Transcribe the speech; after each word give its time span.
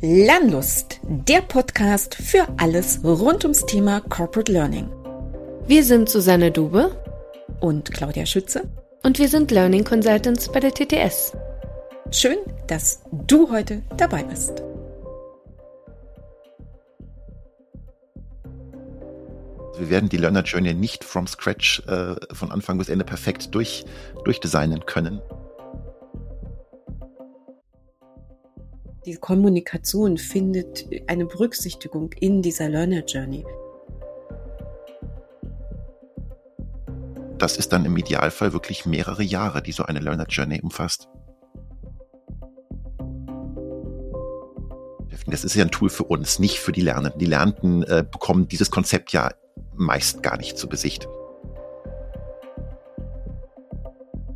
Lernlust, 0.00 1.00
der 1.02 1.40
Podcast 1.40 2.14
für 2.14 2.46
alles 2.56 3.00
rund 3.02 3.42
ums 3.42 3.66
Thema 3.66 4.00
Corporate 4.00 4.52
Learning. 4.52 4.88
Wir 5.66 5.82
sind 5.82 6.08
Susanne 6.08 6.52
Dube 6.52 6.92
und 7.58 7.90
Claudia 7.90 8.24
Schütze 8.24 8.70
und 9.02 9.18
wir 9.18 9.28
sind 9.28 9.50
Learning 9.50 9.82
Consultants 9.82 10.52
bei 10.52 10.60
der 10.60 10.72
TTS. 10.72 11.32
Schön, 12.12 12.36
dass 12.68 13.02
du 13.26 13.50
heute 13.50 13.82
dabei 13.96 14.22
bist. 14.22 14.62
Wir 19.78 19.90
werden 19.90 20.08
die 20.08 20.16
Learner 20.16 20.42
Journey 20.44 20.74
nicht 20.74 21.02
from 21.02 21.26
scratch 21.26 21.82
äh, 21.88 22.14
von 22.32 22.52
Anfang 22.52 22.78
bis 22.78 22.88
Ende 22.88 23.04
perfekt 23.04 23.52
durch, 23.52 23.84
durchdesignen 24.24 24.86
können. 24.86 25.20
Die 29.08 29.14
Kommunikation 29.14 30.18
findet 30.18 30.86
eine 31.06 31.24
Berücksichtigung 31.24 32.12
in 32.20 32.42
dieser 32.42 32.68
Learner 32.68 33.02
Journey. 33.06 33.42
Das 37.38 37.56
ist 37.56 37.72
dann 37.72 37.86
im 37.86 37.96
Idealfall 37.96 38.52
wirklich 38.52 38.84
mehrere 38.84 39.22
Jahre, 39.22 39.62
die 39.62 39.72
so 39.72 39.84
eine 39.84 40.00
Learner 40.00 40.26
Journey 40.28 40.60
umfasst. 40.60 41.08
Das 45.26 45.42
ist 45.42 45.54
ja 45.54 45.64
ein 45.64 45.70
Tool 45.70 45.88
für 45.88 46.04
uns, 46.04 46.38
nicht 46.38 46.58
für 46.58 46.72
die 46.72 46.82
Lernenden. 46.82 47.18
Die 47.18 47.24
Lernenden 47.24 47.84
äh, 47.84 48.04
bekommen 48.04 48.46
dieses 48.46 48.70
Konzept 48.70 49.14
ja 49.14 49.30
meist 49.74 50.22
gar 50.22 50.36
nicht 50.36 50.58
zu 50.58 50.68
Besicht. 50.68 51.08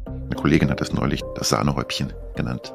Eine 0.07 0.34
Kollegin 0.34 0.70
hat 0.70 0.80
es 0.80 0.95
neulich 0.95 1.20
das 1.34 1.51
Sahnehäubchen 1.51 2.15
genannt. 2.34 2.74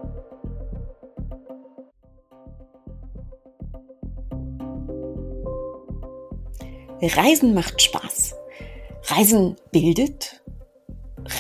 Reisen 7.02 7.54
macht 7.54 7.82
Spaß. 7.82 8.36
Reisen 9.04 9.56
bildet. 9.72 10.42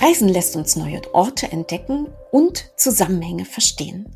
Reisen 0.02 0.30
lässt 0.30 0.55
uns 0.55 0.75
neue 0.75 1.02
Orte 1.14 1.52
entdecken 1.52 2.08
und 2.31 2.72
Zusammenhänge 2.75 3.45
verstehen. 3.45 4.14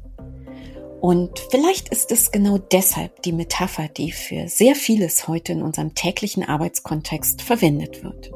Und 0.99 1.39
vielleicht 1.49 1.89
ist 1.89 2.11
es 2.11 2.31
genau 2.31 2.59
deshalb 2.59 3.23
die 3.23 3.31
Metapher, 3.31 3.87
die 3.87 4.11
für 4.11 4.47
sehr 4.47 4.75
vieles 4.75 5.27
heute 5.27 5.53
in 5.53 5.63
unserem 5.63 5.95
täglichen 5.95 6.43
Arbeitskontext 6.43 7.41
verwendet 7.41 8.03
wird. 8.03 8.31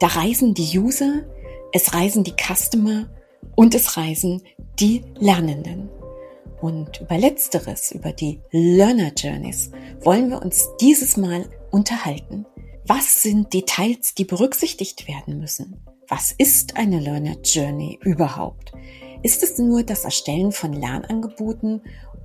Da 0.00 0.06
reisen 0.06 0.54
die 0.54 0.78
User, 0.78 1.24
es 1.72 1.92
reisen 1.92 2.24
die 2.24 2.32
Customer 2.32 3.10
und 3.54 3.74
es 3.74 3.98
reisen 3.98 4.42
die 4.80 5.02
Lernenden. 5.18 5.90
Und 6.62 7.02
über 7.02 7.18
letzteres, 7.18 7.92
über 7.92 8.12
die 8.12 8.40
Learner 8.50 9.12
Journeys, 9.14 9.70
wollen 10.00 10.30
wir 10.30 10.40
uns 10.40 10.70
dieses 10.80 11.18
Mal 11.18 11.44
unterhalten. 11.74 12.46
Was 12.86 13.22
sind 13.22 13.52
Details, 13.52 14.14
die 14.14 14.24
berücksichtigt 14.24 15.08
werden 15.08 15.40
müssen? 15.40 15.84
Was 16.08 16.32
ist 16.32 16.76
eine 16.76 17.00
Learner 17.00 17.36
Journey 17.42 17.98
überhaupt? 18.02 18.72
Ist 19.22 19.42
es 19.42 19.58
nur 19.58 19.82
das 19.82 20.04
Erstellen 20.04 20.52
von 20.52 20.72
Lernangeboten 20.72 21.82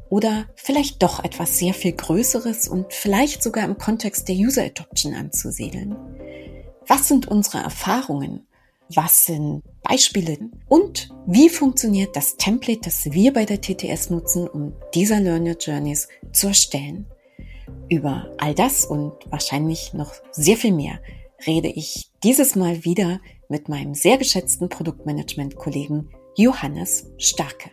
oder 0.09 0.45
vielleicht 0.55 1.01
doch 1.01 1.23
etwas 1.23 1.57
sehr 1.57 1.73
viel 1.73 1.93
Größeres 1.93 2.67
und 2.67 2.93
vielleicht 2.93 3.41
sogar 3.41 3.65
im 3.65 3.77
Kontext 3.77 4.27
der 4.27 4.35
User 4.35 4.65
Adoption 4.65 5.15
anzusiedeln? 5.15 5.95
Was 6.87 7.07
sind 7.07 7.27
unsere 7.27 7.63
Erfahrungen? 7.63 8.45
Was 8.93 9.25
sind 9.25 9.63
Beispiele? 9.81 10.37
Und 10.67 11.09
wie 11.25 11.49
funktioniert 11.49 12.15
das 12.15 12.37
Template, 12.37 12.81
das 12.83 13.05
wir 13.11 13.33
bei 13.33 13.45
der 13.45 13.61
TTS 13.61 14.09
nutzen, 14.09 14.47
um 14.47 14.73
dieser 14.93 15.19
Learner 15.19 15.55
Journeys 15.57 16.07
zu 16.33 16.47
erstellen? 16.47 17.07
Über 17.89 18.29
all 18.37 18.53
das 18.53 18.85
und 18.85 19.13
wahrscheinlich 19.31 19.93
noch 19.93 20.13
sehr 20.31 20.57
viel 20.57 20.73
mehr 20.73 20.99
rede 21.47 21.69
ich 21.69 22.11
dieses 22.23 22.55
Mal 22.55 22.83
wieder 22.85 23.19
mit 23.47 23.67
meinem 23.67 23.95
sehr 23.95 24.17
geschätzten 24.17 24.69
Produktmanagement-Kollegen 24.69 26.09
Johannes 26.35 27.11
Starke. 27.17 27.71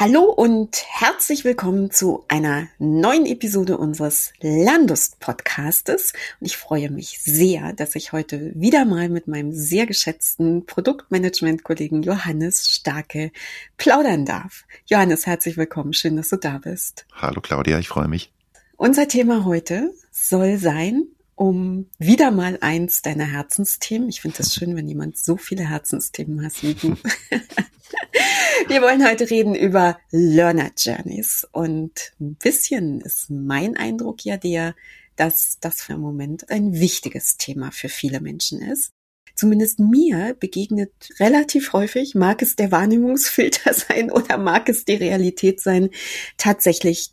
Hallo 0.00 0.22
und 0.22 0.82
herzlich 0.88 1.44
willkommen 1.44 1.90
zu 1.90 2.24
einer 2.26 2.68
neuen 2.78 3.26
Episode 3.26 3.76
unseres 3.76 4.32
Landust-Podcastes. 4.40 6.14
Und 6.40 6.46
ich 6.46 6.56
freue 6.56 6.90
mich 6.90 7.18
sehr, 7.22 7.74
dass 7.74 7.94
ich 7.94 8.10
heute 8.10 8.50
wieder 8.54 8.86
mal 8.86 9.10
mit 9.10 9.28
meinem 9.28 9.52
sehr 9.52 9.84
geschätzten 9.84 10.64
Produktmanagement-Kollegen 10.64 12.02
Johannes 12.02 12.66
Starke 12.66 13.30
plaudern 13.76 14.24
darf. 14.24 14.64
Johannes, 14.86 15.26
herzlich 15.26 15.58
willkommen. 15.58 15.92
Schön, 15.92 16.16
dass 16.16 16.30
du 16.30 16.36
da 16.36 16.56
bist. 16.56 17.04
Hallo 17.12 17.42
Claudia, 17.42 17.78
ich 17.78 17.88
freue 17.88 18.08
mich. 18.08 18.32
Unser 18.78 19.06
Thema 19.06 19.44
heute 19.44 19.92
soll 20.10 20.56
sein, 20.56 21.08
um 21.34 21.90
wieder 21.98 22.30
mal 22.30 22.56
eins 22.62 23.02
deiner 23.02 23.26
Herzensthemen. 23.26 24.08
Ich 24.08 24.22
finde 24.22 24.38
das 24.38 24.54
schön, 24.54 24.74
wenn 24.76 24.88
jemand 24.88 25.18
so 25.18 25.36
viele 25.36 25.68
Herzensthemen 25.68 26.42
hat 26.42 26.62
wie 26.62 26.72
du. 26.72 26.96
Wir 28.68 28.82
wollen 28.82 29.06
heute 29.06 29.30
reden 29.30 29.54
über 29.54 29.98
Learner 30.10 30.70
Journeys 30.76 31.46
und 31.52 32.12
ein 32.20 32.34
bisschen 32.34 33.00
ist 33.00 33.30
mein 33.30 33.76
Eindruck 33.76 34.24
ja 34.24 34.36
der, 34.36 34.74
dass 35.16 35.58
das 35.60 35.82
für 35.82 35.94
einen 35.94 36.02
Moment 36.02 36.50
ein 36.50 36.74
wichtiges 36.74 37.36
Thema 37.36 37.72
für 37.72 37.88
viele 37.88 38.20
Menschen 38.20 38.60
ist. 38.60 38.92
Zumindest 39.34 39.78
mir 39.78 40.36
begegnet 40.38 40.92
relativ 41.18 41.72
häufig, 41.72 42.14
mag 42.14 42.42
es 42.42 42.56
der 42.56 42.70
Wahrnehmungsfilter 42.70 43.72
sein 43.88 44.10
oder 44.10 44.38
mag 44.38 44.68
es 44.68 44.84
die 44.84 44.94
Realität 44.94 45.60
sein, 45.60 45.90
tatsächlich 46.36 47.12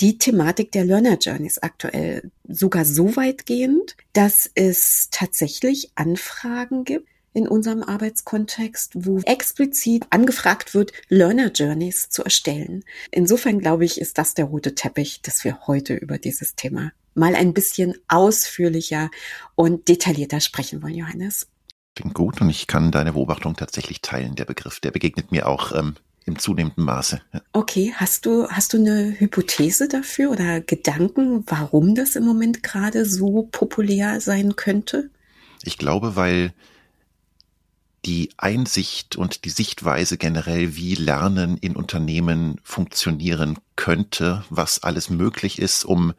die 0.00 0.18
Thematik 0.18 0.72
der 0.72 0.84
Learner 0.84 1.18
Journeys 1.18 1.58
aktuell 1.58 2.30
sogar 2.48 2.84
so 2.84 3.16
weitgehend, 3.16 3.96
dass 4.12 4.50
es 4.54 5.08
tatsächlich 5.10 5.90
Anfragen 5.94 6.84
gibt, 6.84 7.08
in 7.32 7.46
unserem 7.46 7.82
Arbeitskontext, 7.82 8.92
wo 8.94 9.20
explizit 9.20 10.06
angefragt 10.10 10.74
wird, 10.74 10.92
Learner 11.08 11.50
Journeys 11.52 12.08
zu 12.10 12.24
erstellen. 12.24 12.84
Insofern 13.10 13.60
glaube 13.60 13.84
ich, 13.84 14.00
ist 14.00 14.18
das 14.18 14.34
der 14.34 14.46
rote 14.46 14.74
Teppich, 14.74 15.22
dass 15.22 15.44
wir 15.44 15.66
heute 15.66 15.94
über 15.94 16.18
dieses 16.18 16.56
Thema 16.56 16.92
mal 17.14 17.34
ein 17.34 17.54
bisschen 17.54 17.94
ausführlicher 18.08 19.10
und 19.54 19.88
detaillierter 19.88 20.40
sprechen 20.40 20.82
wollen, 20.82 20.94
Johannes. 20.94 21.48
Klingt 21.96 22.14
gut 22.14 22.40
und 22.40 22.50
ich 22.50 22.66
kann 22.66 22.92
deine 22.92 23.12
Beobachtung 23.12 23.56
tatsächlich 23.56 24.00
teilen. 24.00 24.36
Der 24.36 24.44
Begriff, 24.44 24.80
der 24.80 24.90
begegnet 24.90 25.32
mir 25.32 25.48
auch 25.48 25.72
ähm, 25.72 25.96
im 26.24 26.38
zunehmenden 26.38 26.84
Maße. 26.84 27.20
Ja. 27.32 27.42
Okay, 27.52 27.92
hast 27.96 28.26
du, 28.26 28.48
hast 28.48 28.72
du 28.72 28.78
eine 28.78 29.18
Hypothese 29.18 29.88
dafür 29.88 30.30
oder 30.30 30.60
Gedanken, 30.60 31.44
warum 31.46 31.94
das 31.94 32.16
im 32.16 32.24
Moment 32.24 32.62
gerade 32.62 33.04
so 33.04 33.48
populär 33.50 34.20
sein 34.20 34.56
könnte? 34.56 35.10
Ich 35.62 35.78
glaube, 35.78 36.16
weil 36.16 36.54
die 38.04 38.30
Einsicht 38.36 39.16
und 39.16 39.44
die 39.44 39.50
Sichtweise 39.50 40.16
generell, 40.16 40.76
wie 40.76 40.94
Lernen 40.94 41.56
in 41.58 41.76
Unternehmen 41.76 42.60
funktionieren 42.62 43.58
könnte, 43.76 44.44
was 44.48 44.82
alles 44.82 45.10
möglich 45.10 45.58
ist, 45.58 45.84
um 45.84 46.14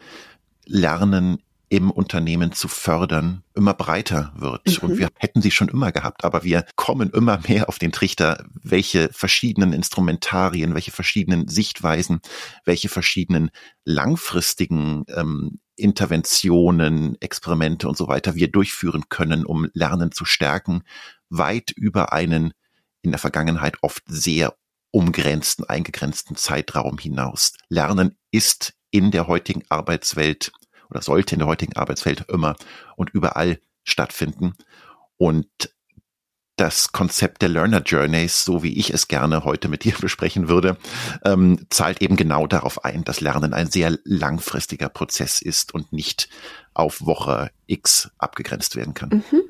Lernen 0.66 1.40
im 1.72 1.90
Unternehmen 1.90 2.52
zu 2.52 2.68
fördern, 2.68 3.44
immer 3.56 3.74
breiter 3.74 4.34
wird. 4.36 4.68
Mhm. 4.68 4.90
Und 4.90 4.97
wir 4.97 5.08
hätten 5.16 5.41
sie 5.41 5.52
schon 5.52 5.70
immer 5.70 5.94
gehabt, 5.94 6.25
aber 6.25 6.44
wir 6.44 6.66
kommen 6.75 7.09
immer 7.12 7.40
mehr 7.47 7.70
auf 7.70 7.80
den 7.80 7.94
Trichter, 7.94 8.44
welche 8.62 9.09
verschiedenen 9.14 9.72
Instrumentarien, 9.72 10.74
welche 10.74 10.91
verschiedenen 10.91 11.47
Sichtweisen, 11.47 12.20
welche 12.66 12.90
verschiedenen 12.90 13.52
langfristigen 13.86 15.06
ähm, 15.16 15.62
Interventionen, 15.78 17.16
Experimente 17.22 17.88
und 17.88 17.96
so 17.96 18.09
weiter 18.09 18.36
wir 18.36 18.52
durchführen 18.52 19.06
können, 19.08 19.46
um 19.46 19.70
Lernen 19.74 20.12
zu 20.12 20.25
stärken, 20.25 20.84
weit 21.31 21.72
über 21.72 22.14
einen 22.14 22.53
in 23.02 23.12
der 23.12 23.19
Vergangenheit 23.19 23.78
oft 23.81 24.03
sehr 24.06 24.56
umgrenzten, 24.91 25.64
eingegrenzten 25.64 26.35
Zeitraum 26.35 26.97
hinaus. 26.97 27.53
Lernen 27.70 28.17
ist 28.29 28.73
in 28.91 29.11
der 29.11 29.28
heutigen 29.28 29.64
Arbeitswelt 29.70 30.52
oder 30.90 31.02
sollte 31.02 31.35
in 31.35 31.40
der 31.40 31.47
heutigen 31.47 31.76
Arbeitswelt 31.78 32.26
immer 32.28 32.56
und 32.97 33.09
überall 33.09 33.59
stattfinden. 33.84 34.53
Und 35.17 35.47
das 36.58 36.91
Konzept 36.91 37.41
der 37.41 37.50
Learner 37.50 37.82
Journeys, 37.82 38.44
so 38.44 38.61
wie 38.61 38.78
ich 38.78 38.94
es 38.94 39.08
gerne 39.08 39.46
heute 39.46 39.67
mit 39.67 39.84
dir 39.84 39.96
besprechen 40.02 40.50
würde, 40.50 40.78
ähm, 41.23 41.66
zahlt 41.70 42.02
eben 42.02 42.17
genau 42.17 42.46
darauf 42.46 42.84
ein, 42.84 43.03
dass 43.03 43.22
Lernen 43.22 43.53
ein 43.53 43.72
sehr 43.72 43.97
langfristiger 44.03 44.90
Prozess 44.90 45.41
ist 45.41 45.73
und 45.73 45.94
nicht 45.94 46.29
auf 46.73 47.06
Woche 47.06 47.52
X 47.66 48.11
abgegrenzt 48.17 48.76
werden 48.76 48.94
kann. 48.94 49.23
Mhm. 49.32 49.41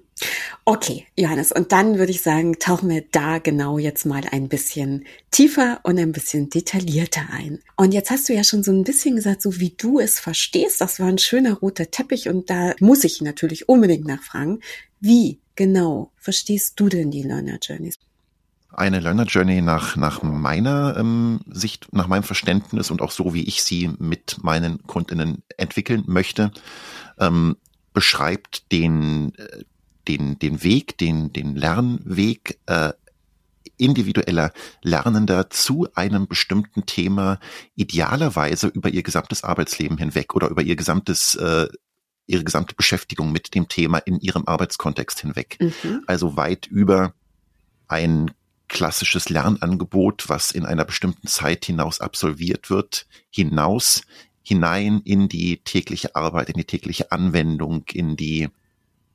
Okay, 0.65 1.06
Johannes, 1.18 1.51
und 1.51 1.71
dann 1.71 1.97
würde 1.97 2.12
ich 2.12 2.21
sagen, 2.21 2.59
tauchen 2.59 2.89
wir 2.89 3.03
da 3.12 3.39
genau 3.39 3.77
jetzt 3.77 4.06
mal 4.06 4.23
ein 4.31 4.47
bisschen 4.47 5.06
tiefer 5.31 5.79
und 5.83 5.97
ein 5.97 6.12
bisschen 6.12 6.50
detaillierter 6.50 7.23
ein. 7.31 7.59
Und 7.75 7.94
jetzt 7.94 8.12
hast 8.12 8.29
du 8.29 8.33
ja 8.33 8.44
schon 8.44 8.63
so 8.63 8.71
ein 8.71 8.83
bisschen 8.83 9.15
gesagt, 9.15 9.41
so 9.41 9.59
wie 9.59 9.73
du 9.77 10.00
es 10.00 10.19
verstehst, 10.19 10.81
das 10.81 11.00
war 11.00 11.07
ein 11.07 11.18
schöner 11.18 11.53
roter 11.53 11.89
Teppich 11.89 12.29
und 12.29 12.50
da 12.50 12.73
muss 12.79 13.03
ich 13.03 13.21
natürlich 13.21 13.69
unbedingt 13.69 14.06
nachfragen, 14.06 14.59
wie 15.00 15.39
genau 15.56 16.12
verstehst 16.18 16.79
du 16.79 16.89
denn 16.89 17.12
die 17.12 17.23
Learner 17.23 17.57
Journeys? 17.62 17.95
Eine 18.73 19.00
Learner 19.00 19.25
Journey 19.25 19.62
nach, 19.62 19.97
nach 19.97 20.23
meiner 20.23 20.95
ähm, 20.97 21.41
Sicht, 21.47 21.91
nach 21.91 22.07
meinem 22.07 22.23
Verständnis 22.23 22.89
und 22.89 23.01
auch 23.01 23.12
so, 23.12 23.33
wie 23.33 23.44
ich 23.44 23.63
sie 23.63 23.89
mit 24.00 24.38
meinen 24.44 24.81
Kundinnen 24.83 25.44
entwickeln 25.57 26.03
möchte, 26.07 26.51
ähm, 27.19 27.57
beschreibt 27.94 28.71
den, 28.71 29.33
äh, 29.35 29.63
den, 30.07 30.39
den 30.39 30.63
Weg, 30.63 30.98
den, 30.98 31.33
den 31.33 31.56
Lernweg 31.56 32.59
äh, 32.65 32.94
individueller 33.77 34.53
Lernender 34.81 35.50
zu 35.50 35.88
einem 35.95 36.27
bestimmten 36.27 36.86
Thema 36.86 37.39
idealerweise 37.75 38.68
über 38.68 38.89
ihr 38.89 39.03
gesamtes 39.03 39.44
Arbeitsleben 39.44 39.98
hinweg 39.98 40.36
oder 40.36 40.50
über 40.50 40.62
ihr 40.62 40.75
gesamtes 40.75 41.36
äh, 41.36 41.68
ihre 42.27 42.44
gesamte 42.44 42.75
Beschäftigung 42.75 43.31
mit 43.31 43.56
dem 43.56 43.68
Thema 43.68 43.98
in 43.98 44.19
ihrem 44.19 44.48
Arbeitskontext 44.48 45.19
hinweg. 45.19 45.57
Mhm. 45.59 46.04
Also 46.07 46.38
weit 46.38 46.68
über 46.68 47.13
ein 47.88 48.31
klassisches 48.69 49.27
Lernangebot, 49.27 50.30
was 50.30 50.51
in 50.51 50.65
einer 50.65 50.86
bestimmten 50.86 51.27
Zeit 51.27 51.65
hinaus 51.65 52.00
absolviert 52.00 52.69
wird, 52.69 53.06
hinaus 53.30 54.04
hinein 54.44 55.01
in 55.04 55.27
die 55.27 55.57
tägliche 55.57 56.15
Arbeit, 56.15 56.50
in 56.50 56.56
die 56.56 56.63
tägliche 56.63 57.12
Anwendung, 57.12 57.83
in 57.92 58.15
die 58.15 58.50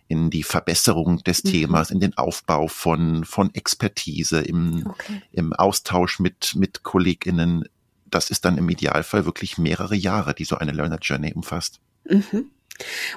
in 0.08 0.30
die 0.30 0.42
Verbesserung 0.42 1.22
des 1.24 1.44
mhm. 1.44 1.48
Themas, 1.50 1.90
in 1.90 2.00
den 2.00 2.16
Aufbau 2.16 2.68
von, 2.68 3.24
von 3.24 3.54
Expertise, 3.54 4.40
im, 4.40 4.86
okay. 4.86 5.22
im 5.32 5.52
Austausch 5.52 6.20
mit, 6.20 6.54
mit 6.54 6.82
KollegInnen. 6.82 7.68
Das 8.06 8.30
ist 8.30 8.44
dann 8.44 8.58
im 8.58 8.68
Idealfall 8.68 9.24
wirklich 9.24 9.58
mehrere 9.58 9.96
Jahre, 9.96 10.34
die 10.34 10.44
so 10.44 10.56
eine 10.56 10.72
Learner 10.72 10.98
Journey 11.00 11.32
umfasst. 11.32 11.80
Mhm. 12.04 12.50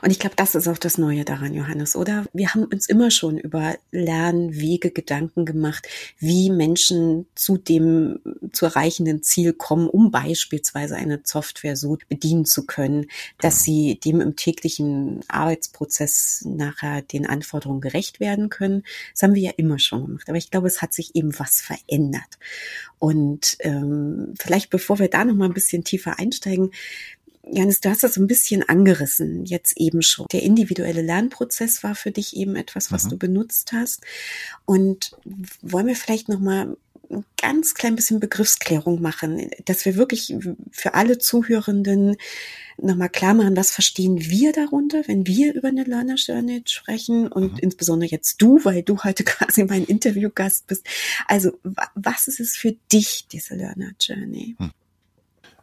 Und 0.02 0.12
ich 0.12 0.20
glaube, 0.20 0.36
das 0.36 0.56
ist 0.56 0.68
auch 0.68 0.78
das 0.78 0.98
Neue 0.98 1.26
daran, 1.26 1.54
Johannes, 1.54 1.96
oder? 1.96 2.26
Wir 2.34 2.54
haben 2.54 2.66
uns 2.66 2.88
immer 2.88 3.12
schon 3.12 3.38
über 3.38 3.76
Lernwege 3.92 4.92
Gedanken 4.92 5.46
gemacht, 5.46 5.88
wie 6.18 6.50
Menschen 6.50 7.26
zu 7.36 7.58
dem 7.58 8.20
zu 8.52 8.66
erreichenden 8.66 9.24
Ziel 9.24 9.54
kommen, 9.54 9.88
um 9.88 10.12
beispielsweise 10.12 10.96
eine 10.96 11.20
Software 11.24 11.76
so 11.76 11.98
bedienen 12.08 12.46
zu 12.46 12.66
können, 12.66 13.08
dass 13.40 13.64
sie 13.64 14.00
dem 14.00 14.22
im 14.22 14.36
täglichen 14.36 15.22
Arbeitsprozess 15.28 16.44
nachher 16.46 17.02
den 17.02 17.26
Anforderungen 17.26 17.82
gerecht 17.82 18.20
werden 18.20 18.50
können. 18.50 18.84
Das 19.14 19.24
haben 19.24 19.36
wir 19.36 19.42
ja 19.42 19.52
immer 19.58 19.80
schon 19.80 20.06
gemacht. 20.06 20.30
Aber 20.30 20.38
ich 20.38 20.52
glaube, 20.52 20.68
es 20.68 20.82
hat 20.82 20.94
sich 20.94 21.16
eben 21.16 21.38
was 21.40 21.62
verändert. 21.62 22.38
Und 23.00 23.58
ähm, 23.62 24.34
vielleicht 24.40 24.70
bevor 24.70 25.00
wir 25.00 25.10
da 25.10 25.24
noch 25.24 25.36
mal 25.36 25.46
ein 25.46 25.54
bisschen 25.54 25.84
tiefer 25.84 26.20
einsteigen, 26.20 26.72
Janis, 27.52 27.82
du 27.82 27.90
hast 27.90 28.04
das 28.04 28.14
so 28.16 28.22
ein 28.22 28.28
bisschen 28.28 28.68
angerissen, 28.68 29.46
jetzt 29.46 29.78
eben 29.78 30.02
schon. 30.02 30.28
Der 30.32 30.44
individuelle 30.44 31.02
Lernprozess 31.02 31.84
war 31.84 31.96
für 31.96 32.12
dich 32.12 32.36
eben 32.36 32.56
etwas, 32.56 32.92
was 32.92 33.06
mhm. 33.06 33.10
du 33.10 33.18
benutzt 33.18 33.72
hast. 33.74 34.02
Und 34.66 35.12
wollen 35.62 35.88
wir 35.88 35.96
vielleicht 35.96 36.30
noch 36.30 36.40
mal 36.40 36.78
ein 37.12 37.26
ganz 37.42 37.74
klein 37.74 37.96
bisschen 37.96 38.20
Begriffsklärung 38.20 39.02
machen, 39.02 39.50
dass 39.66 39.84
wir 39.86 39.96
wirklich 39.96 40.36
für 40.72 40.94
alle 40.94 41.18
Zuhörenden 41.18 42.18
nochmal 42.78 43.10
klar 43.10 43.34
machen, 43.34 43.58
was 43.58 43.72
verstehen 43.72 44.20
wir 44.22 44.52
darunter, 44.52 45.02
wenn 45.08 45.26
wir 45.26 45.54
über 45.54 45.70
eine 45.70 45.84
Learner 45.84 46.16
Journey 46.16 46.62
sprechen 46.66 47.28
und 47.28 47.54
mhm. 47.54 47.60
insbesondere 47.60 48.12
jetzt 48.12 48.42
du, 48.42 48.64
weil 48.64 48.84
du 48.84 49.04
heute 49.04 49.24
quasi 49.26 49.64
mein 49.64 49.86
Interviewgast 49.86 50.68
bist. 50.68 50.86
Also 51.28 51.58
was 51.96 52.28
ist 52.28 52.40
es 52.40 52.56
für 52.56 52.74
dich, 52.92 53.26
diese 53.32 53.56
Learner 53.56 53.92
Journey? 54.00 54.56
Mhm. 54.60 54.72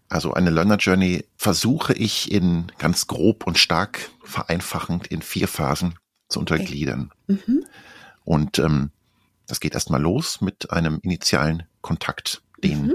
Also 0.08 0.32
eine 0.34 0.50
Learner 0.50 0.76
Journey 0.76 1.24
versuche 1.36 1.92
ich 1.92 2.30
in 2.30 2.70
ganz 2.78 3.06
grob 3.06 3.46
und 3.46 3.58
stark 3.58 4.10
vereinfachend 4.24 5.06
in 5.08 5.22
vier 5.22 5.48
Phasen 5.48 5.98
zu 6.28 6.40
untergliedern. 6.40 7.12
Okay. 7.28 7.40
Mhm. 7.46 7.64
Und 8.24 8.58
ähm, 8.58 8.90
das 9.46 9.60
geht 9.60 9.74
erstmal 9.74 10.00
los 10.00 10.40
mit 10.40 10.70
einem 10.70 10.98
initialen 11.02 11.64
Kontakt, 11.80 12.42
den 12.62 12.86
mhm. 12.86 12.94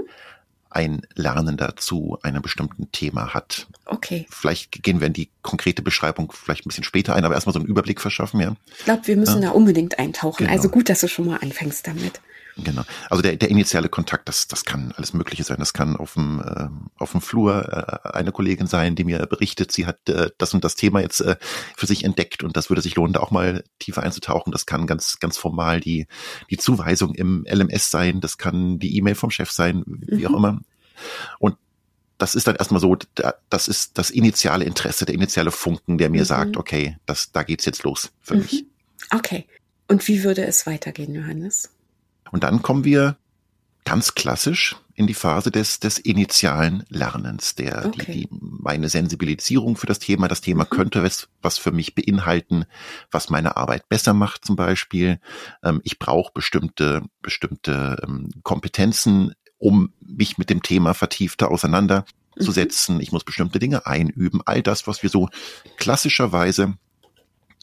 ein 0.68 1.02
Lernender 1.14 1.76
zu 1.76 2.18
einem 2.22 2.42
bestimmten 2.42 2.92
Thema 2.92 3.32
hat. 3.32 3.66
Okay. 3.86 4.26
Vielleicht 4.30 4.82
gehen 4.82 5.00
wir 5.00 5.06
in 5.06 5.14
die 5.14 5.30
konkrete 5.40 5.82
Beschreibung 5.82 6.32
vielleicht 6.32 6.66
ein 6.66 6.68
bisschen 6.68 6.84
später 6.84 7.14
ein, 7.14 7.24
aber 7.24 7.34
erstmal 7.34 7.54
so 7.54 7.60
einen 7.60 7.68
Überblick 7.68 8.00
verschaffen, 8.00 8.40
ja. 8.40 8.54
Ich 8.78 8.84
glaube, 8.84 9.06
wir 9.06 9.16
müssen 9.16 9.42
ja. 9.42 9.48
da 9.48 9.54
unbedingt 9.54 9.98
eintauchen. 9.98 10.44
Genau. 10.44 10.52
Also 10.52 10.68
gut, 10.68 10.88
dass 10.88 11.00
du 11.00 11.08
schon 11.08 11.26
mal 11.26 11.38
anfängst 11.38 11.86
damit. 11.86 12.20
Genau. 12.56 12.82
Also 13.08 13.22
der, 13.22 13.36
der 13.36 13.48
initiale 13.48 13.88
Kontakt, 13.88 14.28
das, 14.28 14.46
das 14.46 14.64
kann 14.64 14.92
alles 14.96 15.14
Mögliche 15.14 15.42
sein. 15.44 15.56
Das 15.58 15.72
kann 15.72 15.96
auf 15.96 16.14
dem, 16.14 16.40
äh, 16.40 16.68
auf 16.98 17.12
dem 17.12 17.20
Flur 17.20 18.02
äh, 18.04 18.08
eine 18.08 18.32
Kollegin 18.32 18.66
sein, 18.66 18.94
die 18.94 19.04
mir 19.04 19.26
berichtet, 19.26 19.72
sie 19.72 19.86
hat 19.86 20.08
äh, 20.08 20.30
das 20.38 20.52
und 20.52 20.62
das 20.64 20.74
Thema 20.74 21.00
jetzt 21.00 21.20
äh, 21.20 21.36
für 21.76 21.86
sich 21.86 22.04
entdeckt 22.04 22.42
und 22.42 22.56
das 22.56 22.68
würde 22.68 22.82
sich 22.82 22.94
lohnen, 22.94 23.14
da 23.14 23.20
auch 23.20 23.30
mal 23.30 23.64
tiefer 23.78 24.02
einzutauchen. 24.02 24.52
Das 24.52 24.66
kann 24.66 24.86
ganz, 24.86 25.18
ganz 25.18 25.38
formal 25.38 25.80
die, 25.80 26.06
die 26.50 26.58
Zuweisung 26.58 27.14
im 27.14 27.46
LMS 27.48 27.90
sein. 27.90 28.20
Das 28.20 28.36
kann 28.36 28.78
die 28.78 28.96
E-Mail 28.96 29.14
vom 29.14 29.30
Chef 29.30 29.50
sein, 29.50 29.82
wie 29.86 30.26
mhm. 30.26 30.34
auch 30.34 30.36
immer. 30.36 30.60
Und 31.38 31.56
das 32.18 32.34
ist 32.34 32.46
dann 32.46 32.56
erstmal 32.56 32.80
so, 32.80 32.96
das 33.50 33.66
ist 33.66 33.98
das 33.98 34.10
initiale 34.10 34.64
Interesse, 34.64 35.06
der 35.06 35.14
initiale 35.14 35.50
Funken, 35.50 35.98
der 35.98 36.10
mir 36.10 36.22
mhm. 36.22 36.26
sagt, 36.26 36.56
okay, 36.56 36.96
das, 37.06 37.32
da 37.32 37.42
geht's 37.42 37.64
jetzt 37.64 37.82
los 37.82 38.12
für 38.20 38.34
mhm. 38.34 38.42
mich. 38.42 38.66
Okay. 39.10 39.46
Und 39.88 40.06
wie 40.06 40.22
würde 40.22 40.46
es 40.46 40.66
weitergehen, 40.66 41.14
Johannes? 41.14 41.70
Und 42.32 42.42
dann 42.42 42.62
kommen 42.62 42.84
wir 42.84 43.16
ganz 43.84 44.14
klassisch 44.14 44.76
in 44.94 45.06
die 45.06 45.14
Phase 45.14 45.50
des, 45.50 45.80
des 45.80 45.98
initialen 45.98 46.84
Lernens, 46.88 47.54
der, 47.54 47.86
okay. 47.86 48.12
die, 48.12 48.20
die, 48.20 48.28
meine 48.30 48.88
Sensibilisierung 48.88 49.76
für 49.76 49.86
das 49.86 49.98
Thema, 49.98 50.28
das 50.28 50.40
Thema 50.40 50.64
mhm. 50.64 50.70
könnte 50.70 51.02
was, 51.02 51.28
was 51.40 51.58
für 51.58 51.72
mich 51.72 51.94
beinhalten, 51.94 52.64
was 53.10 53.30
meine 53.30 53.56
Arbeit 53.56 53.88
besser 53.88 54.14
macht 54.14 54.44
zum 54.44 54.56
Beispiel. 54.56 55.18
Ähm, 55.62 55.80
ich 55.84 55.98
brauche 55.98 56.32
bestimmte, 56.32 57.02
bestimmte 57.22 58.02
ähm, 58.04 58.30
Kompetenzen, 58.42 59.34
um 59.58 59.92
mich 60.00 60.38
mit 60.38 60.50
dem 60.50 60.62
Thema 60.62 60.92
vertiefter 60.94 61.50
auseinanderzusetzen. 61.50 62.96
Mhm. 62.96 63.00
Ich 63.00 63.12
muss 63.12 63.24
bestimmte 63.24 63.58
Dinge 63.58 63.86
einüben. 63.86 64.42
All 64.44 64.62
das, 64.62 64.86
was 64.86 65.02
wir 65.02 65.10
so 65.10 65.28
klassischerweise 65.76 66.74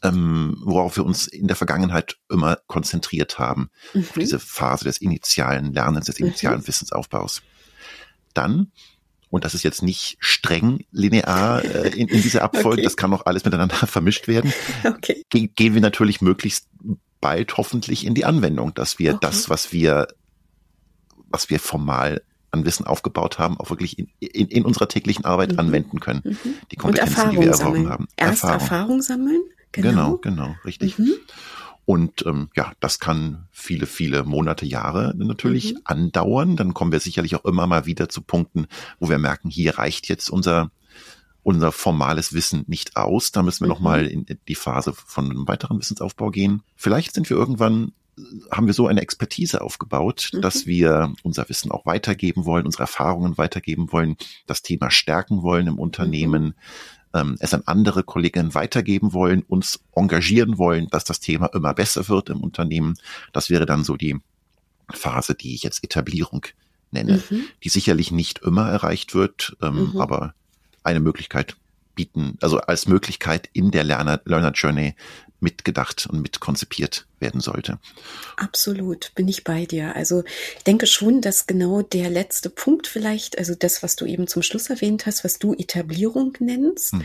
ähm, 0.04 0.58
worauf 0.64 0.98
wir 0.98 1.06
uns 1.06 1.28
in 1.28 1.48
der 1.48 1.56
Vergangenheit 1.56 2.18
immer 2.30 2.58
konzentriert 2.68 3.40
haben. 3.40 3.70
Mhm. 3.94 4.08
Diese 4.16 4.40
Phase 4.40 4.86
des 4.86 5.00
initialen 5.00 5.74
Lernens, 5.74 6.06
des 6.06 6.20
initialen 6.20 6.62
mhm. 6.62 6.68
Wissensaufbaus. 6.68 7.42
Dann, 8.34 8.72
und 9.30 9.44
das 9.44 9.54
ist 9.54 9.64
jetzt 9.64 9.84
nicht 9.84 10.18
streng 10.20 10.86
linear 10.92 11.64
äh, 11.64 11.90
in, 11.90 12.08
in 12.08 12.22
dieser 12.22 12.44
Abfolge, 12.44 12.70
okay. 12.70 12.84
das 12.84 12.98
kann 12.98 13.14
auch 13.14 13.26
alles 13.26 13.46
miteinander 13.46 13.76
vermischt 13.88 14.28
werden, 14.28 14.54
okay. 14.86 15.24
ge 15.30 15.48
gehen 15.48 15.74
wir 15.74 15.82
natürlich 15.82 16.22
möglichst 16.22 16.68
bald 17.22 17.58
hoffentlich 17.58 18.06
in 18.06 18.16
die 18.16 18.26
Anwendung, 18.26 18.74
dass 18.74 19.00
wir 19.00 19.16
okay. 19.16 19.20
das, 19.22 19.50
was 19.50 19.74
wir, 19.74 20.08
was 21.30 21.50
wir 21.50 21.60
formal 21.60 22.22
an 22.52 22.66
Wissen 22.66 22.88
aufgebaut 22.88 23.38
haben, 23.38 23.60
auch 23.60 23.70
wirklich 23.70 24.00
in, 24.00 24.08
in, 24.20 24.48
in 24.48 24.66
unserer 24.66 24.88
täglichen 24.88 25.26
Arbeit 25.26 25.52
mhm. 25.52 25.60
anwenden 25.60 26.00
können. 26.00 26.22
Mhm. 26.24 26.56
Die 26.72 26.78
Kompetenzen, 26.78 27.32
die 27.32 27.40
wir 27.40 27.52
erworben 27.52 27.90
haben. 27.90 28.08
Erst 28.16 28.44
Erfahrung. 28.44 28.62
Erfahrung 28.62 29.02
sammeln 29.02 29.42
Genau, 29.72 30.18
genau, 30.18 30.18
genau 30.18 30.56
richtig. 30.66 30.98
Mhm. 30.98 31.14
Und 31.90 32.24
ähm, 32.28 32.50
ja, 32.56 32.72
das 32.80 33.00
kann 33.00 33.48
viele, 33.52 33.88
viele 33.88 34.24
Monate, 34.24 34.64
Jahre 34.64 35.16
natürlich 35.18 35.74
mhm. 35.74 35.80
andauern. 35.86 36.56
Dann 36.56 36.76
kommen 36.76 36.92
wir 36.92 37.00
sicherlich 37.00 37.36
auch 37.36 37.46
immer 37.46 37.66
mal 37.66 37.88
wieder 37.88 38.10
zu 38.10 38.22
Punkten, 38.22 38.68
wo 39.00 39.10
wir 39.10 39.18
merken, 39.18 39.50
hier 39.50 39.80
reicht 39.80 40.08
jetzt 40.08 40.30
unser 40.30 40.70
unser 41.42 41.72
formales 41.72 42.34
Wissen 42.34 42.64
nicht 42.68 42.96
aus. 42.96 43.32
Da 43.32 43.42
müssen 43.42 43.62
wir 43.62 43.68
mhm. 43.68 43.74
nochmal 43.74 44.06
in 44.06 44.26
die 44.48 44.54
Phase 44.54 44.94
von 44.94 45.32
einem 45.32 45.48
weiteren 45.48 45.80
Wissensaufbau 45.80 46.30
gehen. 46.30 46.62
Vielleicht 46.76 47.16
sind 47.16 47.28
wir 47.28 47.38
irgendwann, 47.38 47.94
haben 48.52 48.68
wir 48.68 48.76
so 48.76 48.86
eine 48.86 49.02
Expertise 49.02 49.62
aufgebaut, 49.62 50.30
mhm. 50.32 50.42
dass 50.42 50.68
wir 50.68 51.12
unser 51.24 51.50
Wissen 51.50 51.72
auch 51.72 51.88
weitergeben 51.88 52.46
wollen, 52.46 52.66
unsere 52.68 52.84
Erfahrungen 52.84 53.40
weitergeben 53.40 53.92
wollen, 53.92 54.16
das 54.46 54.62
Thema 54.62 54.92
stärken 54.92 55.42
wollen 55.42 55.66
im 55.66 55.80
Unternehmen, 55.80 56.44
mhm 56.44 56.54
ähm, 57.14 57.36
es 57.40 57.54
an 57.54 57.64
andere 57.66 58.04
Kolleginnen 58.04 58.54
weitergeben 58.54 59.14
wollen, 59.14 59.44
uns 59.44 59.80
engagieren 59.96 60.58
wollen, 60.58 60.88
dass 60.90 61.04
das 61.04 61.20
Thema 61.20 61.48
immer 61.48 61.74
besser 61.74 62.08
wird 62.08 62.30
im 62.30 62.42
Unternehmen. 62.42 62.96
Das 63.34 63.50
wäre 63.50 63.66
dann 63.66 63.84
so 63.84 63.96
die 63.96 64.18
Phase, 64.90 65.36
die 65.36 65.56
ich 65.56 65.64
jetzt 65.64 65.84
Etablierung 65.84 66.46
nenne, 66.92 67.22
mhm. 67.30 67.46
die 67.64 67.70
sicherlich 67.70 68.12
nicht 68.12 68.40
immer 68.40 68.70
erreicht 68.70 69.14
wird, 69.14 69.56
ähm, 69.62 69.92
mhm. 69.94 70.02
aber 70.02 70.34
eine 70.84 71.00
Möglichkeit 71.00 71.56
bieten, 71.96 72.38
also 72.42 72.60
als 72.60 72.88
Möglichkeit 72.88 73.50
in 73.54 73.72
der 73.72 73.84
Lerner, 73.84 74.22
Learner 74.26 74.52
Journey 74.52 74.96
mitgedacht 75.40 76.08
und 76.10 76.22
mitkonzipiert 76.22 77.06
werden 77.22 77.42
sollte. 77.42 77.80
Absolut, 78.38 79.12
bin 79.16 79.28
ich 79.28 79.44
bei 79.44 79.66
dir. 79.66 79.96
Also 79.96 80.24
ich 80.58 80.64
denke 80.64 80.88
schon, 80.88 81.22
dass 81.22 81.48
genau 81.48 81.82
der 81.82 82.10
letzte 82.10 82.50
Punkt 82.50 82.88
vielleicht, 82.88 83.38
also 83.38 83.56
das, 83.56 83.84
was 83.84 83.96
du 83.96 84.06
eben 84.06 84.28
zum 84.28 84.42
Schluss 84.42 84.70
erwähnt 84.70 85.06
hast, 85.06 85.24
was 85.24 85.40
du 85.40 85.54
Etablierung 85.54 86.34
nennst, 86.40 86.94
mhm. 86.94 87.04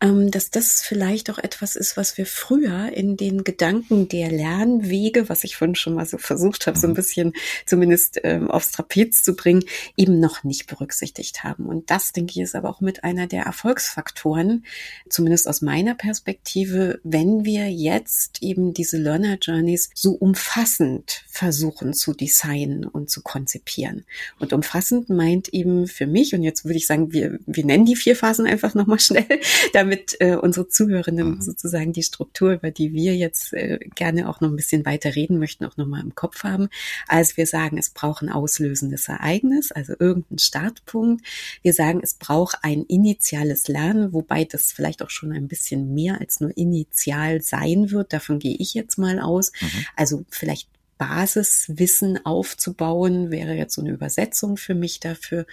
ähm, 0.00 0.30
dass 0.30 0.50
das 0.50 0.80
vielleicht 0.80 1.30
auch 1.30 1.38
etwas 1.38 1.76
ist, 1.76 1.96
was 1.96 2.16
wir 2.16 2.26
früher 2.26 2.92
in 2.92 3.16
den 3.16 3.44
Gedanken 3.44 4.08
der 4.08 4.30
Lernwege, 4.30 5.28
was 5.28 5.44
ich 5.44 5.56
vorhin 5.56 5.74
schon 5.74 5.94
mal 5.94 6.06
so 6.06 6.18
versucht 6.18 6.66
habe, 6.66 6.76
mhm. 6.76 6.80
so 6.80 6.86
ein 6.86 6.90
mhm. 6.90 6.94
bisschen 6.94 7.32
zumindest 7.66 8.20
ähm, 8.22 8.50
aufs 8.50 8.72
Trapez 8.72 9.22
zu 9.22 9.34
bringen, 9.34 9.64
eben 9.96 10.20
noch 10.20 10.44
nicht 10.44 10.66
berücksichtigt 10.66 11.44
haben. 11.44 11.66
Und 11.66 11.90
das, 11.90 12.12
denke 12.12 12.32
ich, 12.32 12.40
ist 12.40 12.54
aber 12.54 12.70
auch 12.70 12.80
mit 12.80 13.04
einer 13.04 13.26
der 13.26 13.44
Erfolgsfaktoren, 13.44 14.64
zumindest 15.08 15.48
aus 15.48 15.62
meiner 15.62 15.94
Perspektive, 15.94 17.00
wenn 17.04 17.44
wir 17.44 17.70
jetzt 17.70 18.42
eben 18.42 18.72
diese 18.74 18.96
Learner 18.96 19.38
Journeys 19.50 19.90
so 19.94 20.12
umfassend 20.12 21.24
versuchen 21.28 21.94
zu 21.94 22.12
designen 22.12 22.84
und 22.84 23.10
zu 23.10 23.22
konzipieren. 23.22 24.04
Und 24.38 24.52
umfassend 24.52 25.08
meint 25.08 25.48
eben 25.48 25.86
für 25.86 26.06
mich, 26.06 26.34
und 26.34 26.42
jetzt 26.42 26.64
würde 26.64 26.76
ich 26.76 26.86
sagen, 26.86 27.12
wir, 27.12 27.38
wir 27.46 27.64
nennen 27.64 27.84
die 27.84 27.96
vier 27.96 28.16
Phasen 28.16 28.46
einfach 28.46 28.74
nochmal 28.74 29.00
schnell, 29.00 29.40
damit 29.72 30.16
äh, 30.20 30.36
unsere 30.36 30.68
Zuhörenden 30.68 31.36
mhm. 31.36 31.42
sozusagen 31.42 31.92
die 31.92 32.02
Struktur, 32.02 32.52
über 32.52 32.70
die 32.70 32.92
wir 32.92 33.16
jetzt 33.16 33.52
äh, 33.52 33.78
gerne 33.94 34.28
auch 34.28 34.40
noch 34.40 34.50
ein 34.50 34.56
bisschen 34.56 34.84
weiter 34.84 35.14
reden 35.14 35.38
möchten, 35.38 35.64
auch 35.64 35.76
nochmal 35.76 36.02
im 36.02 36.14
Kopf 36.14 36.44
haben. 36.44 36.68
Also 37.08 37.36
wir 37.36 37.46
sagen, 37.46 37.78
es 37.78 37.90
braucht 37.90 38.22
ein 38.22 38.28
auslösendes 38.28 39.08
Ereignis, 39.08 39.72
also 39.72 39.94
irgendein 39.98 40.38
Startpunkt. 40.38 41.24
Wir 41.62 41.72
sagen, 41.72 42.00
es 42.02 42.14
braucht 42.14 42.58
ein 42.62 42.84
initiales 42.84 43.68
Lernen, 43.68 44.12
wobei 44.12 44.44
das 44.44 44.72
vielleicht 44.72 45.02
auch 45.02 45.10
schon 45.10 45.32
ein 45.32 45.48
bisschen 45.48 45.94
mehr 45.94 46.20
als 46.20 46.40
nur 46.40 46.56
initial 46.56 47.40
sein 47.40 47.90
wird. 47.90 48.12
Davon 48.12 48.38
gehe 48.38 48.56
ich 48.58 48.74
jetzt 48.74 48.98
mal 48.98 49.20
aus. 49.20 49.39
Mhm. 49.60 49.86
Also 49.96 50.24
vielleicht 50.30 50.68
Basiswissen 50.98 52.26
aufzubauen, 52.26 53.30
wäre 53.30 53.54
jetzt 53.54 53.74
so 53.74 53.80
eine 53.80 53.90
Übersetzung 53.90 54.58
für 54.58 54.74
mich 54.74 55.00
dafür. 55.00 55.46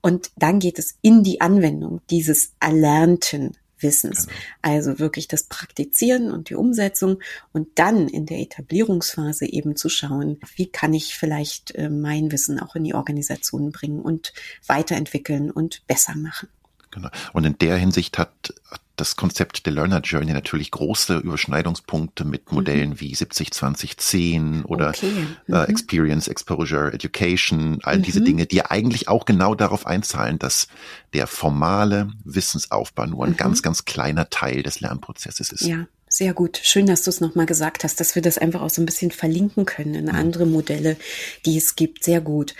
Und 0.00 0.30
dann 0.36 0.60
geht 0.60 0.78
es 0.78 0.96
in 1.02 1.22
die 1.22 1.42
Anwendung 1.42 2.00
dieses 2.08 2.54
erlernten 2.58 3.54
Wissens. 3.84 4.26
Genau. 4.26 4.38
Also 4.62 4.98
wirklich 4.98 5.28
das 5.28 5.42
Praktizieren 5.44 6.32
und 6.32 6.48
die 6.48 6.54
Umsetzung 6.54 7.18
und 7.52 7.68
dann 7.74 8.08
in 8.08 8.24
der 8.24 8.38
Etablierungsphase 8.38 9.46
eben 9.46 9.76
zu 9.76 9.90
schauen, 9.90 10.40
wie 10.56 10.66
kann 10.66 10.94
ich 10.94 11.14
vielleicht 11.14 11.74
äh, 11.74 11.90
mein 11.90 12.32
Wissen 12.32 12.58
auch 12.58 12.74
in 12.74 12.84
die 12.84 12.94
Organisation 12.94 13.72
bringen 13.72 14.00
und 14.00 14.32
weiterentwickeln 14.66 15.50
und 15.50 15.86
besser 15.86 16.16
machen. 16.16 16.48
Genau. 16.90 17.10
Und 17.34 17.44
in 17.44 17.58
der 17.58 17.76
Hinsicht 17.76 18.18
hat, 18.18 18.54
hat 18.70 18.80
das 18.96 19.16
Konzept 19.16 19.66
der 19.66 19.72
Learner 19.72 20.00
Journey 20.00 20.32
natürlich 20.32 20.70
große 20.70 21.18
Überschneidungspunkte 21.18 22.24
mit 22.24 22.50
mhm. 22.50 22.56
Modellen 22.56 22.90
mhm. 22.90 23.00
wie 23.00 23.14
70, 23.14 23.50
20, 23.52 23.96
10 23.96 24.64
oder 24.64 24.90
okay. 24.90 25.10
Äh, 25.48 25.50
mhm. 25.50 25.54
äh, 25.54 25.64
Experience, 25.64 26.28
Exposure, 26.28 26.92
Education, 26.92 27.78
all 27.82 27.98
mhm. 27.98 28.02
diese 28.02 28.20
Dinge, 28.20 28.46
die 28.46 28.64
eigentlich 28.64 29.08
auch 29.08 29.24
genau 29.24 29.54
darauf 29.54 29.86
einzahlen, 29.86 30.38
dass 30.38 30.68
der 31.12 31.26
formale 31.26 32.10
Wissensaufbau 32.24 33.06
nur 33.06 33.24
ein 33.24 33.32
mhm. 33.32 33.36
ganz, 33.36 33.62
ganz 33.62 33.84
kleiner 33.84 34.30
Teil 34.30 34.62
des 34.62 34.80
Lernprozesses 34.80 35.50
ist. 35.52 35.62
Ja. 35.62 35.86
Sehr 36.06 36.32
gut. 36.32 36.60
Schön, 36.62 36.86
dass 36.86 37.02
du 37.02 37.10
es 37.10 37.20
nochmal 37.20 37.46
gesagt 37.46 37.82
hast, 37.82 37.98
dass 37.98 38.14
wir 38.14 38.22
das 38.22 38.38
einfach 38.38 38.62
auch 38.62 38.70
so 38.70 38.80
ein 38.80 38.86
bisschen 38.86 39.10
verlinken 39.10 39.66
können 39.66 39.96
in 39.96 40.04
mhm. 40.04 40.14
andere 40.14 40.46
Modelle, 40.46 40.96
die 41.44 41.56
es 41.56 41.74
gibt. 41.74 42.04
Sehr 42.04 42.20
gut. 42.20 42.54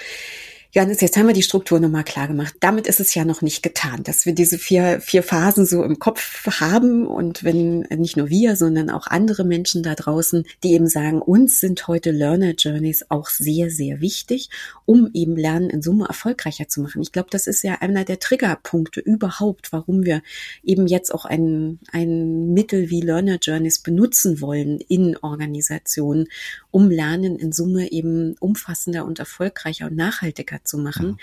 Johannes, 0.77 1.01
jetzt 1.01 1.17
haben 1.17 1.29
wir 1.29 1.35
die 1.35 1.45
Struktur 1.45 1.79
nochmal 1.79 2.03
klar 2.03 2.27
gemacht. 2.27 2.57
Damit 2.59 2.89
ist 2.89 2.99
es 2.99 3.15
ja 3.15 3.25
noch 3.25 3.43
nicht 3.43 3.63
getan, 3.63 4.03
dass 4.03 4.27
wir 4.27 4.35
diese 4.35 4.59
vier, 4.59 5.01
vier 5.01 5.23
Phasen 5.23 5.67
so 5.67 5.85
im 5.85 6.01
Kopf 6.01 6.45
haben 6.59 7.07
und 7.07 7.45
wenn 7.45 7.83
nicht 7.97 8.17
nur 8.17 8.29
wir, 8.29 8.57
sondern 8.57 8.91
auch 8.91 9.07
andere 9.07 9.45
Menschen 9.45 9.85
da 9.85 9.95
draußen, 9.95 10.45
die 10.65 10.73
eben 10.73 10.89
sagen, 10.89 11.23
uns 11.23 11.61
sind 11.61 11.87
heute 11.87 12.11
Learner 12.11 12.55
Journeys 12.59 13.05
auch 13.09 13.29
sehr, 13.29 13.71
sehr 13.71 14.01
wichtig, 14.01 14.51
um 14.85 15.11
eben 15.15 15.37
Lernen 15.37 15.71
in 15.71 15.81
Summe 15.81 16.09
erfolgreicher 16.09 16.67
zu 16.67 16.81
machen. 16.81 17.03
Ich 17.03 17.13
glaube, 17.13 17.29
das 17.31 17.47
ist 17.47 17.63
ja 17.63 17.75
einer 17.75 18.05
der 18.05 18.19
Triggerpunkte 18.19 18.99
überhaupt, 18.99 19.73
warum 19.73 20.05
wir 20.05 20.23
eben 20.65 20.89
jetzt 20.89 21.15
auch 21.15 21.25
ein, 21.25 21.79
ein 21.93 22.53
Mittel 22.53 22.91
wie 22.91 23.01
Learner 23.01 23.39
Journeys 23.41 23.79
benutzen 23.79 24.41
wollen 24.41 24.81
in 24.81 25.17
Organisationen, 25.19 26.27
um 26.73 26.91
Lernen 26.91 27.39
in 27.39 27.53
Summe 27.53 27.93
eben 27.93 28.35
umfassender 28.41 29.05
und 29.05 29.21
erfolgreicher 29.21 29.87
und 29.87 29.95
nachhaltiger 29.95 30.64
zu 30.65 30.79
machen. 30.79 31.07
Mhm. 31.07 31.19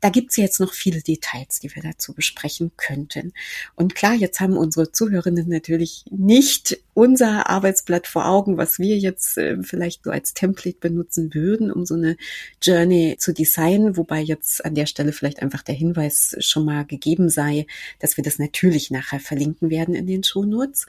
Da 0.00 0.10
gibt's 0.10 0.36
jetzt 0.36 0.60
noch 0.60 0.72
viele 0.72 1.02
Details, 1.02 1.60
die 1.60 1.74
wir 1.74 1.82
dazu 1.82 2.12
besprechen 2.12 2.70
könnten. 2.76 3.32
Und 3.74 3.94
klar, 3.94 4.14
jetzt 4.14 4.40
haben 4.40 4.56
unsere 4.56 4.92
Zuhörenden 4.92 5.48
natürlich 5.48 6.04
nicht 6.10 6.78
unser 6.94 7.50
Arbeitsblatt 7.50 8.06
vor 8.06 8.26
Augen, 8.26 8.56
was 8.56 8.78
wir 8.78 8.96
jetzt 8.96 9.36
äh, 9.36 9.62
vielleicht 9.62 10.04
so 10.04 10.10
als 10.10 10.32
Template 10.32 10.78
benutzen 10.80 11.34
würden, 11.34 11.70
um 11.70 11.84
so 11.84 11.94
eine 11.94 12.16
Journey 12.62 13.16
zu 13.18 13.34
designen, 13.34 13.98
wobei 13.98 14.20
jetzt 14.20 14.64
an 14.64 14.74
der 14.74 14.86
Stelle 14.86 15.12
vielleicht 15.12 15.42
einfach 15.42 15.62
der 15.62 15.74
Hinweis 15.74 16.36
schon 16.40 16.64
mal 16.64 16.86
gegeben 16.86 17.28
sei, 17.28 17.66
dass 17.98 18.16
wir 18.16 18.24
das 18.24 18.38
natürlich 18.38 18.90
nachher 18.90 19.20
verlinken 19.20 19.68
werden 19.68 19.94
in 19.94 20.06
den 20.06 20.24
Shownotes 20.24 20.86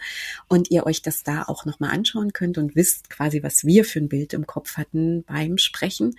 und 0.48 0.72
ihr 0.72 0.86
euch 0.86 1.02
das 1.02 1.24
da 1.24 1.44
auch 1.44 1.66
nochmal 1.66 1.92
anschauen 1.92 2.32
könnt 2.32 2.58
und 2.58 2.76
wisst 2.76 3.10
quasi, 3.10 3.44
was 3.44 3.66
wir 3.66 3.84
für 3.84 4.00
ein 4.00 4.10
Bild 4.10 4.34
im 4.34 4.48
Kopf 4.48 4.78
hatten 4.78 5.24
beim 5.24 5.58
Sprechen. 5.58 6.16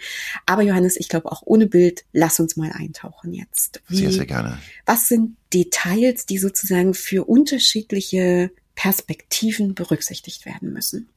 Aber 0.46 0.62
Johannes, 0.62 0.96
ich 0.98 1.08
glaube 1.08 1.32
auch 1.32 1.42
ohne 1.44 1.66
Bild, 1.68 2.04
lass 2.12 2.40
uns 2.40 2.56
mal 2.56 2.72
eintauchen 2.72 3.32
jetzt. 3.32 3.82
Wie, 3.88 3.96
sehr, 3.96 4.12
sehr 4.12 4.26
gerne. 4.26 4.58
Was 4.86 5.08
sind 5.08 5.36
Details, 5.52 6.26
die 6.26 6.38
sozusagen 6.38 6.94
für 6.94 7.28
unterschiedliche 7.28 8.50
Perspektiven 8.74 9.74
berücksichtigt 9.74 10.46
werden 10.46 10.72
müssen? 10.72 11.08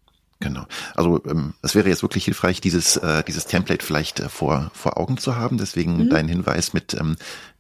Genau. 0.42 0.66
Also 0.96 1.24
ähm, 1.26 1.54
es 1.62 1.76
wäre 1.76 1.88
jetzt 1.88 2.02
wirklich 2.02 2.26
hilfreich, 2.26 2.62
dieses 2.62 2.98
äh, 2.98 3.24
dieses 3.24 3.46
Template 3.46 3.86
vielleicht 3.86 4.20
äh, 4.20 4.30
vor 4.30 4.72
vor 4.74 4.98
Augen 4.98 5.18
zu 5.18 5.36
haben. 5.36 5.58
Deswegen 5.58 6.06
mhm. 6.06 6.10
dein 6.10 6.28
Hinweis 6.28 6.74
mit 6.74 6.96
ähm, 6.96 7.16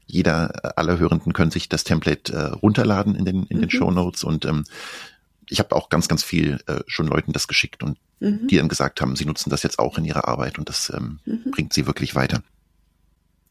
jeder 0.08 0.54
äh, 0.64 0.70
aller 0.76 1.00
Hörenden 1.00 1.34
können 1.34 1.52
sich 1.52 1.70
das 1.70 1.84
Template 1.84 2.34
äh, 2.34 2.46
runterladen 2.56 3.16
in 3.16 3.26
den 3.26 3.44
in 3.44 3.58
mhm. 3.58 3.62
den 3.62 3.70
Show 3.70 3.92
Notes 3.92 4.24
und 4.24 4.46
ähm, 4.46 4.66
ich 5.48 5.60
habe 5.60 5.76
auch 5.76 5.90
ganz 5.90 6.08
ganz 6.08 6.24
viel 6.24 6.60
äh, 6.68 6.80
schon 6.88 7.08
Leuten 7.08 7.34
das 7.34 7.48
geschickt 7.48 7.84
und 7.84 7.98
mhm. 8.20 8.48
die 8.48 8.58
dann 8.58 8.70
gesagt 8.70 9.02
haben, 9.02 9.16
sie 9.16 9.26
nutzen 9.26 9.50
das 9.50 9.64
jetzt 9.64 9.80
auch 9.80 9.98
in 9.98 10.06
ihrer 10.06 10.28
Arbeit 10.28 10.58
und 10.58 10.68
das 10.68 10.92
ähm, 10.96 11.20
mhm. 11.26 11.52
bringt 11.52 11.74
sie 11.74 11.86
wirklich 11.88 12.16
weiter. 12.16 12.42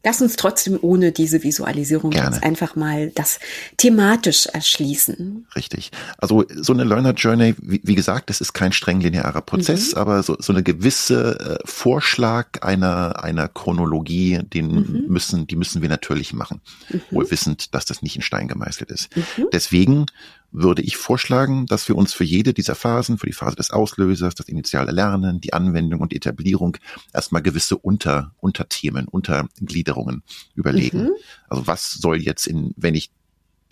Lass 0.03 0.21
uns 0.21 0.35
trotzdem 0.35 0.79
ohne 0.81 1.11
diese 1.11 1.43
Visualisierung 1.43 2.11
Gerne. 2.11 2.35
jetzt 2.35 2.43
einfach 2.43 2.75
mal 2.75 3.11
das 3.11 3.39
thematisch 3.77 4.47
erschließen. 4.47 5.47
Richtig. 5.55 5.91
Also 6.17 6.45
so 6.55 6.73
eine 6.73 6.83
Learner 6.83 7.13
Journey, 7.13 7.55
wie, 7.61 7.81
wie 7.83 7.95
gesagt, 7.95 8.29
das 8.29 8.41
ist 8.41 8.53
kein 8.53 8.71
streng 8.71 8.99
linearer 9.01 9.41
Prozess, 9.41 9.93
mhm. 9.93 9.97
aber 9.99 10.23
so, 10.23 10.35
so 10.39 10.53
eine 10.53 10.63
gewisse 10.63 11.39
äh, 11.39 11.67
Vorschlag 11.67 12.61
einer 12.61 13.23
einer 13.23 13.47
Chronologie, 13.47 14.39
den 14.41 14.71
mhm. 14.71 15.03
müssen, 15.07 15.47
die 15.47 15.55
müssen 15.55 15.81
wir 15.81 15.89
natürlich 15.89 16.33
machen, 16.33 16.61
mhm. 16.89 17.01
wohl 17.11 17.29
wissend, 17.29 17.75
dass 17.75 17.85
das 17.85 18.01
nicht 18.01 18.15
in 18.15 18.21
Stein 18.21 18.47
gemeißelt 18.47 18.89
ist. 18.89 19.15
Mhm. 19.15 19.47
Deswegen 19.53 20.05
würde 20.51 20.81
ich 20.81 20.97
vorschlagen, 20.97 21.65
dass 21.65 21.87
wir 21.87 21.95
uns 21.95 22.13
für 22.13 22.23
jede 22.23 22.53
dieser 22.53 22.75
Phasen, 22.75 23.17
für 23.17 23.27
die 23.27 23.33
Phase 23.33 23.55
des 23.55 23.71
Auslösers, 23.71 24.35
das 24.35 24.47
initiale 24.47 24.91
Lernen, 24.91 25.41
die 25.41 25.53
Anwendung 25.53 26.01
und 26.01 26.11
die 26.11 26.17
Etablierung 26.17 26.77
erstmal 27.13 27.41
gewisse 27.41 27.77
Unter, 27.77 28.33
Unterthemen, 28.39 29.07
Untergliederungen 29.07 30.23
überlegen. 30.55 31.03
Mhm. 31.03 31.11
Also 31.47 31.67
was 31.67 31.91
soll 31.91 32.21
jetzt 32.21 32.47
in, 32.47 32.73
wenn 32.75 32.95
ich 32.95 33.11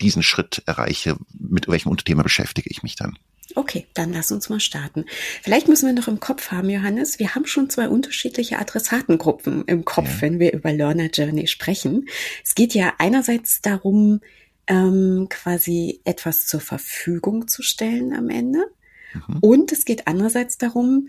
diesen 0.00 0.22
Schritt 0.22 0.62
erreiche, 0.66 1.16
mit 1.38 1.68
welchem 1.68 1.90
Unterthema 1.90 2.22
beschäftige 2.22 2.70
ich 2.70 2.82
mich 2.82 2.96
dann? 2.96 3.18
Okay, 3.56 3.86
dann 3.94 4.12
lass 4.12 4.30
uns 4.30 4.48
mal 4.48 4.60
starten. 4.60 5.06
Vielleicht 5.42 5.68
müssen 5.68 5.86
wir 5.86 5.92
noch 5.92 6.08
im 6.08 6.20
Kopf 6.20 6.52
haben, 6.52 6.70
Johannes, 6.70 7.18
wir 7.18 7.34
haben 7.34 7.46
schon 7.46 7.68
zwei 7.68 7.88
unterschiedliche 7.88 8.58
Adressatengruppen 8.58 9.64
im 9.64 9.84
Kopf, 9.84 10.08
ja. 10.08 10.20
wenn 10.22 10.38
wir 10.38 10.52
über 10.52 10.72
Learner 10.72 11.10
Journey 11.10 11.46
sprechen. 11.48 12.08
Es 12.44 12.54
geht 12.54 12.74
ja 12.74 12.92
einerseits 12.98 13.60
darum, 13.60 14.20
ähm, 14.70 15.26
quasi 15.28 16.00
etwas 16.04 16.46
zur 16.46 16.60
Verfügung 16.60 17.48
zu 17.48 17.62
stellen 17.62 18.14
am 18.14 18.30
Ende. 18.30 18.64
Mhm. 19.12 19.38
Und 19.40 19.72
es 19.72 19.84
geht 19.84 20.06
andererseits 20.06 20.58
darum, 20.58 21.08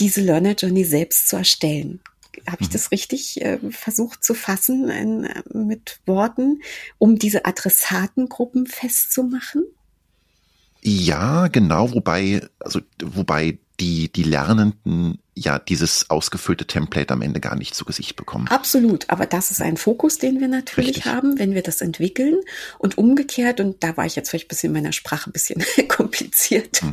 diese 0.00 0.20
Learner 0.20 0.54
Journey 0.54 0.84
selbst 0.84 1.28
zu 1.28 1.36
erstellen. 1.36 2.00
Habe 2.46 2.62
ich 2.62 2.68
mhm. 2.68 2.72
das 2.72 2.90
richtig 2.90 3.40
äh, 3.40 3.58
versucht 3.70 4.24
zu 4.24 4.34
fassen 4.34 4.90
in, 4.90 5.28
mit 5.52 6.00
Worten, 6.06 6.60
um 6.98 7.18
diese 7.18 7.46
Adressatengruppen 7.46 8.66
festzumachen? 8.66 9.64
Ja, 10.82 11.46
genau, 11.46 11.94
wobei, 11.94 12.46
also 12.58 12.80
wobei 13.02 13.58
die, 13.80 14.12
die 14.12 14.22
Lernenden 14.24 15.18
ja 15.36 15.58
dieses 15.58 16.08
ausgefüllte 16.08 16.66
Template 16.66 17.12
am 17.12 17.20
Ende 17.20 17.40
gar 17.40 17.56
nicht 17.56 17.74
zu 17.74 17.84
Gesicht 17.84 18.16
bekommen. 18.16 18.48
Absolut, 18.48 19.10
aber 19.10 19.26
das 19.26 19.50
ist 19.50 19.60
ein 19.60 19.76
Fokus, 19.76 20.18
den 20.18 20.40
wir 20.40 20.48
natürlich 20.48 20.96
Richtig. 20.96 21.04
haben, 21.04 21.38
wenn 21.38 21.54
wir 21.54 21.62
das 21.62 21.82
entwickeln 21.82 22.36
und 22.78 22.96
umgekehrt, 22.96 23.60
und 23.60 23.84
da 23.84 23.96
war 23.98 24.06
ich 24.06 24.16
jetzt 24.16 24.30
vielleicht 24.30 24.46
ein 24.46 24.48
bisschen 24.48 24.68
in 24.68 24.82
meiner 24.82 24.92
Sprache 24.92 25.28
ein 25.28 25.32
bisschen 25.32 25.62
kompliziert, 25.88 26.82
mhm. 26.82 26.92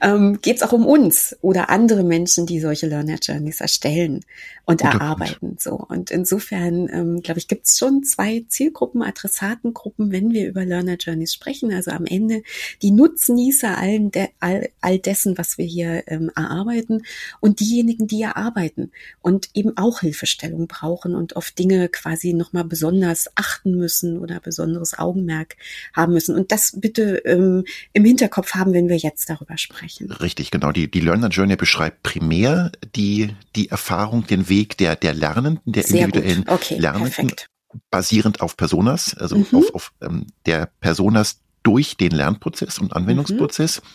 ähm, 0.00 0.38
geht 0.40 0.56
es 0.56 0.62
auch 0.62 0.72
um 0.72 0.86
uns 0.86 1.36
oder 1.42 1.68
andere 1.68 2.02
Menschen, 2.02 2.46
die 2.46 2.60
solche 2.60 2.86
Learner 2.86 3.18
Journeys 3.20 3.60
erstellen 3.60 4.24
und 4.64 4.80
Guter 4.80 4.94
erarbeiten. 4.94 5.40
Punkt. 5.40 5.60
So. 5.60 5.74
Und 5.74 6.10
insofern, 6.10 6.88
ähm, 6.88 7.20
glaube 7.20 7.40
ich, 7.40 7.48
gibt 7.48 7.66
es 7.66 7.76
schon 7.76 8.04
zwei 8.04 8.44
Zielgruppen, 8.48 9.02
Adressatengruppen, 9.02 10.12
wenn 10.12 10.30
wir 10.32 10.48
über 10.48 10.64
Learner 10.64 10.96
Journeys 10.96 11.34
sprechen. 11.34 11.72
Also 11.72 11.90
am 11.90 12.06
Ende 12.06 12.42
die 12.80 12.90
Nutznießer 12.90 13.76
allen 13.76 14.10
de, 14.10 14.28
all, 14.40 14.70
all 14.80 14.98
dessen, 14.98 15.36
was 15.36 15.58
wir 15.58 15.66
hier 15.66 16.04
ähm, 16.06 16.30
erarbeiten 16.34 17.02
und 17.40 17.60
die 17.60 17.81
diejenigen, 17.82 18.06
die 18.06 18.18
ja 18.20 18.36
arbeiten 18.36 18.90
und 19.20 19.50
eben 19.54 19.76
auch 19.76 20.00
Hilfestellung 20.00 20.66
brauchen 20.66 21.14
und 21.14 21.36
auf 21.36 21.50
Dinge 21.50 21.88
quasi 21.88 22.32
nochmal 22.32 22.64
besonders 22.64 23.28
achten 23.34 23.76
müssen 23.76 24.18
oder 24.18 24.40
besonderes 24.40 24.98
Augenmerk 24.98 25.56
haben 25.94 26.12
müssen. 26.12 26.36
Und 26.36 26.52
das 26.52 26.72
bitte 26.76 27.18
ähm, 27.24 27.64
im 27.92 28.04
Hinterkopf 28.04 28.54
haben, 28.54 28.72
wenn 28.72 28.88
wir 28.88 28.96
jetzt 28.96 29.28
darüber 29.28 29.58
sprechen. 29.58 30.10
Richtig, 30.10 30.50
genau. 30.50 30.72
Die, 30.72 30.90
die 30.90 31.00
Learner 31.00 31.28
Journey 31.28 31.56
beschreibt 31.56 32.02
primär 32.02 32.72
die, 32.94 33.34
die 33.56 33.68
Erfahrung, 33.68 34.26
den 34.26 34.48
Weg 34.48 34.76
der, 34.78 34.96
der 34.96 35.14
Lernenden, 35.14 35.60
der 35.64 35.82
Sehr 35.82 36.06
individuellen 36.06 36.44
okay, 36.48 36.78
Lernenden. 36.78 37.12
Perfekt 37.12 37.48
basierend 37.90 38.42
auf 38.42 38.58
Personas, 38.58 39.14
also 39.14 39.38
mhm. 39.38 39.46
auf, 39.52 39.74
auf 39.74 39.92
ähm, 40.02 40.26
der 40.44 40.68
Personas 40.80 41.40
durch 41.62 41.96
den 41.96 42.10
Lernprozess 42.10 42.78
und 42.78 42.94
Anwendungsprozess, 42.94 43.80
mhm. 43.80 43.86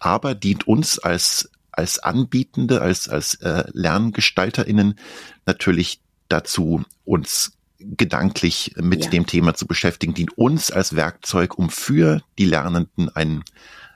aber 0.00 0.34
dient 0.34 0.66
uns 0.66 0.98
als 0.98 1.48
als 1.80 1.98
Anbietende, 1.98 2.82
als, 2.82 3.08
als 3.08 3.34
äh, 3.36 3.64
LerngestalterInnen 3.72 4.98
natürlich 5.46 6.00
dazu, 6.28 6.82
uns 7.04 7.52
gedanklich 7.78 8.74
mit 8.76 9.04
ja. 9.04 9.10
dem 9.10 9.26
Thema 9.26 9.54
zu 9.54 9.66
beschäftigen, 9.66 10.12
dient 10.12 10.36
uns 10.36 10.70
als 10.70 10.94
Werkzeug, 10.94 11.58
um 11.58 11.70
für 11.70 12.20
die 12.38 12.44
Lernenden 12.44 13.08
einen, 13.08 13.42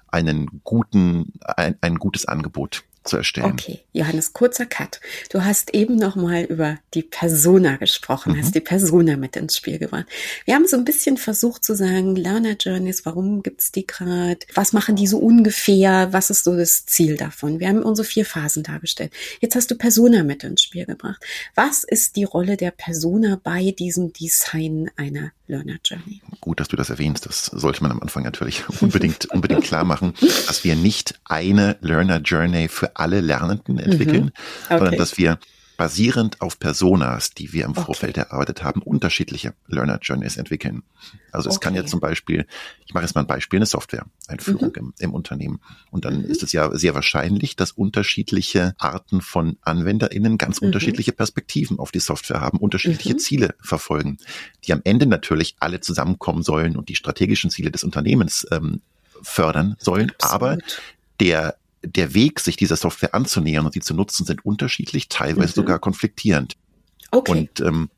einen 0.08 0.62
guten, 0.64 1.34
ein, 1.40 1.76
ein 1.82 1.96
gutes 1.96 2.26
Angebot 2.26 2.84
zu 3.04 3.18
erstellen. 3.18 3.52
Okay, 3.52 3.80
Johannes, 3.92 4.32
kurzer 4.32 4.66
Cut. 4.66 5.00
Du 5.30 5.44
hast 5.44 5.74
eben 5.74 5.96
noch 5.96 6.16
mal 6.16 6.44
über 6.44 6.78
die 6.94 7.02
Persona 7.02 7.76
gesprochen, 7.76 8.32
mhm. 8.32 8.40
hast 8.40 8.54
die 8.54 8.60
Persona 8.60 9.16
mit 9.16 9.36
ins 9.36 9.56
Spiel 9.56 9.78
gebracht. 9.78 10.06
Wir 10.44 10.54
haben 10.54 10.66
so 10.66 10.76
ein 10.76 10.84
bisschen 10.84 11.16
versucht 11.16 11.64
zu 11.64 11.74
sagen, 11.74 12.16
Learner 12.16 12.56
Journeys, 12.58 13.04
warum 13.04 13.42
gibt's 13.42 13.72
die 13.72 13.86
gerade? 13.86 14.40
Was 14.54 14.72
machen 14.72 14.96
die 14.96 15.06
so 15.06 15.18
ungefähr? 15.18 16.12
Was 16.12 16.30
ist 16.30 16.44
so 16.44 16.56
das 16.56 16.86
Ziel 16.86 17.16
davon? 17.16 17.60
Wir 17.60 17.68
haben 17.68 17.82
unsere 17.82 18.06
vier 18.06 18.24
Phasen 18.24 18.62
dargestellt. 18.62 19.12
Jetzt 19.40 19.54
hast 19.54 19.70
du 19.70 19.76
Persona 19.76 20.22
mit 20.22 20.42
ins 20.42 20.62
Spiel 20.62 20.86
gebracht. 20.86 21.22
Was 21.54 21.84
ist 21.84 22.16
die 22.16 22.24
Rolle 22.24 22.56
der 22.56 22.70
Persona 22.70 23.38
bei 23.42 23.70
diesem 23.72 24.12
Design 24.12 24.90
einer 24.96 25.32
Learner 25.46 25.76
Journey? 25.84 26.22
Gut, 26.40 26.60
dass 26.60 26.68
du 26.68 26.76
das 26.76 26.90
erwähnst. 26.90 27.26
Das 27.26 27.46
sollte 27.46 27.82
man 27.82 27.92
am 27.92 28.00
Anfang 28.00 28.22
natürlich 28.22 28.64
unbedingt, 28.80 29.26
unbedingt 29.26 29.64
klar 29.64 29.84
machen, 29.84 30.14
dass 30.20 30.64
wir 30.64 30.76
nicht 30.76 31.20
eine 31.24 31.76
Learner 31.80 32.18
Journey 32.18 32.68
für 32.68 32.96
alle 32.96 33.20
Lernenden 33.20 33.78
entwickeln, 33.78 34.24
mhm. 34.24 34.32
okay. 34.66 34.78
sondern 34.78 34.96
dass 34.96 35.18
wir 35.18 35.38
basierend 35.76 36.40
auf 36.40 36.58
Personas, 36.58 37.30
die 37.30 37.52
wir 37.52 37.64
im 37.64 37.72
okay. 37.72 37.84
Vorfeld 37.84 38.16
erarbeitet 38.16 38.62
haben, 38.62 38.82
unterschiedliche 38.82 39.54
Learner 39.66 39.98
Journeys 40.00 40.36
entwickeln. 40.36 40.82
Also 41.32 41.48
es 41.48 41.56
okay. 41.56 41.64
kann 41.64 41.74
ja 41.74 41.84
zum 41.84 42.00
Beispiel, 42.00 42.46
ich 42.86 42.94
mache 42.94 43.04
jetzt 43.04 43.14
mal 43.14 43.22
ein 43.22 43.26
Beispiel, 43.26 43.58
eine 43.58 43.66
Software-Einführung 43.66 44.68
mhm. 44.68 44.74
im, 44.76 44.94
im, 44.98 45.14
Unternehmen. 45.14 45.60
Und 45.90 46.04
dann 46.04 46.18
mhm. 46.18 46.24
ist 46.26 46.42
es 46.42 46.52
ja 46.52 46.74
sehr 46.76 46.94
wahrscheinlich, 46.94 47.56
dass 47.56 47.72
unterschiedliche 47.72 48.74
Arten 48.78 49.20
von 49.20 49.56
AnwenderInnen 49.62 50.38
ganz 50.38 50.60
mhm. 50.60 50.68
unterschiedliche 50.68 51.12
Perspektiven 51.12 51.78
auf 51.78 51.90
die 51.90 52.00
Software 52.00 52.40
haben, 52.40 52.58
unterschiedliche 52.58 53.14
mhm. 53.14 53.18
Ziele 53.18 53.54
verfolgen, 53.60 54.18
die 54.64 54.72
am 54.72 54.80
Ende 54.84 55.06
natürlich 55.06 55.56
alle 55.58 55.80
zusammenkommen 55.80 56.42
sollen 56.42 56.76
und 56.76 56.88
die 56.88 56.94
strategischen 56.94 57.50
Ziele 57.50 57.70
des 57.70 57.84
Unternehmens 57.84 58.46
ähm, 58.50 58.80
fördern 59.22 59.76
sollen. 59.78 60.12
Absolut. 60.18 60.34
Aber 60.34 60.58
der 61.20 61.56
der 61.84 62.14
Weg, 62.14 62.40
sich 62.40 62.56
dieser 62.56 62.76
Software 62.76 63.14
anzunähern 63.14 63.66
und 63.66 63.72
sie 63.72 63.80
zu 63.80 63.94
nutzen, 63.94 64.24
sind 64.24 64.44
unterschiedlich, 64.44 65.08
teilweise 65.08 65.48
mhm. 65.48 65.62
sogar 65.62 65.78
konfliktierend. 65.78 66.56
Okay. 67.10 67.32
Und 67.32 67.60
ähm, 67.60 67.90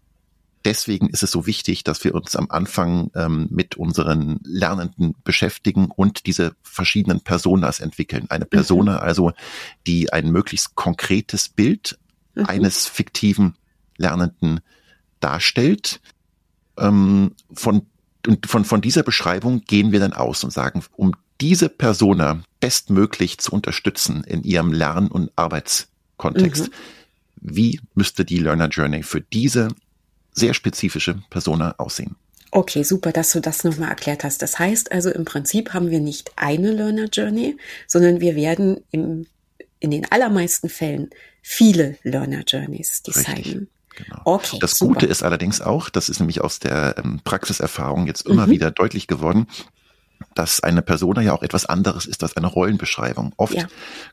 deswegen 0.64 1.08
ist 1.08 1.22
es 1.22 1.30
so 1.30 1.46
wichtig, 1.46 1.84
dass 1.84 2.04
wir 2.04 2.14
uns 2.14 2.36
am 2.36 2.50
Anfang 2.50 3.10
ähm, 3.14 3.48
mit 3.50 3.76
unseren 3.76 4.40
Lernenden 4.44 5.14
beschäftigen 5.24 5.86
und 5.86 6.26
diese 6.26 6.54
verschiedenen 6.62 7.20
Personas 7.20 7.80
entwickeln. 7.80 8.26
Eine 8.28 8.44
Persona 8.44 8.92
mhm. 8.92 8.98
also, 8.98 9.32
die 9.86 10.12
ein 10.12 10.30
möglichst 10.30 10.74
konkretes 10.74 11.48
Bild 11.48 11.98
mhm. 12.34 12.46
eines 12.46 12.86
fiktiven 12.86 13.54
Lernenden 13.96 14.60
darstellt. 15.20 16.00
Ähm, 16.78 17.32
von, 17.52 17.86
und 18.26 18.46
von, 18.46 18.64
von 18.64 18.80
dieser 18.80 19.02
Beschreibung 19.02 19.62
gehen 19.62 19.92
wir 19.92 20.00
dann 20.00 20.12
aus 20.12 20.44
und 20.44 20.52
sagen, 20.52 20.82
um 20.96 21.14
diese 21.40 21.68
Persona 21.68 22.42
bestmöglich 22.60 23.38
zu 23.38 23.52
unterstützen 23.52 24.24
in 24.24 24.42
ihrem 24.42 24.72
Lern- 24.72 25.08
und 25.08 25.30
Arbeitskontext. 25.36 26.68
Mhm. 26.68 26.72
Wie 27.40 27.80
müsste 27.94 28.24
die 28.24 28.38
Learner 28.38 28.68
Journey 28.68 29.02
für 29.02 29.20
diese 29.20 29.68
sehr 30.32 30.54
spezifische 30.54 31.22
Persona 31.30 31.74
aussehen? 31.78 32.16
Okay, 32.50 32.84
super, 32.84 33.12
dass 33.12 33.32
du 33.32 33.40
das 33.40 33.64
nochmal 33.64 33.90
erklärt 33.90 34.24
hast. 34.24 34.40
Das 34.40 34.58
heißt 34.58 34.92
also, 34.92 35.10
im 35.10 35.24
Prinzip 35.24 35.74
haben 35.74 35.90
wir 35.90 36.00
nicht 36.00 36.32
eine 36.36 36.72
Learner 36.72 37.08
Journey, 37.12 37.56
sondern 37.86 38.20
wir 38.20 38.36
werden 38.36 38.80
im, 38.90 39.26
in 39.78 39.90
den 39.90 40.10
allermeisten 40.10 40.68
Fällen 40.68 41.10
viele 41.42 41.98
Learner 42.02 42.44
Journeys 42.46 43.02
designen. 43.02 43.68
Genau. 43.96 44.20
Okay, 44.24 44.58
das 44.60 44.78
super. 44.78 44.94
Gute 44.94 45.06
ist 45.06 45.22
allerdings 45.22 45.60
auch, 45.60 45.88
das 45.88 46.08
ist 46.08 46.20
nämlich 46.20 46.40
aus 46.40 46.58
der 46.58 46.96
ähm, 46.98 47.20
Praxiserfahrung 47.24 48.06
jetzt 48.06 48.26
immer 48.26 48.46
mhm. 48.46 48.50
wieder 48.50 48.70
deutlich 48.70 49.06
geworden, 49.06 49.46
dass 50.34 50.62
eine 50.62 50.82
Persona 50.82 51.22
ja 51.22 51.32
auch 51.32 51.42
etwas 51.42 51.66
anderes 51.66 52.06
ist 52.06 52.22
als 52.22 52.36
eine 52.36 52.46
Rollenbeschreibung. 52.46 53.32
Oft 53.36 53.54
ja. 53.54 53.66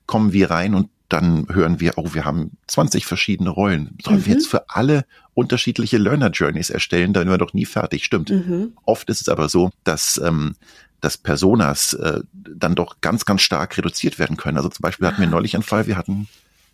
kommen 0.06 0.34
wir 0.34 0.50
rein 0.52 0.76
und 0.76 0.90
dann 1.10 1.48
hören 1.50 1.80
wir, 1.80 1.94
oh, 1.98 2.14
wir 2.14 2.26
haben 2.26 2.58
20 2.68 3.06
verschiedene 3.06 3.50
Rollen. 3.50 3.96
Sollen 4.04 4.18
mhm. 4.18 4.26
wir 4.26 4.34
jetzt 4.34 4.48
für 4.48 4.70
alle 4.70 5.06
unterschiedliche 5.34 5.98
Learner 5.98 6.30
Journeys 6.30 6.70
erstellen? 6.70 7.14
Dann 7.14 7.24
sind 7.24 7.32
wir 7.32 7.38
doch 7.38 7.54
nie 7.54 7.66
fertig. 7.66 8.04
Stimmt. 8.06 8.32
Mhm. 8.32 8.74
Oft 8.86 9.10
ist 9.10 9.22
es 9.22 9.30
aber 9.30 9.50
so, 9.50 9.72
dass 9.84 10.20
ähm, 10.24 10.56
dass 11.04 11.18
Personas 11.18 11.94
äh, 11.96 12.22
dann 12.32 12.76
doch 12.76 13.02
ganz, 13.02 13.26
ganz 13.26 13.42
stark 13.42 13.78
reduziert 13.78 14.20
werden 14.20 14.38
können. 14.38 14.56
Also 14.56 14.70
zum 14.70 14.82
Beispiel 14.84 15.06
hatten 15.06 15.20
wir 15.20 15.28
neulich 15.28 15.54
einen 15.54 15.64
Fall, 15.64 15.86
wir 15.86 15.98
hatten 15.98 16.30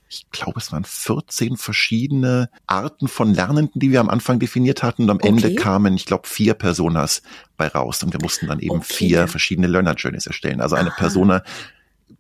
ich 0.10 0.30
glaube, 0.32 0.60
es 0.60 0.72
waren 0.72 0.86
14 0.86 1.56
verschiedene 1.56 2.50
Arten 2.66 3.08
von 3.08 3.34
Lernenden, 3.34 3.80
die 3.80 3.92
wir 3.92 4.00
am 4.00 4.10
Anfang 4.10 4.40
definiert 4.40 4.82
hatten. 4.82 5.04
Und 5.04 5.12
am 5.12 5.18
okay. 5.18 5.28
Ende 5.28 5.56
kamen, 5.56 5.96
ich 5.96 6.06
glaube, 6.06 6.28
vier 6.28 6.56
Personas 6.56 7.22
bei 7.58 7.68
raus. 7.68 8.02
Und 8.02 8.14
wir 8.14 8.20
mussten 8.20 8.48
dann 8.48 8.60
eben 8.60 8.78
okay. 8.78 8.94
vier 8.94 9.28
verschiedene 9.28 9.68
Learner 9.68 9.94
Journeys 9.94 10.26
erstellen. 10.26 10.62
Also 10.62 10.76
eine 10.76 10.90
Aha. 10.90 10.98
Persona 10.98 11.44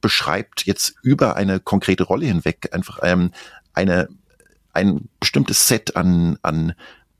beschreibt 0.02 0.68
jetzt 0.68 0.94
über 1.02 1.36
eine 1.36 1.60
konkrete 1.60 2.04
Rolle 2.04 2.28
hinweg 2.28 2.70
einfach 2.74 3.00
ähm, 3.02 3.32
eine, 3.74 4.08
ein 4.72 5.10
bestimmtes 5.20 5.68
Set 5.68 5.96
an, 5.96 6.38
an 6.44 6.74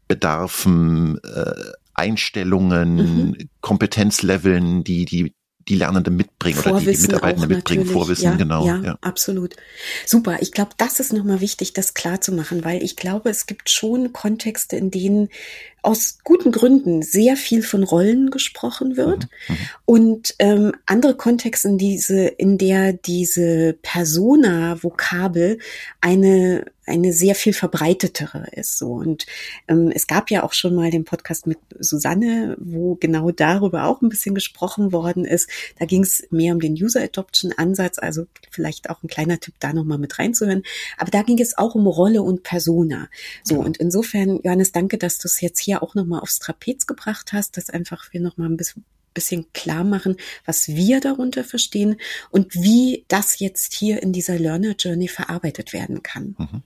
Bedarfen, 0.08 1.20
äh, 1.24 1.72
Einstellungen, 1.96 2.96
mhm. 2.96 3.50
Kompetenzleveln, 3.62 4.84
die, 4.84 5.06
die 5.06 5.34
die 5.70 5.76
Lernenden 5.76 6.16
mitbringen 6.16 6.58
Vorwissen 6.58 6.82
oder 6.82 6.92
die, 6.92 6.98
die 6.98 7.02
Mitarbeitende 7.08 7.48
mitbringen, 7.48 7.86
Vorwissen, 7.86 8.26
ja, 8.26 8.36
genau. 8.36 8.66
Ja, 8.66 8.78
ja, 8.82 8.98
absolut. 9.02 9.56
Super. 10.06 10.38
Ich 10.42 10.52
glaube, 10.52 10.72
das 10.78 11.00
ist 11.00 11.14
nochmal 11.14 11.40
wichtig, 11.42 11.74
das 11.74 11.94
klar 11.94 12.20
zu 12.22 12.32
machen, 12.32 12.66
weil 12.66 12.84
ich 12.84 12.96
glaube, 12.96 13.30
es 13.30 13.46
gibt 13.46 13.70
schon 13.70 14.12
Kontexte, 14.12 14.76
in 14.76 14.92
denen 14.92 15.30
aus 15.82 16.20
guten 16.24 16.52
Gründen 16.52 17.02
sehr 17.02 17.36
viel 17.36 17.64
von 17.64 17.84
Rollen 17.84 18.32
gesprochen 18.32 18.98
wird 18.98 19.28
mhm, 19.48 19.56
mhm. 19.56 19.58
und 19.86 20.36
ähm, 20.40 20.74
andere 20.86 21.16
Kontexte, 21.16 21.70
in 21.70 21.78
diese, 21.78 22.28
in 22.28 22.58
der 22.58 22.94
diese 22.94 23.78
Persona-Vokabel 23.82 25.60
eine 26.02 26.66
eine 26.90 27.14
sehr 27.14 27.36
viel 27.36 27.54
verbreitetere 27.54 28.48
ist 28.52 28.78
so 28.78 28.94
und 28.94 29.26
ähm, 29.68 29.92
es 29.94 30.08
gab 30.08 30.32
ja 30.32 30.44
auch 30.44 30.54
schon 30.54 30.76
mal 30.76 30.90
den 30.90 31.06
Podcast 31.06 31.46
mit 31.46 31.60
Susanne, 31.80 32.58
wo 32.60 32.96
genau 32.96 33.32
darüber 33.32 33.86
auch 33.86 34.02
ein 34.02 34.10
bisschen 34.10 34.36
gesprochen 34.36 34.92
worden 34.92 35.24
ist. 35.26 35.50
Da 35.78 35.86
ging 35.86 36.04
es 36.04 36.28
mehr 36.32 36.54
um 36.54 36.60
den 36.60 36.74
User 36.74 37.02
Adoption 37.02 37.54
Ansatz, 37.56 38.00
also 38.00 38.26
vielleicht 38.50 38.90
auch 38.90 39.04
ein 39.04 39.08
kleiner 39.08 39.40
Tipp 39.40 39.54
da 39.60 39.72
noch 39.72 39.86
mal 39.86 39.98
mit 39.98 40.18
reinzuhören. 40.18 40.64
Aber 40.98 41.12
da 41.12 41.22
ging 41.22 41.40
es 41.40 41.58
auch 41.58 41.76
um 41.76 41.88
Rolle 41.88 42.24
und 42.24 42.44
Persona. 42.44 43.08
So 43.44 43.60
und 43.60 43.78
insofern 43.78 44.40
Johannes, 44.44 44.72
danke, 44.72 44.98
dass 44.98 45.20
du 45.20 45.28
es 45.28 45.42
jetzt 45.42 45.60
hier 45.60 45.69
hier 45.70 45.84
auch 45.84 45.96
nochmal 45.96 46.22
aufs 46.22 46.40
Trapez 46.40 46.88
gebracht 46.88 47.32
hast, 47.32 47.56
dass 47.56 47.70
einfach 47.70 48.12
wir 48.12 48.22
nochmal 48.22 48.50
ein 48.50 48.58
bisschen 48.58 49.54
klar 49.54 49.84
machen, 49.84 50.16
was 50.46 50.68
wir 50.68 51.00
darunter 51.00 51.44
verstehen 51.44 52.00
und 52.32 52.56
wie 52.56 53.06
das 53.08 53.40
jetzt 53.40 53.74
hier 53.74 54.02
in 54.02 54.12
dieser 54.12 54.40
Learner 54.40 54.76
Journey 54.78 55.08
verarbeitet 55.08 55.72
werden 55.72 56.02
kann. 56.02 56.36
Mhm. 56.38 56.64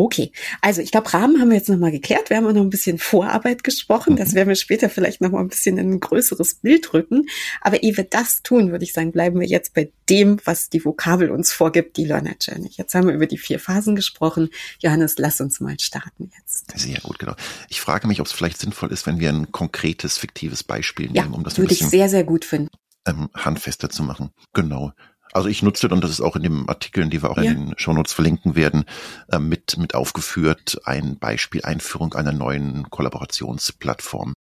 Okay, 0.00 0.30
also 0.60 0.80
ich 0.80 0.92
glaube, 0.92 1.12
Rahmen 1.12 1.40
haben 1.40 1.48
wir 1.48 1.56
jetzt 1.56 1.68
nochmal 1.68 1.90
geklärt. 1.90 2.30
Wir 2.30 2.36
haben 2.36 2.46
auch 2.46 2.52
noch 2.52 2.60
ein 2.62 2.70
bisschen 2.70 2.98
Vorarbeit 2.98 3.64
gesprochen. 3.64 4.14
Das 4.14 4.30
mhm. 4.30 4.34
werden 4.36 4.48
wir 4.50 4.54
später 4.54 4.88
vielleicht 4.88 5.20
nochmal 5.20 5.42
ein 5.42 5.48
bisschen 5.48 5.76
in 5.76 5.90
ein 5.90 5.98
größeres 5.98 6.54
Bild 6.60 6.94
rücken. 6.94 7.26
Aber 7.60 7.82
ehe 7.82 7.96
wir 7.96 8.04
das 8.04 8.44
tun, 8.44 8.70
würde 8.70 8.84
ich 8.84 8.92
sagen, 8.92 9.10
bleiben 9.10 9.40
wir 9.40 9.48
jetzt 9.48 9.74
bei 9.74 9.90
dem, 10.08 10.38
was 10.44 10.70
die 10.70 10.84
Vokabel 10.84 11.32
uns 11.32 11.52
vorgibt, 11.52 11.96
die 11.96 12.04
Learner 12.04 12.36
Journey. 12.40 12.70
Jetzt 12.70 12.94
haben 12.94 13.08
wir 13.08 13.14
über 13.14 13.26
die 13.26 13.38
vier 13.38 13.58
Phasen 13.58 13.96
gesprochen. 13.96 14.50
Johannes, 14.78 15.16
lass 15.18 15.40
uns 15.40 15.58
mal 15.58 15.74
starten 15.80 16.30
jetzt. 16.38 16.78
Sehr 16.78 17.00
gut, 17.00 17.18
genau. 17.18 17.34
Ich 17.68 17.80
frage 17.80 18.06
mich, 18.06 18.20
ob 18.20 18.26
es 18.28 18.32
vielleicht 18.32 18.60
sinnvoll 18.60 18.92
ist, 18.92 19.04
wenn 19.04 19.18
wir 19.18 19.30
ein 19.30 19.50
konkretes, 19.50 20.16
fiktives 20.16 20.62
Beispiel 20.62 21.06
nehmen, 21.06 21.32
ja, 21.32 21.36
um 21.36 21.42
das 21.42 21.58
ein 21.58 21.66
bisschen 21.66 21.88
ich 21.88 21.90
sehr, 21.90 22.08
sehr 22.08 22.22
gut 22.22 22.44
finden. 22.44 22.70
Ähm, 23.04 23.30
handfester 23.34 23.90
zu 23.90 24.04
machen. 24.04 24.30
Genau. 24.52 24.92
Also 25.32 25.48
ich 25.48 25.62
nutze, 25.62 25.88
und 25.88 26.02
das 26.02 26.10
ist 26.10 26.20
auch 26.20 26.36
in 26.36 26.42
den 26.42 26.68
Artikeln, 26.68 27.10
die 27.10 27.22
wir 27.22 27.30
auch 27.30 27.36
ja. 27.36 27.50
in 27.50 27.66
den 27.66 27.78
Shownotes 27.78 28.12
verlinken 28.12 28.56
werden, 28.56 28.84
äh, 29.30 29.38
mit, 29.38 29.76
mit 29.78 29.94
aufgeführt, 29.94 30.80
ein 30.84 31.18
Beispiel 31.18 31.62
Einführung 31.62 32.14
einer 32.14 32.32
neuen 32.32 32.90
Kollaborationsplattform. 32.90 34.34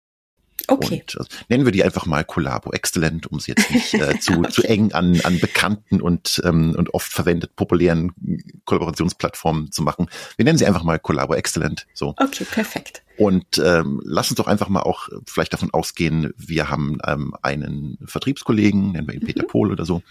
Okay. 0.66 1.02
Und, 1.02 1.18
also, 1.18 1.28
nennen 1.48 1.64
wir 1.64 1.72
die 1.72 1.84
einfach 1.84 2.06
mal 2.06 2.24
Collabo 2.24 2.72
Excellent, 2.72 3.26
um 3.26 3.38
sie 3.38 3.52
jetzt 3.52 3.70
nicht 3.70 3.94
äh, 3.94 4.18
zu, 4.18 4.38
okay. 4.38 4.48
zu 4.50 4.62
eng 4.62 4.92
an, 4.92 5.20
an 5.22 5.38
bekannten 5.38 6.00
und, 6.00 6.40
ähm, 6.44 6.74
und 6.76 6.94
oft 6.94 7.12
verwendet 7.12 7.54
populären 7.56 8.12
Kollaborationsplattformen 8.64 9.72
zu 9.72 9.82
machen. 9.82 10.08
Wir 10.36 10.44
nennen 10.44 10.58
sie 10.58 10.66
einfach 10.66 10.82
mal 10.82 10.98
Collabo 10.98 11.34
Excellent. 11.34 11.86
So. 11.92 12.14
Okay, 12.18 12.44
perfekt. 12.44 13.02
Und 13.18 13.58
ähm, 13.58 14.00
lass 14.04 14.30
uns 14.30 14.38
doch 14.38 14.46
einfach 14.46 14.68
mal 14.68 14.82
auch 14.82 15.08
vielleicht 15.26 15.52
davon 15.52 15.72
ausgehen, 15.72 16.32
wir 16.36 16.70
haben 16.70 16.98
ähm, 17.06 17.34
einen 17.42 17.98
Vertriebskollegen, 18.04 18.92
nennen 18.92 19.06
wir 19.06 19.14
ihn 19.14 19.20
Peter 19.20 19.42
mhm. 19.42 19.48
Pohl 19.48 19.70
oder 19.70 19.84
so, 19.84 20.02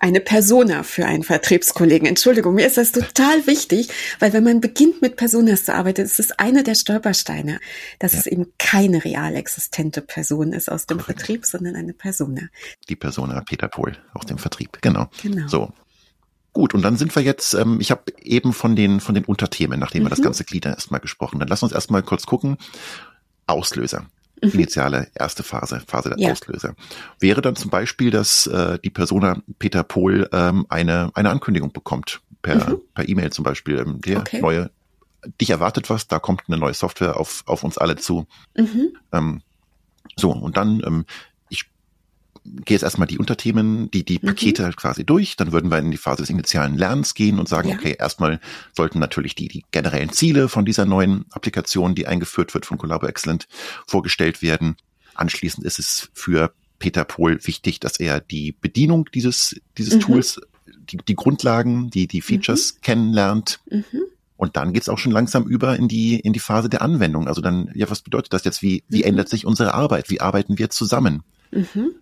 eine 0.00 0.20
Persona 0.20 0.82
für 0.82 1.06
einen 1.06 1.22
Vertriebskollegen. 1.22 2.08
Entschuldigung, 2.08 2.54
mir 2.54 2.66
ist 2.66 2.76
das 2.76 2.92
total 2.92 3.46
wichtig, 3.46 3.88
weil 4.18 4.32
wenn 4.32 4.44
man 4.44 4.60
beginnt 4.60 5.02
mit 5.02 5.16
Personas 5.16 5.64
zu 5.64 5.74
arbeiten, 5.74 6.02
ist 6.02 6.18
es 6.18 6.32
einer 6.32 6.62
der 6.62 6.74
Stolpersteine, 6.74 7.60
dass 7.98 8.12
ja. 8.12 8.20
es 8.20 8.26
eben 8.26 8.46
keine 8.58 9.04
real 9.04 9.34
existente 9.36 10.02
Person 10.02 10.52
ist 10.52 10.70
aus 10.70 10.86
dem 10.86 10.98
Correct. 10.98 11.20
Vertrieb, 11.20 11.46
sondern 11.46 11.76
eine 11.76 11.92
Persona. 11.92 12.42
Die 12.88 12.96
Persona 12.96 13.40
Peter 13.42 13.68
Pohl 13.68 13.96
aus 14.14 14.26
dem 14.26 14.38
Vertrieb, 14.38 14.78
genau. 14.80 15.08
Genau. 15.22 15.46
So. 15.48 15.72
Gut, 16.52 16.74
und 16.74 16.82
dann 16.82 16.96
sind 16.96 17.14
wir 17.16 17.22
jetzt, 17.22 17.54
ähm, 17.54 17.80
ich 17.80 17.90
habe 17.90 18.12
eben 18.20 18.52
von 18.52 18.76
den, 18.76 19.00
von 19.00 19.14
den 19.14 19.24
Unterthemen, 19.24 19.80
nachdem 19.80 20.02
mhm. 20.02 20.06
wir 20.06 20.10
das 20.10 20.18
mhm. 20.18 20.24
ganze 20.24 20.44
Glied 20.44 20.66
erstmal 20.66 21.00
gesprochen. 21.00 21.38
Dann 21.38 21.48
lass 21.48 21.62
uns 21.62 21.72
erstmal 21.72 22.02
kurz 22.02 22.26
gucken. 22.26 22.58
Auslöser. 23.46 24.06
Mhm. 24.42 24.50
Initiale 24.50 25.08
erste 25.14 25.42
Phase, 25.42 25.82
Phase 25.86 26.10
der 26.10 26.18
ja. 26.18 26.32
Auslöser. 26.32 26.74
Wäre 27.20 27.42
dann 27.42 27.56
zum 27.56 27.70
Beispiel, 27.70 28.10
dass 28.10 28.46
äh, 28.46 28.78
die 28.80 28.90
Persona 28.90 29.40
Peter 29.58 29.82
Pohl 29.84 30.28
ähm, 30.32 30.66
eine, 30.68 31.10
eine 31.14 31.30
Ankündigung 31.30 31.72
bekommt, 31.72 32.20
per 32.42 32.70
mhm. 32.70 32.80
per 32.94 33.08
E-Mail 33.08 33.30
zum 33.30 33.44
Beispiel, 33.44 33.78
ähm, 33.78 34.00
der 34.00 34.20
okay. 34.20 34.40
neue, 34.40 34.70
dich 35.40 35.50
erwartet 35.50 35.90
was, 35.90 36.08
da 36.08 36.18
kommt 36.18 36.42
eine 36.48 36.58
neue 36.58 36.74
Software 36.74 37.18
auf, 37.18 37.44
auf 37.46 37.62
uns 37.62 37.78
alle 37.78 37.96
zu. 37.96 38.26
Mhm. 38.56 38.96
Ähm, 39.12 39.42
so, 40.16 40.30
und 40.32 40.56
dann 40.56 40.82
ähm, 40.84 41.04
gehe 42.44 42.74
jetzt 42.74 42.82
erstmal 42.82 43.06
die 43.06 43.18
Unterthemen, 43.18 43.90
die, 43.90 44.04
die 44.04 44.18
mhm. 44.20 44.28
Pakete 44.28 44.66
mhm. 44.66 44.76
quasi 44.76 45.04
durch. 45.04 45.36
Dann 45.36 45.52
würden 45.52 45.70
wir 45.70 45.78
in 45.78 45.90
die 45.90 45.96
Phase 45.96 46.22
des 46.22 46.30
initialen 46.30 46.76
Lernens 46.76 47.14
gehen 47.14 47.38
und 47.38 47.48
sagen, 47.48 47.68
ja. 47.68 47.76
okay, 47.76 47.96
erstmal 47.98 48.40
sollten 48.72 48.98
natürlich 48.98 49.34
die, 49.34 49.48
die 49.48 49.64
generellen 49.70 50.10
Ziele 50.10 50.48
von 50.48 50.64
dieser 50.64 50.84
neuen 50.84 51.24
Applikation, 51.30 51.94
die 51.94 52.06
eingeführt 52.06 52.54
wird 52.54 52.66
von 52.66 52.78
Collabo 52.78 53.06
Excellent, 53.06 53.46
vorgestellt 53.86 54.42
werden. 54.42 54.76
Anschließend 55.14 55.64
ist 55.64 55.78
es 55.78 56.10
für 56.14 56.52
Peter 56.78 57.04
Pohl 57.04 57.38
wichtig, 57.46 57.80
dass 57.80 58.00
er 58.00 58.20
die 58.20 58.52
Bedienung 58.52 59.08
dieses, 59.14 59.60
dieses 59.78 59.94
mhm. 59.94 60.00
Tools, 60.00 60.40
die, 60.66 60.96
die 60.96 61.14
Grundlagen, 61.14 61.90
die, 61.90 62.08
die 62.08 62.20
Features 62.20 62.74
mhm. 62.74 62.80
kennenlernt. 62.82 63.60
Mhm. 63.70 63.84
Und 64.36 64.56
dann 64.56 64.72
geht's 64.72 64.88
auch 64.88 64.98
schon 64.98 65.12
langsam 65.12 65.44
über 65.44 65.76
in 65.76 65.86
die, 65.86 66.18
in 66.18 66.32
die 66.32 66.40
Phase 66.40 66.68
der 66.68 66.82
Anwendung. 66.82 67.28
Also 67.28 67.40
dann, 67.40 67.70
ja, 67.74 67.88
was 67.88 68.02
bedeutet 68.02 68.32
das 68.32 68.42
jetzt? 68.42 68.62
Wie, 68.62 68.82
wie 68.88 68.98
mhm. 68.98 69.04
ändert 69.10 69.28
sich 69.28 69.46
unsere 69.46 69.74
Arbeit? 69.74 70.10
Wie 70.10 70.20
arbeiten 70.20 70.58
wir 70.58 70.70
zusammen? 70.70 71.22
Mhm. 71.52 71.92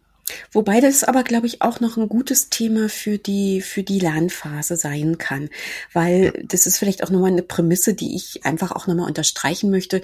Wobei 0.52 0.80
das 0.80 1.04
aber, 1.04 1.22
glaube 1.22 1.46
ich, 1.46 1.62
auch 1.62 1.80
noch 1.80 1.96
ein 1.96 2.08
gutes 2.08 2.50
Thema 2.50 2.88
für 2.88 3.18
die, 3.18 3.60
für 3.60 3.82
die 3.82 3.98
Lernphase 3.98 4.76
sein 4.76 5.18
kann, 5.18 5.48
weil 5.92 6.32
das 6.44 6.66
ist 6.66 6.78
vielleicht 6.78 7.04
auch 7.04 7.10
nochmal 7.10 7.30
eine 7.32 7.42
Prämisse, 7.42 7.94
die 7.94 8.14
ich 8.16 8.44
einfach 8.44 8.72
auch 8.72 8.86
nochmal 8.86 9.08
unterstreichen 9.08 9.70
möchte 9.70 10.02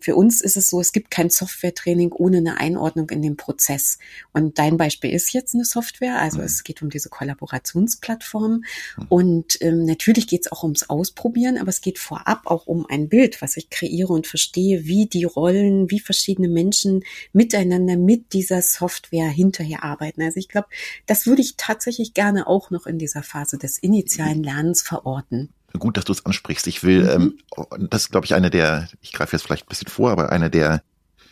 für 0.00 0.16
uns 0.16 0.40
ist 0.40 0.56
es 0.56 0.70
so, 0.70 0.80
es 0.80 0.92
gibt 0.92 1.10
kein 1.10 1.30
Software-Training 1.30 2.12
ohne 2.12 2.38
eine 2.38 2.58
Einordnung 2.58 3.10
in 3.10 3.22
den 3.22 3.36
Prozess. 3.36 3.98
Und 4.32 4.58
dein 4.58 4.76
Beispiel 4.76 5.10
ist 5.10 5.32
jetzt 5.32 5.54
eine 5.54 5.64
Software, 5.64 6.18
also 6.18 6.38
mhm. 6.38 6.44
es 6.44 6.64
geht 6.64 6.82
um 6.82 6.90
diese 6.90 7.08
Kollaborationsplattform. 7.08 8.64
Mhm. 8.96 9.06
Und 9.08 9.58
ähm, 9.60 9.84
natürlich 9.84 10.26
geht 10.26 10.46
es 10.46 10.52
auch 10.52 10.62
ums 10.62 10.88
Ausprobieren, 10.88 11.58
aber 11.58 11.68
es 11.68 11.80
geht 11.80 11.98
vorab 11.98 12.46
auch 12.46 12.66
um 12.66 12.86
ein 12.86 13.08
Bild, 13.08 13.42
was 13.42 13.56
ich 13.56 13.70
kreiere 13.70 14.12
und 14.12 14.26
verstehe, 14.26 14.84
wie 14.84 15.06
die 15.06 15.24
Rollen, 15.24 15.90
wie 15.90 16.00
verschiedene 16.00 16.48
Menschen 16.48 17.04
miteinander 17.32 17.96
mit 17.96 18.32
dieser 18.32 18.62
Software 18.62 19.28
hinterher 19.28 19.82
arbeiten. 19.82 20.22
Also 20.22 20.38
ich 20.38 20.48
glaube, 20.48 20.68
das 21.06 21.26
würde 21.26 21.42
ich 21.42 21.56
tatsächlich 21.56 22.14
gerne 22.14 22.46
auch 22.46 22.70
noch 22.70 22.86
in 22.86 22.98
dieser 22.98 23.22
Phase 23.22 23.58
des 23.58 23.78
initialen 23.78 24.42
Lernens 24.42 24.82
verorten 24.82 25.52
gut, 25.78 25.96
dass 25.96 26.04
du 26.04 26.12
es 26.12 26.24
ansprichst. 26.26 26.66
Ich 26.66 26.82
will, 26.82 27.04
mhm. 27.04 27.38
ähm, 27.70 27.88
das 27.90 28.02
ist, 28.02 28.10
glaube 28.10 28.26
ich, 28.26 28.34
eine 28.34 28.50
der, 28.50 28.88
ich 29.00 29.12
greife 29.12 29.36
jetzt 29.36 29.44
vielleicht 29.44 29.66
ein 29.66 29.68
bisschen 29.68 29.88
vor, 29.88 30.10
aber 30.10 30.30
eine 30.30 30.50
der 30.50 30.82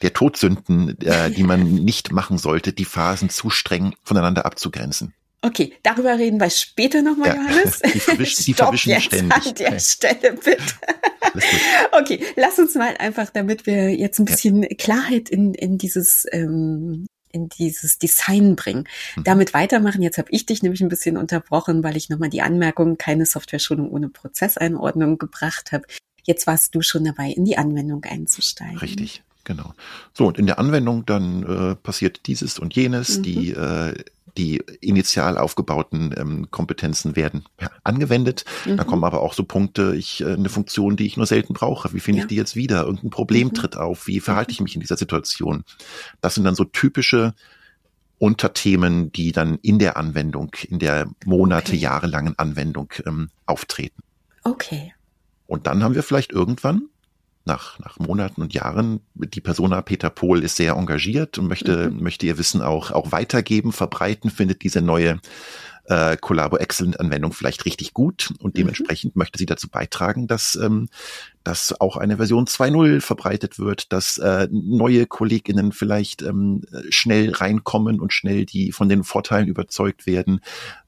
der 0.03 0.14
Todsünden, 0.14 0.98
äh, 1.03 1.31
die 1.31 1.42
man 1.42 1.74
nicht 1.85 2.12
machen 2.12 2.38
sollte, 2.38 2.72
die 2.72 2.85
Phasen 2.85 3.29
zu 3.29 3.50
streng 3.50 3.94
voneinander 4.03 4.46
abzugrenzen. 4.46 5.14
Okay, 5.42 5.72
darüber 5.83 6.18
reden 6.18 6.38
wir 6.38 6.50
später 6.50 7.00
nochmal, 7.00 7.29
ja. 7.29 7.37
Johannes. 7.37 7.79
Die, 7.94 8.00
verwischen, 8.00 8.44
die 8.44 8.55
verwischen 8.55 8.90
jetzt 8.90 9.07
ständig. 9.07 9.46
An 9.46 9.55
der 9.55 9.79
Stelle 9.79 10.33
bitte. 10.35 10.74
okay, 11.92 12.22
lass 12.37 12.59
uns 12.59 12.74
mal 12.74 12.94
einfach, 12.98 13.31
damit 13.31 13.64
wir 13.64 13.88
jetzt 13.88 14.18
ein 14.18 14.26
bisschen 14.26 14.62
ja. 14.62 14.68
Klarheit 14.76 15.31
in, 15.31 15.55
in 15.55 15.79
dieses 15.79 16.26
ähm, 16.31 17.07
in 17.33 17.49
dieses 17.49 17.99
Design 17.99 18.57
bringen. 18.57 18.85
Mhm. 19.16 19.25
Damit 19.25 19.55
weitermachen. 19.55 20.03
Jetzt 20.03 20.19
habe 20.19 20.29
ich 20.31 20.47
dich 20.47 20.62
nämlich 20.62 20.81
ein 20.81 20.88
bisschen 20.88 21.16
unterbrochen, 21.16 21.83
weil 21.83 21.97
ich 21.97 22.09
nochmal 22.09 22.31
die 22.31 22.43
Anmerkung, 22.43 22.99
keine 22.99 23.27
Software-Schulung 23.27 23.90
ohne 23.90 24.09
Prozesseinordnung 24.09 25.19
gebracht 25.19 25.73
habe. 25.73 25.85
Jetzt 26.25 26.47
warst 26.47 26.75
du 26.75 26.83
schon 26.83 27.05
dabei, 27.05 27.31
in 27.31 27.45
die 27.45 27.59
Anwendung 27.59 28.05
einzusteigen. 28.05 28.79
Richtig, 28.79 29.23
genau. 29.51 29.75
So, 30.13 30.29
und 30.29 30.39
in 30.39 30.47
der 30.47 30.59
Anwendung 30.61 31.05
dann 31.07 31.43
äh, 31.43 31.75
passiert 31.75 32.27
dieses 32.27 32.59
und 32.59 32.75
jenes. 32.75 33.19
Mhm. 33.19 33.23
Die 33.23 33.51
äh, 33.51 33.95
die 34.37 34.63
initial 34.81 35.37
aufgebauten 35.37 36.15
ähm, 36.17 36.51
Kompetenzen 36.53 37.17
werden 37.17 37.45
ja, 37.61 37.69
angewendet. 37.83 38.45
Mhm. 38.65 38.77
Da 38.77 38.85
kommen 38.85 39.03
aber 39.03 39.23
auch 39.23 39.33
so 39.33 39.43
Punkte, 39.43 39.97
ich 39.97 40.21
äh, 40.21 40.33
eine 40.35 40.49
Funktion, 40.49 40.97
die 40.97 41.05
ich 41.05 41.17
nur 41.17 41.27
selten 41.27 41.53
brauche. 41.53 41.93
Wie 41.93 41.99
finde 41.99 42.19
ja. 42.19 42.25
ich 42.25 42.29
die 42.29 42.37
jetzt 42.37 42.55
wieder? 42.55 42.85
Irgendein 42.85 43.11
Problem 43.11 43.49
mhm. 43.49 43.55
tritt 43.55 43.77
auf. 43.77 44.07
Wie 44.07 44.21
verhalte 44.21 44.53
ich 44.53 44.61
mich 44.61 44.77
in 44.77 44.81
dieser 44.81 44.97
Situation? 44.97 45.65
Das 46.21 46.37
sind 46.37 46.45
dann 46.45 46.55
so 46.55 46.63
typische 46.63 47.35
Unterthemen, 48.19 49.11
die 49.11 49.33
dann 49.33 49.59
in 49.63 49.81
der 49.81 49.97
Anwendung, 49.97 50.55
in 50.69 50.79
der 50.79 51.11
Monate, 51.25 51.73
okay. 51.73 51.81
jahrelangen 51.81 52.39
Anwendung 52.39 52.93
ähm, 53.05 53.31
auftreten. 53.47 54.01
Okay. 54.45 54.95
Und 55.49 55.67
dann 55.67 55.83
haben 55.83 55.97
wir 55.97 56.05
vielleicht 56.05 56.31
irgendwann 56.31 56.83
nach, 57.51 57.79
nach 57.81 57.99
Monaten 57.99 58.43
und 58.43 58.55
Jahren, 58.55 59.01
die 59.15 59.41
Persona 59.41 59.83
Peter 59.83 60.09
Pohl 60.09 60.45
ist 60.45 60.57
sehr 60.57 60.75
engagiert 60.75 61.37
und 61.37 61.49
möchte, 61.49 61.91
mhm. 61.91 62.03
möchte 62.03 62.25
ihr 62.27 62.39
Wissen 62.39 62.63
auch, 62.63 62.93
auch 62.93 63.11
weitergeben, 63.11 63.73
verbreiten, 63.73 64.31
findet 64.31 64.63
diese 64.63 64.81
neue 64.81 65.21
äh, 65.91 66.17
Collabo 66.17 66.57
Excellent 66.57 67.01
Anwendung 67.01 67.33
vielleicht 67.33 67.65
richtig 67.65 67.93
gut 67.93 68.33
und 68.39 68.55
mhm. 68.55 68.59
dementsprechend 68.59 69.17
mhm. 69.17 69.21
möchte 69.21 69.39
sie 69.39 69.47
dazu 69.47 69.69
beitragen, 69.69 70.29
dass, 70.29 70.55
ähm, 70.55 70.89
dass 71.43 71.79
auch 71.81 71.97
eine 71.97 72.19
Version 72.19 72.47
2.0 72.47 73.01
verbreitet 73.01 73.59
wird, 73.59 73.93
dass 73.93 74.19
äh, 74.19 74.47
neue 74.53 75.07
KollegInnen 75.07 75.73
vielleicht 75.73 76.23
ähm, 76.23 76.63
schnell 76.91 77.33
reinkommen 77.33 78.01
und 78.01 78.13
schnell 78.13 78.47
die 78.47 78.71
von 78.71 78.89
den 78.89 79.03
Vorteilen 79.03 79.49
überzeugt 79.49 80.07
werden, 80.07 80.41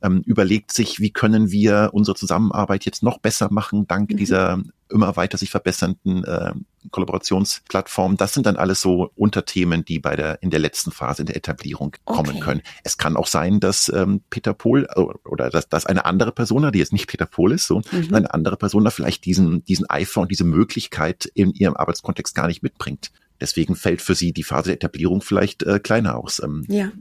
ähm, 0.03 0.23
überlegt 0.25 0.73
sich, 0.73 1.01
wie 1.01 1.11
können 1.11 1.51
wir 1.51 1.91
unsere 1.93 2.17
Zusammenarbeit 2.17 2.85
jetzt 2.85 3.03
noch 3.03 3.19
besser 3.19 3.49
machen, 3.51 3.89
dank 3.89 4.11
mhm. 4.11 4.17
dieser 4.17 4.63
immer 4.93 5.17
weiter 5.17 5.39
sich 5.39 5.51
verbessernden 5.51 6.25
äh, 6.25 6.53
Kollaborationsplattformen. 6.91 8.17
Das 8.17 8.35
sind 8.35 8.47
dann 8.47 8.57
alles 8.57 8.81
so 8.81 9.11
Unterthemen, 9.17 9.85
die 9.85 9.99
bei 9.99 10.17
der 10.17 10.43
in 10.43 10.51
der 10.51 10.61
letzten 10.61 10.91
Phase 10.93 11.23
in 11.23 11.27
der 11.27 11.37
Etablierung 11.37 11.97
okay. 12.05 12.23
kommen 12.23 12.41
können. 12.41 12.63
Es 12.85 12.99
kann 12.99 13.17
auch 13.17 13.27
sein, 13.27 13.61
dass 13.61 13.89
ähm, 13.89 14.23
Peter 14.31 14.55
Pohl 14.55 14.87
äh, 14.95 15.01
oder 15.01 15.51
dass, 15.51 15.69
dass 15.69 15.87
eine 15.87 16.05
andere 16.05 16.33
Persona, 16.33 16.71
die 16.71 16.79
jetzt 16.79 16.93
nicht 16.93 17.09
Peter 17.09 17.27
Pohl 17.27 17.53
ist, 17.53 17.67
so 17.67 17.83
mhm. 17.91 18.15
eine 18.15 18.33
andere 18.33 18.57
Persona 18.57 18.91
vielleicht 18.91 19.25
diesen 19.25 19.65
diesen 19.65 19.89
Eifer 19.89 20.21
und 20.21 20.31
diese 20.31 20.45
Möglichkeit 20.45 21.27
in 21.35 21.53
ihrem 21.53 21.77
Arbeitskontext 21.77 22.35
gar 22.35 22.47
nicht 22.47 22.63
mitbringt. 22.63 23.11
Deswegen 23.41 23.75
fällt 23.75 24.01
für 24.03 24.15
sie 24.15 24.33
die 24.33 24.45
Phase 24.45 24.67
der 24.67 24.77
Etablierung 24.77 25.21
vielleicht 25.21 25.65
äh, 25.65 25.81
kleiner 25.81 26.17
aus. 26.17 26.41
Ähm, 26.43 26.65
ja. 26.69 26.93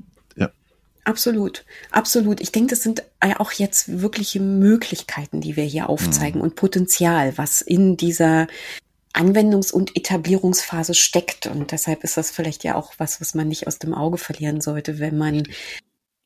Absolut, 1.03 1.65
absolut. 1.89 2.41
Ich 2.41 2.51
denke, 2.51 2.71
das 2.71 2.83
sind 2.83 3.03
auch 3.19 3.51
jetzt 3.51 4.01
wirkliche 4.01 4.39
Möglichkeiten, 4.39 5.41
die 5.41 5.55
wir 5.55 5.63
hier 5.63 5.89
aufzeigen 5.89 6.39
mhm. 6.39 6.43
und 6.43 6.55
Potenzial, 6.55 7.37
was 7.37 7.61
in 7.61 7.97
dieser 7.97 8.47
Anwendungs- 9.13 9.71
und 9.71 9.95
Etablierungsphase 9.95 10.93
steckt. 10.93 11.47
Und 11.47 11.71
deshalb 11.71 12.03
ist 12.03 12.17
das 12.17 12.31
vielleicht 12.31 12.63
ja 12.63 12.75
auch 12.75 12.93
was, 12.97 13.19
was 13.19 13.33
man 13.33 13.47
nicht 13.47 13.67
aus 13.67 13.79
dem 13.79 13.93
Auge 13.93 14.17
verlieren 14.17 14.61
sollte, 14.61 14.99
wenn 14.99 15.17
man 15.17 15.43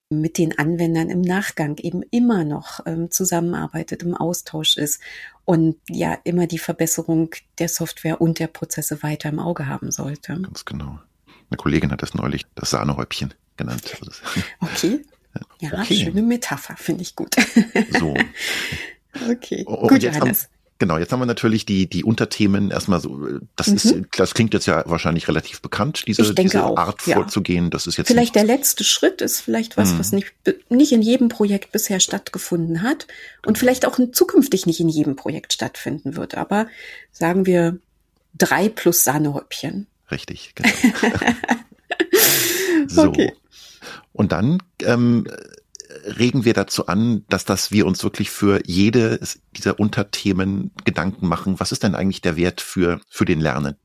mit 0.09 0.37
den 0.37 0.57
Anwendern 0.57 1.09
im 1.09 1.21
Nachgang 1.21 1.77
eben 1.77 2.03
immer 2.11 2.43
noch 2.43 2.79
ähm, 2.85 3.09
zusammenarbeitet, 3.09 4.03
im 4.03 4.13
Austausch 4.13 4.77
ist 4.77 5.01
und 5.45 5.77
ja 5.89 6.17
immer 6.25 6.47
die 6.47 6.59
Verbesserung 6.59 7.33
der 7.57 7.69
Software 7.69 8.21
und 8.21 8.37
der 8.39 8.47
Prozesse 8.47 9.01
weiter 9.01 9.29
im 9.29 9.39
Auge 9.39 9.67
haben 9.67 9.91
sollte. 9.91 10.39
Ganz 10.39 10.65
genau. 10.65 10.99
Eine 11.49 11.57
Kollegin 11.57 11.91
hat 11.91 12.03
das 12.03 12.13
neulich 12.13 12.45
das 12.53 12.69
Sahnehäubchen 12.69 13.33
genannt. 13.57 13.83
Okay. 14.59 15.01
Ja, 15.59 15.81
okay. 15.81 15.95
schöne 15.95 16.21
Metapher, 16.21 16.77
finde 16.77 17.01
ich 17.01 17.15
gut. 17.15 17.35
So. 17.99 18.13
Okay. 19.29 19.63
Oh, 19.65 19.87
gut, 19.87 20.03
jetzt 20.03 20.15
Johannes. 20.15 20.43
Haben, 20.43 20.49
genau, 20.79 20.97
jetzt 20.97 21.11
haben 21.11 21.19
wir 21.19 21.25
natürlich 21.25 21.65
die, 21.65 21.87
die 21.87 22.03
Unterthemen 22.03 22.69
erstmal 22.69 22.99
so, 22.99 23.39
das 23.55 23.67
mhm. 23.67 23.75
ist, 23.75 23.95
das 24.17 24.33
klingt 24.33 24.53
jetzt 24.53 24.65
ja 24.65 24.83
wahrscheinlich 24.87 25.27
relativ 25.27 25.61
bekannt, 25.61 26.03
diese, 26.05 26.33
diese 26.33 26.65
auch, 26.65 26.77
Art 26.77 27.07
ja. 27.07 27.15
vorzugehen. 27.15 27.69
Das 27.69 27.87
ist 27.87 27.97
jetzt 27.97 28.07
vielleicht 28.07 28.35
der 28.35 28.43
letzte 28.43 28.83
Schritt 28.83 29.21
ist 29.21 29.39
vielleicht 29.39 29.77
was, 29.77 29.93
mhm. 29.93 29.99
was 29.99 30.11
nicht, 30.11 30.33
nicht 30.69 30.91
in 30.91 31.01
jedem 31.01 31.29
Projekt 31.29 31.71
bisher 31.71 31.99
stattgefunden 31.99 32.81
hat 32.81 33.07
und 33.45 33.53
genau. 33.53 33.59
vielleicht 33.59 33.85
auch 33.85 33.97
zukünftig 34.11 34.65
nicht 34.65 34.79
in 34.79 34.89
jedem 34.89 35.15
Projekt 35.15 35.53
stattfinden 35.53 36.17
wird. 36.17 36.35
Aber 36.35 36.67
sagen 37.11 37.45
wir 37.45 37.79
drei 38.37 38.69
plus 38.69 39.03
Sahnehäubchen. 39.03 39.87
Richtig, 40.11 40.53
genau. 40.55 40.69
so. 42.87 43.03
Okay. 43.03 43.33
Und 44.15 44.31
dann 44.31 44.59
ähm, 44.81 45.27
regen 46.05 46.45
wir 46.45 46.53
dazu 46.53 46.87
an, 46.87 47.25
dass 47.27 47.43
das 47.43 47.71
wir 47.71 47.85
uns 47.85 48.03
wirklich 48.03 48.31
für 48.31 48.61
jede 48.65 49.19
dieser 49.55 49.79
Unterthemen 49.79 50.71
Gedanken 50.85 51.27
machen. 51.27 51.59
Was 51.59 51.73
ist 51.73 51.83
denn 51.83 51.95
eigentlich 51.95 52.21
der 52.21 52.37
Wert 52.37 52.61
für, 52.61 53.01
für 53.09 53.25
den 53.25 53.41
Lernenden? 53.41 53.79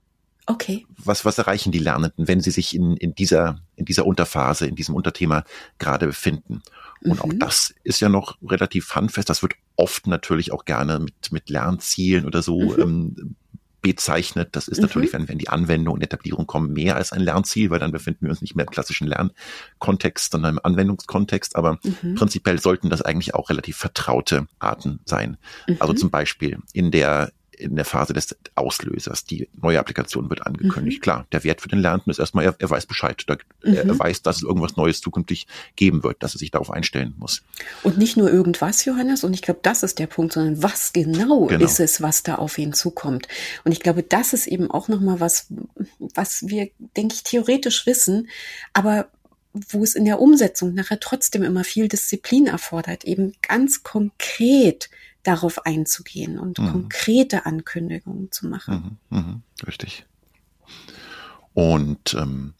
Okay. 0.46 0.86
Was, 0.96 1.24
was 1.24 1.38
erreichen 1.38 1.72
die 1.72 1.78
Lernenden, 1.78 2.26
wenn 2.26 2.40
sie 2.40 2.50
sich 2.50 2.74
in, 2.74 2.96
in 2.96 3.14
dieser, 3.14 3.60
in 3.76 3.84
dieser 3.84 4.06
Unterphase, 4.06 4.66
in 4.66 4.74
diesem 4.76 4.94
Unterthema 4.94 5.44
gerade 5.78 6.06
befinden? 6.06 6.62
Und 7.02 7.14
mhm. 7.14 7.20
auch 7.20 7.32
das 7.38 7.74
ist 7.82 8.00
ja 8.00 8.08
noch 8.08 8.38
relativ 8.42 8.94
handfest. 8.94 9.28
Das 9.28 9.42
wird 9.42 9.54
oft 9.76 10.06
natürlich 10.06 10.52
auch 10.52 10.64
gerne 10.64 11.00
mit, 11.00 11.32
mit 11.32 11.50
Lernzielen 11.50 12.24
oder 12.24 12.42
so 12.42 12.58
mhm. 12.60 12.80
ähm, 12.80 13.36
bezeichnet. 13.82 14.50
Das 14.52 14.68
ist 14.68 14.78
mhm. 14.78 14.82
natürlich, 14.82 15.12
wenn 15.12 15.28
wir 15.28 15.32
in 15.32 15.38
die 15.38 15.48
Anwendung 15.48 15.94
und 15.94 16.02
Etablierung 16.02 16.46
kommen, 16.46 16.72
mehr 16.72 16.96
als 16.96 17.12
ein 17.12 17.20
Lernziel, 17.20 17.70
weil 17.70 17.78
dann 17.78 17.92
befinden 17.92 18.26
wir 18.26 18.30
uns 18.30 18.42
nicht 18.42 18.56
mehr 18.56 18.66
im 18.66 18.70
klassischen 18.70 19.06
Lernkontext, 19.06 20.32
sondern 20.32 20.56
im 20.56 20.60
Anwendungskontext. 20.62 21.56
Aber 21.56 21.78
mhm. 21.82 22.14
prinzipiell 22.14 22.60
sollten 22.60 22.90
das 22.90 23.02
eigentlich 23.02 23.34
auch 23.34 23.50
relativ 23.50 23.76
vertraute 23.76 24.46
Arten 24.58 25.00
sein. 25.04 25.36
Also 25.66 25.72
mhm. 25.72 25.90
Also 25.90 25.94
zum 25.94 26.10
Beispiel 26.10 26.58
in 26.72 26.90
der 26.90 27.32
in 27.60 27.76
der 27.76 27.84
Phase 27.84 28.12
des 28.12 28.36
Auslösers. 28.54 29.24
Die 29.24 29.48
neue 29.60 29.78
Applikation 29.78 30.28
wird 30.30 30.46
angekündigt. 30.46 30.98
Mhm. 30.98 31.02
Klar, 31.02 31.26
der 31.32 31.44
Wert 31.44 31.60
für 31.60 31.68
den 31.68 31.78
Lernenden 31.78 32.10
ist 32.10 32.18
erstmal, 32.18 32.44
er, 32.44 32.54
er 32.58 32.70
weiß 32.70 32.86
Bescheid. 32.86 33.22
Da, 33.26 33.36
mhm. 33.64 33.74
Er 33.74 33.98
weiß, 33.98 34.22
dass 34.22 34.36
es 34.36 34.42
irgendwas 34.42 34.76
Neues 34.76 35.00
zukünftig 35.00 35.46
geben 35.76 36.02
wird, 36.02 36.22
dass 36.22 36.34
er 36.34 36.38
sich 36.38 36.50
darauf 36.50 36.70
einstellen 36.70 37.14
muss. 37.18 37.42
Und 37.82 37.98
nicht 37.98 38.16
nur 38.16 38.30
irgendwas, 38.30 38.84
Johannes, 38.84 39.24
und 39.24 39.34
ich 39.34 39.42
glaube, 39.42 39.60
das 39.62 39.82
ist 39.82 39.98
der 39.98 40.06
Punkt, 40.06 40.32
sondern 40.32 40.62
was 40.62 40.92
genau, 40.92 41.46
genau, 41.46 41.64
ist 41.64 41.80
es, 41.80 42.02
was 42.02 42.22
da 42.22 42.36
auf 42.36 42.58
ihn 42.58 42.72
zukommt. 42.72 43.28
Und 43.64 43.72
ich 43.72 43.80
glaube, 43.80 44.02
das 44.02 44.32
ist 44.32 44.46
eben 44.46 44.70
auch 44.70 44.88
nochmal 44.88 45.20
was, 45.20 45.46
was 45.98 46.48
wir, 46.48 46.70
denke 46.96 47.14
ich, 47.14 47.22
theoretisch 47.22 47.86
wissen, 47.86 48.28
aber 48.72 49.08
wo 49.52 49.82
es 49.82 49.94
in 49.94 50.04
der 50.04 50.20
Umsetzung 50.20 50.74
nachher 50.74 51.00
trotzdem 51.00 51.42
immer 51.42 51.64
viel 51.64 51.88
Disziplin 51.88 52.46
erfordert, 52.46 53.04
eben 53.04 53.32
ganz 53.42 53.82
konkret 53.82 54.90
darauf 55.22 55.66
einzugehen 55.66 56.38
und 56.38 56.58
mhm. 56.58 56.70
konkrete 56.70 57.46
Ankündigungen 57.46 58.30
zu 58.32 58.46
machen. 58.46 58.98
Mhm, 59.10 59.18
mhm, 59.18 59.42
richtig. 59.66 60.06
Und 61.52 62.14
ähm, 62.14 62.54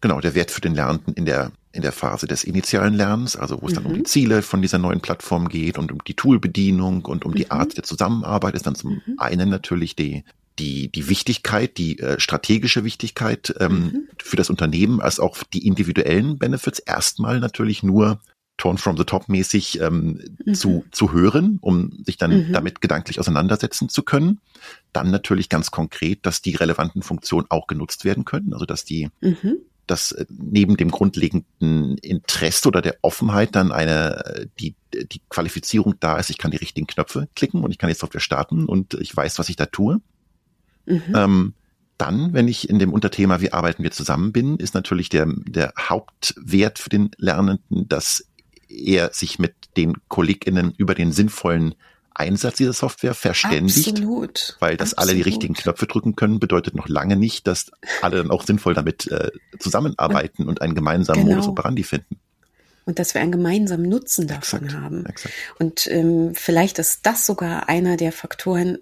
genau, 0.00 0.20
der 0.20 0.34
Wert 0.34 0.50
für 0.50 0.60
den 0.60 0.74
Lernenden 0.74 1.14
in 1.14 1.24
der 1.24 1.52
in 1.74 1.80
der 1.80 1.92
Phase 1.92 2.26
des 2.26 2.44
initialen 2.44 2.92
Lernens, 2.92 3.34
also 3.34 3.62
wo 3.62 3.66
es 3.66 3.72
dann 3.72 3.86
um 3.86 3.94
die 3.94 4.00
mhm. 4.00 4.04
Ziele 4.04 4.42
von 4.42 4.60
dieser 4.60 4.76
neuen 4.76 5.00
Plattform 5.00 5.48
geht 5.48 5.78
und 5.78 5.90
um 5.90 6.04
die 6.04 6.12
Toolbedienung 6.12 7.06
und 7.06 7.24
um 7.24 7.34
die 7.34 7.46
mhm. 7.46 7.52
Art 7.52 7.76
der 7.78 7.84
Zusammenarbeit, 7.84 8.54
ist 8.54 8.66
dann 8.66 8.74
zum 8.74 9.00
mhm. 9.06 9.14
einen 9.16 9.48
natürlich 9.48 9.96
die 9.96 10.22
die, 10.58 10.92
die 10.92 11.08
Wichtigkeit, 11.08 11.78
die 11.78 11.98
äh, 11.98 12.20
strategische 12.20 12.84
Wichtigkeit 12.84 13.54
ähm, 13.58 13.72
mhm. 13.72 14.08
für 14.22 14.36
das 14.36 14.50
Unternehmen 14.50 15.00
als 15.00 15.18
auch 15.18 15.38
die 15.52 15.66
individuellen 15.66 16.38
Benefits 16.38 16.78
erstmal 16.78 17.40
natürlich 17.40 17.82
nur 17.82 18.20
Torn 18.56 18.78
from 18.78 18.96
the 18.96 19.04
Top 19.04 19.28
mäßig 19.28 19.80
ähm, 19.80 20.20
mhm. 20.44 20.54
zu, 20.54 20.84
zu 20.92 21.12
hören, 21.12 21.58
um 21.60 22.02
sich 22.04 22.16
dann 22.16 22.48
mhm. 22.48 22.52
damit 22.52 22.80
gedanklich 22.80 23.18
auseinandersetzen 23.18 23.88
zu 23.88 24.02
können. 24.02 24.40
Dann 24.92 25.10
natürlich 25.10 25.48
ganz 25.48 25.70
konkret, 25.70 26.24
dass 26.26 26.42
die 26.42 26.54
relevanten 26.54 27.02
Funktionen 27.02 27.46
auch 27.50 27.66
genutzt 27.66 28.04
werden 28.04 28.24
können, 28.24 28.52
also 28.52 28.64
dass 28.64 28.84
die 28.84 29.10
mhm. 29.20 29.58
dass 29.86 30.12
äh, 30.12 30.26
neben 30.28 30.76
dem 30.76 30.90
grundlegenden 30.90 31.98
Interesse 31.98 32.68
oder 32.68 32.82
der 32.82 32.96
Offenheit 33.02 33.56
dann 33.56 33.72
eine 33.72 34.24
äh, 34.26 34.46
die 34.60 34.74
die 34.94 35.22
Qualifizierung 35.30 35.94
da 36.00 36.18
ist, 36.18 36.28
ich 36.28 36.38
kann 36.38 36.50
die 36.50 36.58
richtigen 36.58 36.86
Knöpfe 36.86 37.28
klicken 37.34 37.64
und 37.64 37.70
ich 37.70 37.78
kann 37.78 37.88
die 37.88 37.94
Software 37.94 38.20
starten 38.20 38.66
und 38.66 38.94
ich 38.94 39.16
weiß, 39.16 39.38
was 39.38 39.48
ich 39.48 39.56
da 39.56 39.66
tue. 39.66 40.00
Mhm. 40.84 41.02
Ähm, 41.14 41.54
dann, 42.02 42.32
wenn 42.32 42.48
ich 42.48 42.68
in 42.68 42.80
dem 42.80 42.92
Unterthema 42.92 43.40
Wie 43.40 43.52
arbeiten 43.52 43.84
wir 43.84 43.92
zusammen 43.92 44.32
bin, 44.32 44.56
ist 44.56 44.74
natürlich 44.74 45.08
der, 45.08 45.26
der 45.28 45.72
Hauptwert 45.78 46.80
für 46.80 46.90
den 46.90 47.10
Lernenden, 47.16 47.88
dass 47.88 48.26
er 48.72 49.12
sich 49.12 49.38
mit 49.38 49.54
den 49.76 49.96
KollegInnen 50.08 50.74
über 50.76 50.94
den 50.94 51.12
sinnvollen 51.12 51.74
Einsatz 52.14 52.56
dieser 52.56 52.72
Software 52.72 53.14
verständigt. 53.14 53.88
Absolut. 53.88 54.56
Weil 54.60 54.76
dass 54.76 54.94
Absolut. 54.94 55.08
alle 55.08 55.16
die 55.16 55.22
richtigen 55.22 55.54
Knöpfe 55.54 55.86
drücken 55.86 56.16
können, 56.16 56.40
bedeutet 56.40 56.74
noch 56.74 56.88
lange 56.88 57.16
nicht, 57.16 57.46
dass 57.46 57.70
alle 58.02 58.18
dann 58.18 58.30
auch 58.30 58.44
sinnvoll 58.44 58.74
damit 58.74 59.10
äh, 59.10 59.30
zusammenarbeiten 59.58 60.42
und, 60.42 60.48
und 60.48 60.62
einen 60.62 60.74
gemeinsamen 60.74 61.22
genau. 61.24 61.36
Modus 61.36 61.48
operandi 61.48 61.82
finden. 61.82 62.18
Und 62.84 62.98
dass 62.98 63.14
wir 63.14 63.20
einen 63.20 63.32
gemeinsamen 63.32 63.88
Nutzen 63.88 64.26
davon 64.26 64.64
exakt, 64.64 64.82
haben. 64.82 65.06
Exakt. 65.06 65.34
Und 65.58 65.86
ähm, 65.86 66.32
vielleicht 66.34 66.78
ist 66.78 67.06
das 67.06 67.26
sogar 67.26 67.68
einer 67.68 67.96
der 67.96 68.12
Faktoren, 68.12 68.78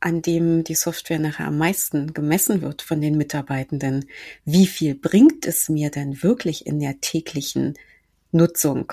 an 0.00 0.20
dem 0.20 0.64
die 0.64 0.74
Software 0.74 1.18
nachher 1.18 1.46
am 1.46 1.56
meisten 1.56 2.12
gemessen 2.12 2.60
wird 2.60 2.82
von 2.82 3.00
den 3.00 3.16
Mitarbeitenden. 3.16 4.06
Wie 4.44 4.66
viel 4.66 4.94
bringt 4.94 5.46
es 5.46 5.68
mir 5.68 5.90
denn 5.90 6.22
wirklich 6.22 6.66
in 6.66 6.80
der 6.80 7.00
täglichen 7.00 7.74
Nutzung? 8.32 8.92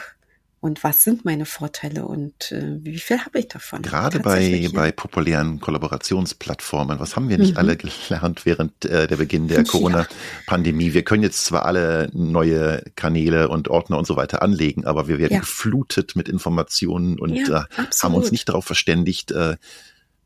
Und 0.64 0.82
was 0.82 1.04
sind 1.04 1.26
meine 1.26 1.46
Vorteile 1.46 2.06
und 2.06 2.54
äh, 2.54 2.78
wie 2.80 2.98
viel 2.98 3.20
habe 3.20 3.38
ich 3.38 3.50
davon? 3.50 3.82
Gerade 3.82 4.22
bei, 4.22 4.70
bei 4.74 4.94
populären 4.94 5.60
Kollaborationsplattformen, 5.60 7.02
was 7.02 7.18
haben 7.18 7.28
wir 7.28 7.38
nicht 7.38 7.52
mhm. 7.52 7.58
alle 7.58 7.76
gelernt 7.76 8.46
während 8.46 8.86
äh, 8.86 9.06
der 9.08 9.18
Beginn 9.18 9.50
der 9.50 9.64
Corona-Pandemie? 9.66 10.94
Wir 10.94 11.04
können 11.04 11.22
jetzt 11.22 11.44
zwar 11.44 11.66
alle 11.66 12.10
neue 12.14 12.82
Kanäle 12.96 13.50
und 13.50 13.68
Ordner 13.68 13.98
und 13.98 14.08
so 14.08 14.16
weiter 14.16 14.42
anlegen, 14.42 14.86
aber 14.86 15.10
wir 15.10 15.20
werden 15.20 15.34
ja. 15.34 15.40
geflutet 15.42 16.16
mit 16.16 16.30
Informationen 16.30 17.20
und 17.20 17.36
ja, 17.36 17.64
äh, 17.64 17.84
haben 18.02 18.16
uns 18.16 18.32
nicht 18.32 18.48
darauf 18.48 18.64
verständigt, 18.64 19.32
äh, 19.32 19.58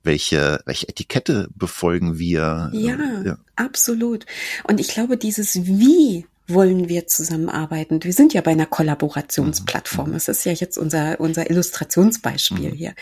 welche, 0.04 0.62
welche 0.66 0.88
Etikette 0.88 1.48
befolgen 1.56 2.20
wir? 2.20 2.70
Ja, 2.74 3.24
ja, 3.26 3.40
absolut. 3.56 4.28
Und 4.66 4.80
ich 4.80 4.90
glaube, 4.90 5.18
dieses 5.18 5.56
Wie 5.66 6.28
wollen 6.48 6.88
wir 6.88 7.08
zusammenarbeiten? 7.08 8.04
Wir 8.04 8.14
sind 8.14 8.34
ja 8.34 8.42
bei 8.42 8.52
einer 8.52 8.66
Kollaborationsplattform. 8.66 10.14
Das 10.14 10.30
ist 10.30 10.46
ja 10.46 10.54
jetzt 10.54 10.78
unser, 10.78 11.20
unser 11.20 11.50
Illustrationsbeispiel 11.50 12.72
mhm. 12.72 12.76
hier. 12.76 12.94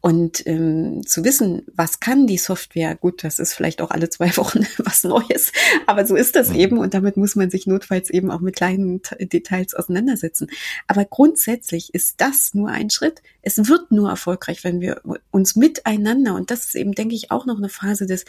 Und 0.00 0.46
ähm, 0.46 1.06
zu 1.06 1.24
wissen, 1.24 1.62
was 1.74 2.00
kann 2.00 2.26
die 2.26 2.36
Software, 2.36 2.94
gut, 2.96 3.24
das 3.24 3.38
ist 3.38 3.54
vielleicht 3.54 3.80
auch 3.80 3.90
alle 3.90 4.10
zwei 4.10 4.36
Wochen 4.36 4.66
was 4.78 5.04
Neues, 5.04 5.52
aber 5.86 6.06
so 6.06 6.14
ist 6.14 6.36
das 6.36 6.50
mhm. 6.50 6.56
eben 6.56 6.78
und 6.78 6.92
damit 6.92 7.16
muss 7.16 7.36
man 7.36 7.50
sich 7.50 7.66
notfalls 7.66 8.10
eben 8.10 8.30
auch 8.30 8.40
mit 8.40 8.56
kleinen 8.56 9.00
Details 9.18 9.74
auseinandersetzen. 9.74 10.48
Aber 10.86 11.04
grundsätzlich 11.06 11.94
ist 11.94 12.20
das 12.20 12.52
nur 12.52 12.68
ein 12.68 12.90
Schritt. 12.90 13.22
Es 13.40 13.56
wird 13.68 13.90
nur 13.92 14.10
erfolgreich, 14.10 14.62
wenn 14.62 14.80
wir 14.80 15.00
uns 15.30 15.56
miteinander, 15.56 16.34
und 16.34 16.50
das 16.50 16.66
ist 16.66 16.74
eben, 16.74 16.92
denke 16.92 17.14
ich, 17.14 17.30
auch 17.30 17.46
noch 17.46 17.56
eine 17.56 17.70
Phase 17.70 18.06
des 18.06 18.26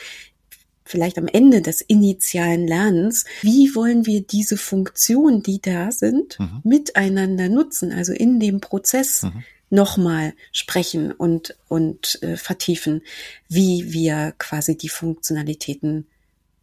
vielleicht 0.91 1.17
am 1.17 1.27
Ende 1.27 1.61
des 1.61 1.81
initialen 1.81 2.67
Lernens, 2.67 3.25
wie 3.41 3.73
wollen 3.73 4.05
wir 4.05 4.21
diese 4.21 4.57
Funktionen, 4.57 5.41
die 5.41 5.61
da 5.61 5.91
sind, 5.91 6.39
mhm. 6.39 6.61
miteinander 6.63 7.49
nutzen, 7.49 7.91
also 7.91 8.13
in 8.13 8.39
dem 8.39 8.59
Prozess 8.59 9.23
mhm. 9.23 9.43
nochmal 9.69 10.33
sprechen 10.51 11.11
und, 11.11 11.55
und 11.67 12.21
äh, 12.21 12.37
vertiefen, 12.37 13.01
wie 13.47 13.93
wir 13.93 14.33
quasi 14.37 14.77
die 14.77 14.89
Funktionalitäten 14.89 16.05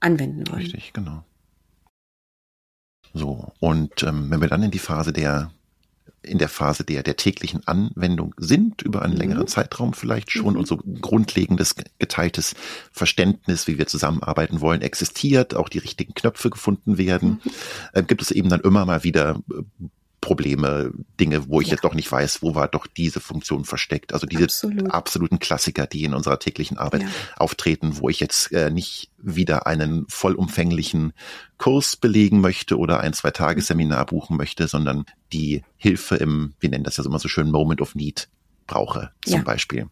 anwenden 0.00 0.46
wollen. 0.48 0.62
Richtig, 0.62 0.92
genau. 0.92 1.24
So, 3.14 3.52
und 3.58 4.02
ähm, 4.02 4.30
wenn 4.30 4.40
wir 4.40 4.48
dann 4.48 4.62
in 4.62 4.70
die 4.70 4.78
Phase 4.78 5.12
der 5.12 5.50
in 6.22 6.38
der 6.38 6.48
Phase 6.48 6.84
der, 6.84 7.02
der 7.02 7.16
täglichen 7.16 7.66
Anwendung 7.66 8.34
sind, 8.38 8.82
über 8.82 9.02
einen 9.02 9.14
mhm. 9.14 9.20
längeren 9.20 9.46
Zeitraum 9.46 9.92
vielleicht 9.92 10.30
schon 10.30 10.54
mhm. 10.54 10.60
und 10.60 10.68
so 10.68 10.76
grundlegendes 10.76 11.74
geteiltes 11.98 12.54
Verständnis, 12.92 13.66
wie 13.66 13.78
wir 13.78 13.86
zusammenarbeiten 13.86 14.60
wollen, 14.60 14.82
existiert, 14.82 15.54
auch 15.54 15.68
die 15.68 15.78
richtigen 15.78 16.14
Knöpfe 16.14 16.50
gefunden 16.50 16.98
werden, 16.98 17.40
mhm. 17.42 17.50
äh, 17.92 18.02
gibt 18.02 18.22
es 18.22 18.30
eben 18.30 18.48
dann 18.48 18.60
immer 18.60 18.84
mal 18.84 19.04
wieder 19.04 19.40
äh, 19.50 19.62
Probleme, 20.28 20.92
Dinge, 21.18 21.48
wo 21.48 21.62
ich 21.62 21.68
ja. 21.68 21.72
jetzt 21.72 21.84
doch 21.84 21.94
nicht 21.94 22.12
weiß, 22.12 22.42
wo 22.42 22.54
war 22.54 22.68
doch 22.68 22.86
diese 22.86 23.18
Funktion 23.18 23.64
versteckt. 23.64 24.12
Also 24.12 24.26
diese 24.26 24.44
Absolut. 24.44 24.90
absoluten 24.90 25.38
Klassiker, 25.38 25.86
die 25.86 26.04
in 26.04 26.12
unserer 26.12 26.38
täglichen 26.38 26.76
Arbeit 26.76 27.04
ja. 27.04 27.08
auftreten, 27.38 27.96
wo 27.96 28.10
ich 28.10 28.20
jetzt 28.20 28.52
äh, 28.52 28.70
nicht 28.70 29.10
wieder 29.16 29.66
einen 29.66 30.04
vollumfänglichen 30.06 31.14
Kurs 31.56 31.96
belegen 31.96 32.42
möchte 32.42 32.76
oder 32.76 33.00
ein 33.00 33.14
zwei 33.14 33.30
Tage 33.30 33.62
Seminar 33.62 34.04
buchen 34.04 34.36
möchte, 34.36 34.68
sondern 34.68 35.06
die 35.32 35.62
Hilfe 35.78 36.16
im, 36.16 36.52
wir 36.60 36.68
nennen 36.68 36.84
das 36.84 36.98
ja 36.98 37.06
immer 37.06 37.18
so 37.18 37.28
schön, 37.28 37.50
Moment 37.50 37.80
of 37.80 37.94
Need 37.94 38.28
brauche, 38.66 39.12
zum 39.24 39.38
ja. 39.38 39.42
Beispiel. 39.44 39.86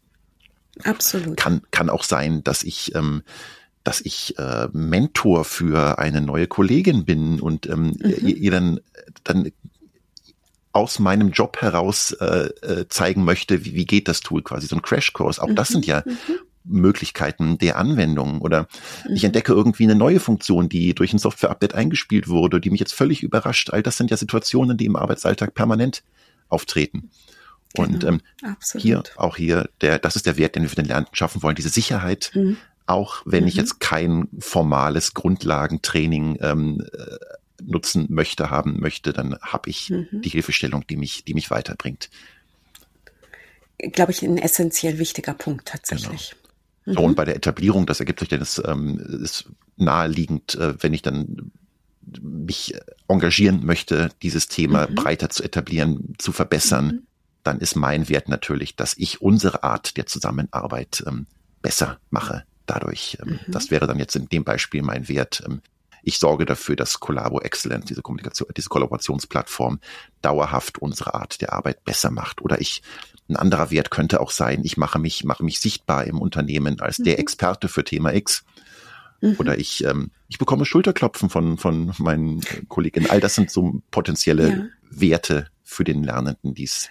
Absolut. 0.84 1.38
Kann, 1.38 1.62
kann 1.70 1.88
auch 1.88 2.04
sein, 2.04 2.44
dass 2.44 2.62
ich 2.62 2.94
ähm, 2.94 3.22
dass 3.84 4.00
ich 4.00 4.36
äh, 4.38 4.68
Mentor 4.72 5.44
für 5.44 5.98
eine 6.00 6.20
neue 6.20 6.48
Kollegin 6.48 7.04
bin 7.04 7.40
und 7.40 7.66
ähm, 7.66 7.96
mhm. 7.98 8.14
ihr, 8.20 8.36
ihr 8.36 8.50
dann, 8.50 8.80
dann 9.22 9.52
aus 10.76 10.98
meinem 10.98 11.30
Job 11.30 11.56
heraus 11.62 12.12
äh, 12.12 12.50
äh, 12.60 12.88
zeigen 12.90 13.24
möchte, 13.24 13.64
wie, 13.64 13.74
wie 13.74 13.86
geht 13.86 14.08
das 14.08 14.20
Tool 14.20 14.42
quasi, 14.42 14.66
so 14.66 14.76
ein 14.76 14.82
Crashkurs. 14.82 15.38
Auch 15.38 15.48
mhm. 15.48 15.54
das 15.54 15.68
sind 15.68 15.86
ja 15.86 16.02
mhm. 16.04 16.12
Möglichkeiten 16.64 17.56
der 17.56 17.78
Anwendung. 17.78 18.42
Oder 18.42 18.68
mhm. 19.08 19.14
ich 19.14 19.24
entdecke 19.24 19.54
irgendwie 19.54 19.84
eine 19.84 19.94
neue 19.94 20.20
Funktion, 20.20 20.68
die 20.68 20.94
durch 20.94 21.14
ein 21.14 21.18
Software-Update 21.18 21.74
eingespielt 21.74 22.28
wurde, 22.28 22.60
die 22.60 22.68
mich 22.68 22.80
jetzt 22.80 22.92
völlig 22.92 23.22
überrascht. 23.22 23.70
All 23.70 23.82
das 23.82 23.96
sind 23.96 24.10
ja 24.10 24.18
Situationen, 24.18 24.76
die 24.76 24.84
im 24.84 24.96
Arbeitsalltag 24.96 25.54
permanent 25.54 26.02
auftreten. 26.48 27.10
Und 27.74 28.00
genau. 28.00 28.18
ähm, 28.42 28.56
hier, 28.76 29.02
auch 29.16 29.36
hier, 29.38 29.70
der, 29.80 29.98
das 29.98 30.14
ist 30.14 30.26
der 30.26 30.36
Wert, 30.36 30.56
den 30.56 30.62
wir 30.62 30.68
für 30.68 30.76
den 30.76 30.84
Lernenden 30.84 31.16
schaffen 31.16 31.42
wollen, 31.42 31.56
diese 31.56 31.70
Sicherheit, 31.70 32.32
mhm. 32.34 32.58
auch 32.84 33.22
wenn 33.24 33.48
ich 33.48 33.54
mhm. 33.54 33.60
jetzt 33.60 33.80
kein 33.80 34.28
formales 34.38 35.14
Grundlagentraining 35.14 36.36
ähm, 36.42 36.84
äh, 36.92 37.16
nutzen 37.62 38.06
möchte, 38.08 38.50
haben 38.50 38.80
möchte, 38.80 39.12
dann 39.12 39.36
habe 39.40 39.70
ich 39.70 39.90
mhm. 39.90 40.08
die 40.12 40.28
Hilfestellung, 40.28 40.86
die 40.86 40.96
mich, 40.96 41.24
die 41.24 41.34
mich 41.34 41.50
weiterbringt. 41.50 42.10
Glaube 43.78 44.12
ich, 44.12 44.22
ein 44.22 44.38
essentiell 44.38 44.98
wichtiger 44.98 45.34
Punkt 45.34 45.68
tatsächlich. 45.68 46.34
Genau. 46.84 47.00
So, 47.00 47.04
und 47.04 47.10
mhm. 47.12 47.14
bei 47.16 47.24
der 47.24 47.36
Etablierung, 47.36 47.86
das 47.86 48.00
ergibt 48.00 48.20
sich 48.20 48.28
dann, 48.28 48.40
ist, 48.40 48.62
ähm, 48.64 48.98
ist 49.22 49.50
naheliegend, 49.76 50.54
äh, 50.54 50.74
wenn 50.82 50.94
ich 50.94 51.02
dann 51.02 51.50
mich 52.20 52.74
engagieren 53.08 53.64
möchte, 53.66 54.10
dieses 54.22 54.48
Thema 54.48 54.88
mhm. 54.88 54.94
breiter 54.94 55.28
zu 55.28 55.42
etablieren, 55.42 56.14
zu 56.18 56.32
verbessern, 56.32 56.86
mhm. 56.86 57.06
dann 57.42 57.58
ist 57.58 57.74
mein 57.74 58.08
Wert 58.08 58.28
natürlich, 58.28 58.76
dass 58.76 58.94
ich 58.96 59.20
unsere 59.20 59.64
Art 59.64 59.96
der 59.96 60.06
Zusammenarbeit 60.06 61.02
ähm, 61.06 61.26
besser 61.62 61.98
mache 62.10 62.44
dadurch. 62.66 63.18
Ähm, 63.20 63.40
mhm. 63.46 63.52
Das 63.52 63.70
wäre 63.70 63.86
dann 63.86 63.98
jetzt 63.98 64.14
in 64.14 64.28
dem 64.28 64.44
Beispiel 64.44 64.82
mein 64.82 65.08
Wert. 65.08 65.42
Ich 66.06 66.20
sorge 66.20 66.46
dafür, 66.46 66.76
dass 66.76 67.00
Collabo 67.00 67.40
Excellent, 67.40 67.90
diese 67.90 68.00
Kommunikation, 68.00 68.48
diese 68.56 68.68
Kollaborationsplattform 68.68 69.80
dauerhaft 70.22 70.78
unsere 70.78 71.14
Art 71.14 71.40
der 71.40 71.52
Arbeit 71.52 71.84
besser 71.84 72.12
macht. 72.12 72.42
Oder 72.42 72.60
ich, 72.60 72.82
ein 73.28 73.34
anderer 73.34 73.72
Wert 73.72 73.90
könnte 73.90 74.20
auch 74.20 74.30
sein, 74.30 74.60
ich 74.62 74.76
mache 74.76 75.00
mich, 75.00 75.24
mache 75.24 75.42
mich 75.42 75.58
sichtbar 75.58 76.04
im 76.04 76.20
Unternehmen 76.20 76.78
als 76.78 77.00
mhm. 77.00 77.04
der 77.04 77.18
Experte 77.18 77.66
für 77.66 77.82
Thema 77.82 78.14
X. 78.14 78.44
Mhm. 79.20 79.34
Oder 79.38 79.58
ich, 79.58 79.82
ähm, 79.82 80.12
ich 80.28 80.38
bekomme 80.38 80.64
Schulterklopfen 80.64 81.28
von, 81.28 81.58
von 81.58 81.92
meinen 81.98 82.40
Kolleginnen. 82.68 83.10
All 83.10 83.20
das 83.20 83.34
sind 83.34 83.50
so 83.50 83.82
potenzielle 83.90 84.48
ja. 84.48 84.64
Werte 84.88 85.48
für 85.64 85.82
den 85.82 86.04
Lernenden, 86.04 86.54
die 86.54 86.64
es 86.64 86.88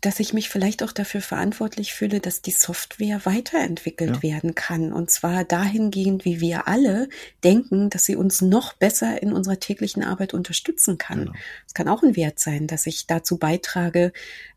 dass 0.00 0.20
ich 0.20 0.32
mich 0.32 0.48
vielleicht 0.48 0.82
auch 0.82 0.92
dafür 0.92 1.20
verantwortlich 1.20 1.92
fühle, 1.92 2.20
dass 2.20 2.42
die 2.42 2.50
Software 2.50 3.24
weiterentwickelt 3.24 4.16
ja. 4.16 4.22
werden 4.22 4.54
kann. 4.54 4.92
Und 4.92 5.10
zwar 5.10 5.44
dahingehend, 5.44 6.24
wie 6.24 6.40
wir 6.40 6.66
alle 6.66 7.08
denken, 7.44 7.90
dass 7.90 8.04
sie 8.04 8.16
uns 8.16 8.42
noch 8.42 8.74
besser 8.74 9.22
in 9.22 9.32
unserer 9.32 9.60
täglichen 9.60 10.02
Arbeit 10.02 10.34
unterstützen 10.34 10.98
kann. 10.98 11.26
Genau. 11.26 11.32
Es 11.66 11.74
kann 11.74 11.88
auch 11.88 12.02
ein 12.02 12.16
Wert 12.16 12.38
sein, 12.40 12.66
dass 12.66 12.86
ich 12.86 13.06
dazu 13.06 13.36
beitrage, 13.36 14.12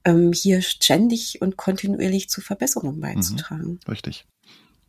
ähm, 0.06 0.34
hier 0.34 0.62
ständig 0.62 1.42
und 1.42 1.58
kontinuierlich 1.58 2.30
zu 2.30 2.42
Verbesserungen 2.42 3.00
beizutragen. 3.00 3.80
Mhm, 3.86 3.92
richtig. 3.92 4.26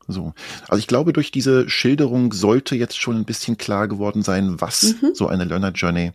So. 0.06 0.34
Also 0.68 0.78
ich 0.78 0.86
glaube, 0.86 1.12
durch 1.12 1.30
diese 1.30 1.68
Schilderung 1.68 2.32
sollte 2.32 2.76
jetzt 2.76 2.98
schon 2.98 3.16
ein 3.16 3.24
bisschen 3.24 3.56
klar 3.56 3.88
geworden 3.88 4.22
sein, 4.22 4.60
was 4.60 4.96
mhm. 5.00 5.14
so 5.14 5.28
eine 5.28 5.44
Learner 5.44 5.72
Journey 5.72 6.12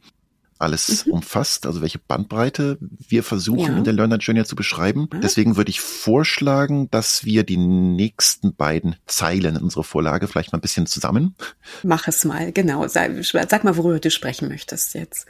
alles 0.59 1.05
mhm. 1.05 1.13
umfasst, 1.13 1.65
also 1.65 1.81
welche 1.81 1.99
Bandbreite 1.99 2.77
wir 2.81 3.23
versuchen 3.23 3.71
ja. 3.71 3.77
in 3.77 3.83
der 3.85 3.93
Learner 3.93 4.17
Journey 4.17 4.43
zu 4.43 4.55
beschreiben. 4.55 5.07
Mhm. 5.11 5.21
Deswegen 5.21 5.55
würde 5.55 5.69
ich 5.71 5.79
vorschlagen, 5.79 6.91
dass 6.91 7.23
wir 7.23 7.43
die 7.43 7.57
nächsten 7.57 8.53
beiden 8.55 8.97
Zeilen 9.07 9.55
in 9.55 9.63
unserer 9.63 9.85
Vorlage 9.85 10.27
vielleicht 10.27 10.51
mal 10.51 10.59
ein 10.59 10.61
bisschen 10.61 10.85
zusammen. 10.85 11.35
Mach 11.83 12.07
es 12.07 12.25
mal, 12.25 12.51
genau. 12.51 12.87
Sag, 12.87 13.11
sag 13.23 13.63
mal, 13.63 13.77
worüber 13.77 13.99
du 13.99 14.11
sprechen 14.11 14.49
möchtest 14.49 14.93
jetzt. 14.93 15.27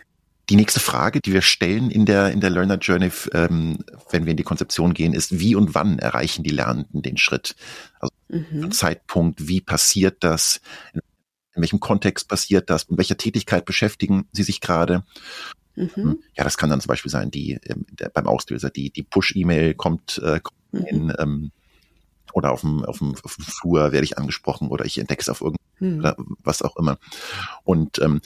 Die 0.49 0.55
nächste 0.55 0.79
Frage, 0.79 1.21
die 1.21 1.31
wir 1.31 1.43
stellen 1.43 1.91
in 1.91 2.07
der, 2.07 2.31
in 2.31 2.41
der 2.41 2.49
Learner 2.49 2.79
Journey, 2.79 3.11
ähm, 3.33 3.85
wenn 4.09 4.25
wir 4.25 4.31
in 4.31 4.37
die 4.37 4.43
Konzeption 4.43 4.95
gehen, 4.95 5.13
ist, 5.13 5.39
wie 5.39 5.53
und 5.53 5.75
wann 5.75 5.99
erreichen 5.99 6.43
die 6.43 6.49
Lernenden 6.49 7.03
den 7.03 7.17
Schritt? 7.17 7.55
Also 7.99 8.13
mhm. 8.29 8.71
Zeitpunkt, 8.71 9.47
wie 9.47 9.61
passiert 9.61 10.23
das? 10.23 10.59
In 10.93 11.01
in 11.59 11.61
welchem 11.61 11.81
Kontext 11.81 12.29
passiert 12.29 12.69
das? 12.69 12.83
In 12.83 12.97
welcher 12.97 13.17
Tätigkeit 13.17 13.65
beschäftigen 13.65 14.27
Sie 14.31 14.43
sich 14.43 14.61
gerade? 14.61 15.03
Mhm. 15.75 15.89
Hm, 15.93 16.19
ja, 16.35 16.43
das 16.43 16.57
kann 16.57 16.69
dann 16.69 16.79
zum 16.79 16.87
Beispiel 16.87 17.11
sein, 17.11 17.31
die 17.31 17.59
ähm, 17.65 17.85
der, 17.91 18.09
beim 18.09 18.27
Auslöser, 18.27 18.69
die, 18.69 18.91
die 18.91 19.03
Push-E-Mail 19.03 19.75
kommt, 19.75 20.19
äh, 20.23 20.39
kommt 20.39 20.57
mhm. 20.71 20.85
in, 20.85 21.13
ähm, 21.19 21.51
oder 22.33 22.51
auf 22.51 22.61
dem, 22.61 22.85
auf, 22.85 22.99
dem, 22.99 23.15
auf 23.23 23.35
dem 23.35 23.45
Flur 23.45 23.91
werde 23.91 24.05
ich 24.05 24.17
angesprochen 24.17 24.69
oder 24.69 24.85
ich 24.85 24.97
entdecke 24.97 25.21
es 25.21 25.29
auf 25.29 25.41
irgendwas 25.41 25.59
mhm. 25.79 26.37
was 26.43 26.61
auch 26.61 26.77
immer. 26.77 26.97
Und 27.63 27.99
ähm, 27.99 28.21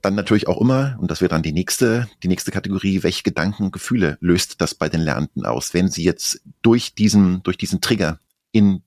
dann 0.00 0.14
natürlich 0.14 0.48
auch 0.48 0.60
immer, 0.60 0.96
und 1.00 1.10
das 1.10 1.20
wäre 1.20 1.28
dann 1.28 1.42
die 1.42 1.52
nächste, 1.52 2.08
die 2.22 2.28
nächste 2.28 2.50
Kategorie, 2.50 3.02
welche 3.02 3.22
Gedanken 3.22 3.64
und 3.64 3.72
Gefühle 3.72 4.18
löst 4.20 4.60
das 4.60 4.74
bei 4.74 4.88
den 4.88 5.00
Lernenden 5.00 5.44
aus, 5.44 5.74
wenn 5.74 5.88
sie 5.88 6.02
jetzt 6.02 6.42
durch 6.62 6.94
diesen, 6.94 7.42
durch 7.42 7.56
diesen 7.56 7.80
Trigger 7.80 8.18
in 8.50 8.82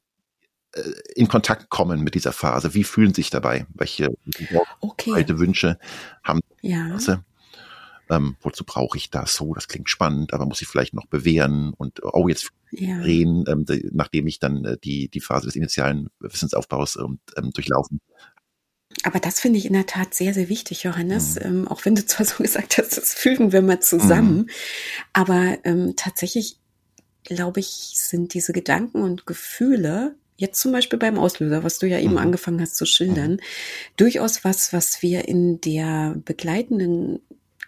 in 1.15 1.27
Kontakt 1.27 1.69
kommen 1.69 2.03
mit 2.03 2.15
dieser 2.15 2.31
Phase? 2.31 2.73
Wie 2.73 2.83
fühlen 2.83 3.13
sich 3.13 3.29
dabei? 3.29 3.65
Welche 3.73 4.09
okay. 4.81 5.13
alte 5.13 5.39
Wünsche 5.39 5.77
haben 6.23 6.39
ja. 6.61 6.97
Ähm, 8.07 8.35
wozu 8.41 8.63
brauche 8.65 8.97
ich 8.97 9.09
das? 9.09 9.35
So, 9.35 9.53
das 9.53 9.67
klingt 9.67 9.89
spannend, 9.89 10.33
aber 10.33 10.45
muss 10.45 10.61
ich 10.61 10.67
vielleicht 10.67 10.93
noch 10.93 11.07
bewähren 11.07 11.73
und 11.73 12.03
oh, 12.03 12.27
jetzt 12.27 12.51
ja. 12.71 12.97
reden, 12.97 13.45
ähm, 13.47 13.65
nachdem 13.93 14.27
ich 14.27 14.37
dann 14.39 14.63
äh, 14.63 14.77
die, 14.83 15.09
die 15.09 15.21
Phase 15.21 15.47
des 15.47 15.55
initialen 15.55 16.09
Wissensaufbaus 16.19 16.97
ähm, 16.97 17.19
ähm, 17.35 17.51
durchlaufen 17.51 17.99
aber 19.03 19.19
das 19.19 19.39
finde 19.39 19.59
ich 19.59 19.65
in 19.65 19.73
der 19.73 19.85
Tat 19.85 20.13
sehr, 20.13 20.33
sehr 20.33 20.49
wichtig, 20.49 20.83
Johannes. 20.83 21.35
Mhm. 21.35 21.41
Ähm, 21.41 21.67
auch 21.67 21.85
wenn 21.85 21.95
du 21.95 22.05
zwar 22.05 22.25
so 22.25 22.41
gesagt 22.41 22.77
hast, 22.77 22.97
das 22.97 23.13
fügen 23.13 23.51
wir 23.51 23.61
mal 23.61 23.79
zusammen. 23.79 24.37
Mhm. 24.37 24.49
Aber 25.13 25.57
ähm, 25.63 25.93
tatsächlich, 25.95 26.59
glaube 27.23 27.59
ich, 27.59 27.67
sind 27.95 28.33
diese 28.33 28.53
Gedanken 28.53 29.01
und 29.01 29.25
Gefühle 29.25 30.15
jetzt 30.37 30.59
zum 30.59 30.71
Beispiel 30.71 30.99
beim 30.99 31.17
Auslöser, 31.17 31.63
was 31.63 31.79
du 31.79 31.87
ja 31.87 31.99
eben 31.99 32.11
mhm. 32.11 32.17
angefangen 32.17 32.61
hast 32.61 32.75
zu 32.75 32.85
schildern, 32.85 33.33
mhm. 33.33 33.39
durchaus 33.97 34.43
was, 34.43 34.73
was 34.73 35.01
wir 35.01 35.27
in 35.27 35.61
der 35.61 36.15
begleitenden 36.25 37.19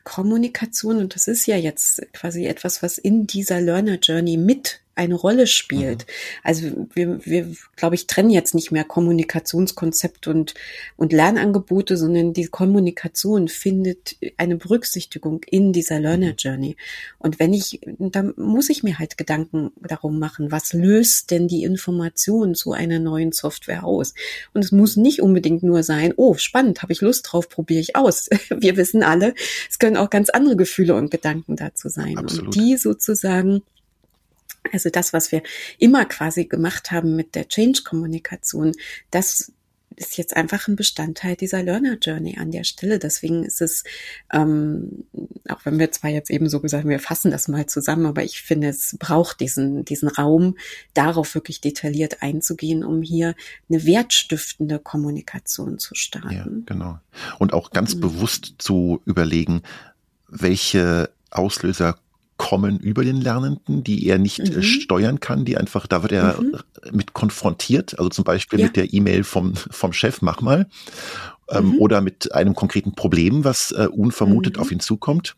Kommunikation, 0.03 0.97
und 0.97 1.15
das 1.15 1.27
ist 1.27 1.47
ja 1.47 1.57
jetzt 1.57 2.01
quasi 2.13 2.45
etwas, 2.45 2.81
was 2.81 2.97
in 2.97 3.27
dieser 3.27 3.59
Learner 3.59 3.99
Journey 4.01 4.37
mit 4.37 4.79
eine 4.97 5.15
Rolle 5.15 5.47
spielt. 5.47 6.05
Mhm. 6.05 6.11
Also 6.43 6.87
wir, 6.93 7.25
wir 7.25 7.47
glaube 7.75 7.95
ich, 7.95 8.07
trennen 8.07 8.29
jetzt 8.29 8.55
nicht 8.55 8.71
mehr 8.71 8.83
Kommunikationskonzept 8.83 10.27
und, 10.27 10.53
und 10.95 11.13
Lernangebote, 11.13 11.97
sondern 11.97 12.33
die 12.33 12.47
Kommunikation 12.47 13.47
findet 13.47 14.17
eine 14.37 14.57
Berücksichtigung 14.57 15.41
in 15.45 15.73
dieser 15.73 15.99
Learner 15.99 16.31
mhm. 16.31 16.35
Journey. 16.37 16.77
Und 17.19 17.39
wenn 17.39 17.53
ich, 17.53 17.81
dann 17.99 18.33
muss 18.37 18.69
ich 18.69 18.83
mir 18.83 18.99
halt 18.99 19.17
Gedanken 19.17 19.71
darum 19.81 20.19
machen, 20.19 20.51
was 20.51 20.73
löst 20.73 21.31
denn 21.31 21.47
die 21.47 21.63
Information 21.63 22.55
zu 22.55 22.73
einer 22.73 22.99
neuen 22.99 23.31
Software 23.31 23.83
aus? 23.83 24.13
Und 24.53 24.63
es 24.63 24.71
muss 24.71 24.97
nicht 24.97 25.21
unbedingt 25.21 25.63
nur 25.63 25.83
sein, 25.83 26.13
oh, 26.17 26.35
spannend, 26.35 26.81
habe 26.81 26.93
ich 26.93 27.01
Lust 27.01 27.27
drauf, 27.31 27.49
probiere 27.49 27.81
ich 27.81 27.95
aus. 27.95 28.29
Wir 28.49 28.77
wissen 28.77 29.03
alle, 29.03 29.33
es 29.69 29.79
können 29.79 29.97
auch 29.97 30.09
ganz 30.09 30.29
andere 30.29 30.55
Gefühle 30.55 30.95
und 30.95 31.11
Gedanken 31.11 31.55
dazu 31.55 31.89
sein. 31.89 32.17
Absolut. 32.17 32.45
Und 32.45 32.55
die 32.55 32.77
sozusagen 32.77 33.61
also 34.71 34.89
das, 34.89 35.13
was 35.13 35.31
wir 35.31 35.41
immer 35.77 36.05
quasi 36.05 36.45
gemacht 36.45 36.91
haben 36.91 37.15
mit 37.15 37.35
der 37.35 37.47
Change-Kommunikation, 37.47 38.73
das 39.11 39.51
ist 39.97 40.17
jetzt 40.17 40.37
einfach 40.37 40.67
ein 40.67 40.75
Bestandteil 40.75 41.35
dieser 41.35 41.63
Learner 41.63 41.97
Journey 41.99 42.37
an 42.37 42.51
der 42.51 42.63
Stelle. 42.63 42.99
Deswegen 42.99 43.43
ist 43.43 43.61
es, 43.61 43.83
ähm, 44.31 45.05
auch 45.49 45.65
wenn 45.65 45.79
wir 45.79 45.91
zwar 45.91 46.11
jetzt 46.11 46.29
eben 46.29 46.49
so 46.49 46.59
gesagt 46.59 46.83
haben, 46.83 46.89
wir 46.91 46.99
fassen 46.99 47.31
das 47.31 47.47
mal 47.47 47.65
zusammen, 47.65 48.05
aber 48.05 48.23
ich 48.23 48.43
finde, 48.43 48.67
es 48.67 48.95
braucht 48.99 49.39
diesen, 49.39 49.85
diesen 49.85 50.07
Raum, 50.07 50.55
darauf 50.93 51.33
wirklich 51.33 51.61
detailliert 51.61 52.21
einzugehen, 52.21 52.83
um 52.83 53.01
hier 53.01 53.33
eine 53.69 53.85
wertstiftende 53.85 54.77
Kommunikation 54.77 55.79
zu 55.79 55.95
starten. 55.95 56.31
Ja, 56.31 56.45
genau. 56.67 56.99
Und 57.39 57.53
auch 57.53 57.71
ganz 57.71 57.95
mhm. 57.95 58.01
bewusst 58.01 58.55
zu 58.59 59.01
überlegen, 59.05 59.63
welche 60.27 61.09
Auslöser 61.31 61.97
kommen 62.37 62.79
über 62.79 63.03
den 63.03 63.19
Lernenden, 63.19 63.83
die 63.83 64.05
er 64.07 64.19
nicht 64.19 64.39
äh, 64.39 64.57
mhm. 64.57 64.61
steuern 64.63 65.19
kann, 65.19 65.43
die 65.43 65.57
einfach, 65.57 65.87
da 65.87 66.03
wird 66.03 66.11
er 66.11 66.39
mhm. 66.39 66.57
mit 66.91 67.13
konfrontiert, 67.13 67.97
also 67.97 68.09
zum 68.09 68.23
Beispiel 68.23 68.59
ja. 68.59 68.67
mit 68.67 68.75
der 68.75 68.93
E-Mail 68.93 69.23
vom, 69.23 69.55
vom 69.55 69.91
Chef, 69.93 70.21
mach 70.21 70.41
mal, 70.41 70.67
ähm, 71.49 71.71
mhm. 71.71 71.79
oder 71.79 72.01
mit 72.01 72.33
einem 72.33 72.55
konkreten 72.55 72.93
Problem, 72.93 73.43
was 73.43 73.71
äh, 73.71 73.87
unvermutet 73.91 74.57
mhm. 74.57 74.61
auf 74.61 74.71
ihn 74.71 74.79
zukommt 74.79 75.35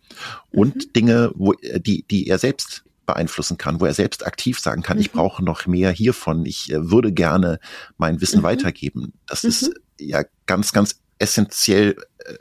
und 0.52 0.76
mhm. 0.76 0.94
Dinge, 0.94 1.32
wo, 1.36 1.54
äh, 1.54 1.80
die, 1.80 2.04
die 2.04 2.28
er 2.28 2.38
selbst 2.38 2.84
beeinflussen 3.06 3.58
kann, 3.58 3.80
wo 3.80 3.86
er 3.86 3.94
selbst 3.94 4.26
aktiv 4.26 4.60
sagen 4.60 4.84
kann, 4.84 5.00
ich 5.00 5.12
brauche 5.12 5.44
noch 5.44 5.66
mehr 5.66 5.92
hiervon, 5.92 6.46
ich 6.46 6.72
äh, 6.72 6.92
würde 6.92 7.12
gerne 7.12 7.60
mein 7.98 8.22
Wissen 8.22 8.44
weitergeben. 8.44 9.14
Das 9.26 9.44
ist 9.44 9.72
ja 10.00 10.24
ganz, 10.46 10.74
ganz 10.74 11.00
essentiell, 11.18 11.96
äh, 12.20 12.34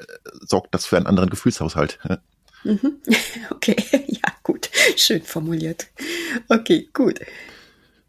sorgt 0.47 0.75
das 0.75 0.85
für 0.85 0.97
einen 0.97 1.07
anderen 1.07 1.31
Gefühlshaushalt. 1.31 1.99
Mhm. 2.65 2.99
Okay, 3.51 3.77
ja, 4.07 4.33
gut. 4.43 4.71
Schön 4.97 5.23
formuliert. 5.23 5.89
Okay, 6.49 6.89
gut. 6.93 7.21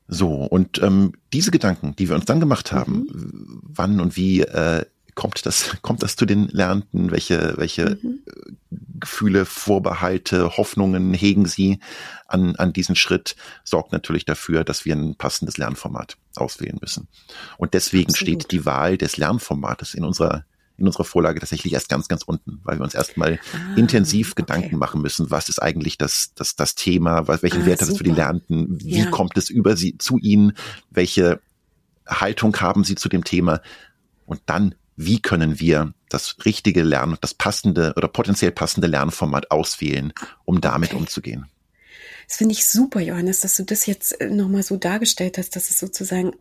So, 0.08 0.44
und 0.44 0.82
ähm, 0.82 1.14
diese 1.34 1.52
Gedanken, 1.52 1.96
die 1.96 2.10
wir 2.10 2.16
uns 2.16 2.26
dann 2.26 2.40
gemacht 2.40 2.72
haben, 2.72 2.94
mhm. 2.94 3.62
wann 3.64 4.00
und 4.00 4.16
wie 4.16 4.42
äh, 4.42 4.86
kommt 5.16 5.46
das, 5.46 5.76
kommt 5.82 6.02
das 6.02 6.16
zu 6.16 6.26
den 6.26 6.48
Lernenden? 6.48 7.12
Welche, 7.12 7.54
welche 7.58 8.00
mhm. 8.02 8.22
Gefühle, 9.00 9.46
Vorbehalte, 9.46 10.58
Hoffnungen 10.58 11.14
hegen 11.14 11.46
sie 11.46 11.80
an, 12.28 12.56
an 12.56 12.74
diesen 12.74 12.96
Schritt, 12.96 13.36
sorgt 13.64 13.92
natürlich 13.92 14.26
dafür, 14.26 14.64
dass 14.64 14.86
wir 14.86 14.96
ein 14.96 15.16
passendes 15.16 15.58
Lernformat 15.58 16.18
auswählen 16.36 16.78
müssen. 16.82 17.08
Und 17.58 17.74
deswegen 17.74 18.12
Absolut. 18.12 18.44
steht 18.44 18.52
die 18.52 18.66
Wahl 18.66 18.98
des 18.98 19.18
Lernformates 19.18 19.94
in 19.94 20.04
unserer 20.04 20.46
in 20.80 20.88
unserer 20.88 21.04
Vorlage 21.04 21.40
tatsächlich 21.40 21.74
erst 21.74 21.90
ganz, 21.90 22.08
ganz 22.08 22.24
unten, 22.24 22.60
weil 22.64 22.80
wir 22.80 22.84
uns 22.84 22.94
erstmal 22.94 23.40
ah, 23.54 23.76
intensiv 23.76 24.32
okay. 24.32 24.42
Gedanken 24.42 24.78
machen 24.78 25.02
müssen, 25.02 25.32
was 25.32 25.50
ist 25.50 25.62
eigentlich 25.62 25.98
das, 25.98 26.34
das, 26.36 26.56
das 26.56 26.76
Thema, 26.76 27.28
was, 27.28 27.44
welchen 27.44 27.64
ah, 27.64 27.66
Wert 27.66 27.82
hat 27.82 27.90
es 27.90 27.98
für 27.98 28.04
die 28.04 28.12
Lernenden, 28.12 28.80
wie 28.82 29.00
ja. 29.00 29.10
kommt 29.10 29.38
es 29.38 29.50
über 29.50 29.76
sie 29.76 29.98
zu 29.98 30.18
ihnen, 30.18 30.54
welche 30.90 31.40
Haltung 32.08 32.56
haben 32.58 32.84
sie 32.84 32.96
zu 32.96 33.10
dem 33.10 33.24
Thema 33.24 33.62
und 34.26 34.42
dann, 34.46 34.76
wie 34.96 35.22
können 35.22 35.60
wir 35.60 35.94
das 36.10 36.38
richtige 36.46 36.84
Lernen, 36.84 37.18
das 37.22 37.34
passende 37.34 37.94
oder 37.96 38.08
potenziell 38.08 38.52
passende 38.52 38.88
Lernformat 38.88 39.52
auswählen, 39.52 40.14
um 40.46 40.62
damit 40.62 40.92
okay. 40.92 41.00
umzugehen. 41.00 41.46
Das 42.28 42.38
finde 42.38 42.54
ich 42.54 42.70
super, 42.70 43.00
Johannes, 43.00 43.40
dass 43.40 43.56
du 43.56 43.64
das 43.64 43.86
jetzt 43.88 44.20
äh, 44.22 44.30
nochmal 44.30 44.62
so 44.62 44.78
dargestellt 44.78 45.38
hast, 45.38 45.56
dass 45.56 45.70
es 45.70 45.80
sozusagen 45.80 46.34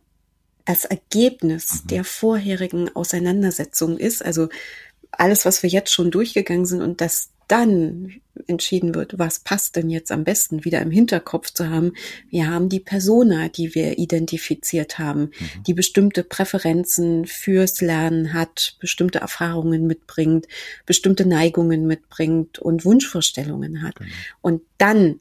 das 0.69 0.85
Ergebnis 0.85 1.83
mhm. 1.83 1.87
der 1.87 2.03
vorherigen 2.03 2.95
Auseinandersetzung 2.95 3.97
ist, 3.97 4.23
also 4.23 4.49
alles, 5.09 5.43
was 5.43 5.63
wir 5.63 5.69
jetzt 5.69 5.91
schon 5.91 6.11
durchgegangen 6.11 6.67
sind 6.67 6.83
und 6.83 7.01
dass 7.01 7.31
dann 7.47 8.21
entschieden 8.45 8.93
wird, 8.93 9.17
was 9.17 9.39
passt 9.39 9.75
denn 9.75 9.89
jetzt 9.89 10.11
am 10.11 10.23
besten, 10.23 10.63
wieder 10.65 10.79
im 10.81 10.91
Hinterkopf 10.91 11.51
zu 11.51 11.71
haben. 11.71 11.93
Wir 12.29 12.47
haben 12.47 12.69
die 12.69 12.79
Persona, 12.79 13.49
die 13.49 13.73
wir 13.73 13.97
identifiziert 13.97 14.99
haben, 14.99 15.21
mhm. 15.21 15.63
die 15.65 15.73
bestimmte 15.73 16.23
Präferenzen 16.23 17.25
fürs 17.25 17.81
Lernen 17.81 18.35
hat, 18.35 18.77
bestimmte 18.79 19.17
Erfahrungen 19.17 19.87
mitbringt, 19.87 20.47
bestimmte 20.85 21.25
Neigungen 21.25 21.87
mitbringt 21.87 22.59
und 22.59 22.85
Wunschvorstellungen 22.85 23.81
hat. 23.81 23.95
Genau. 23.95 24.11
Und 24.41 24.61
dann 24.77 25.19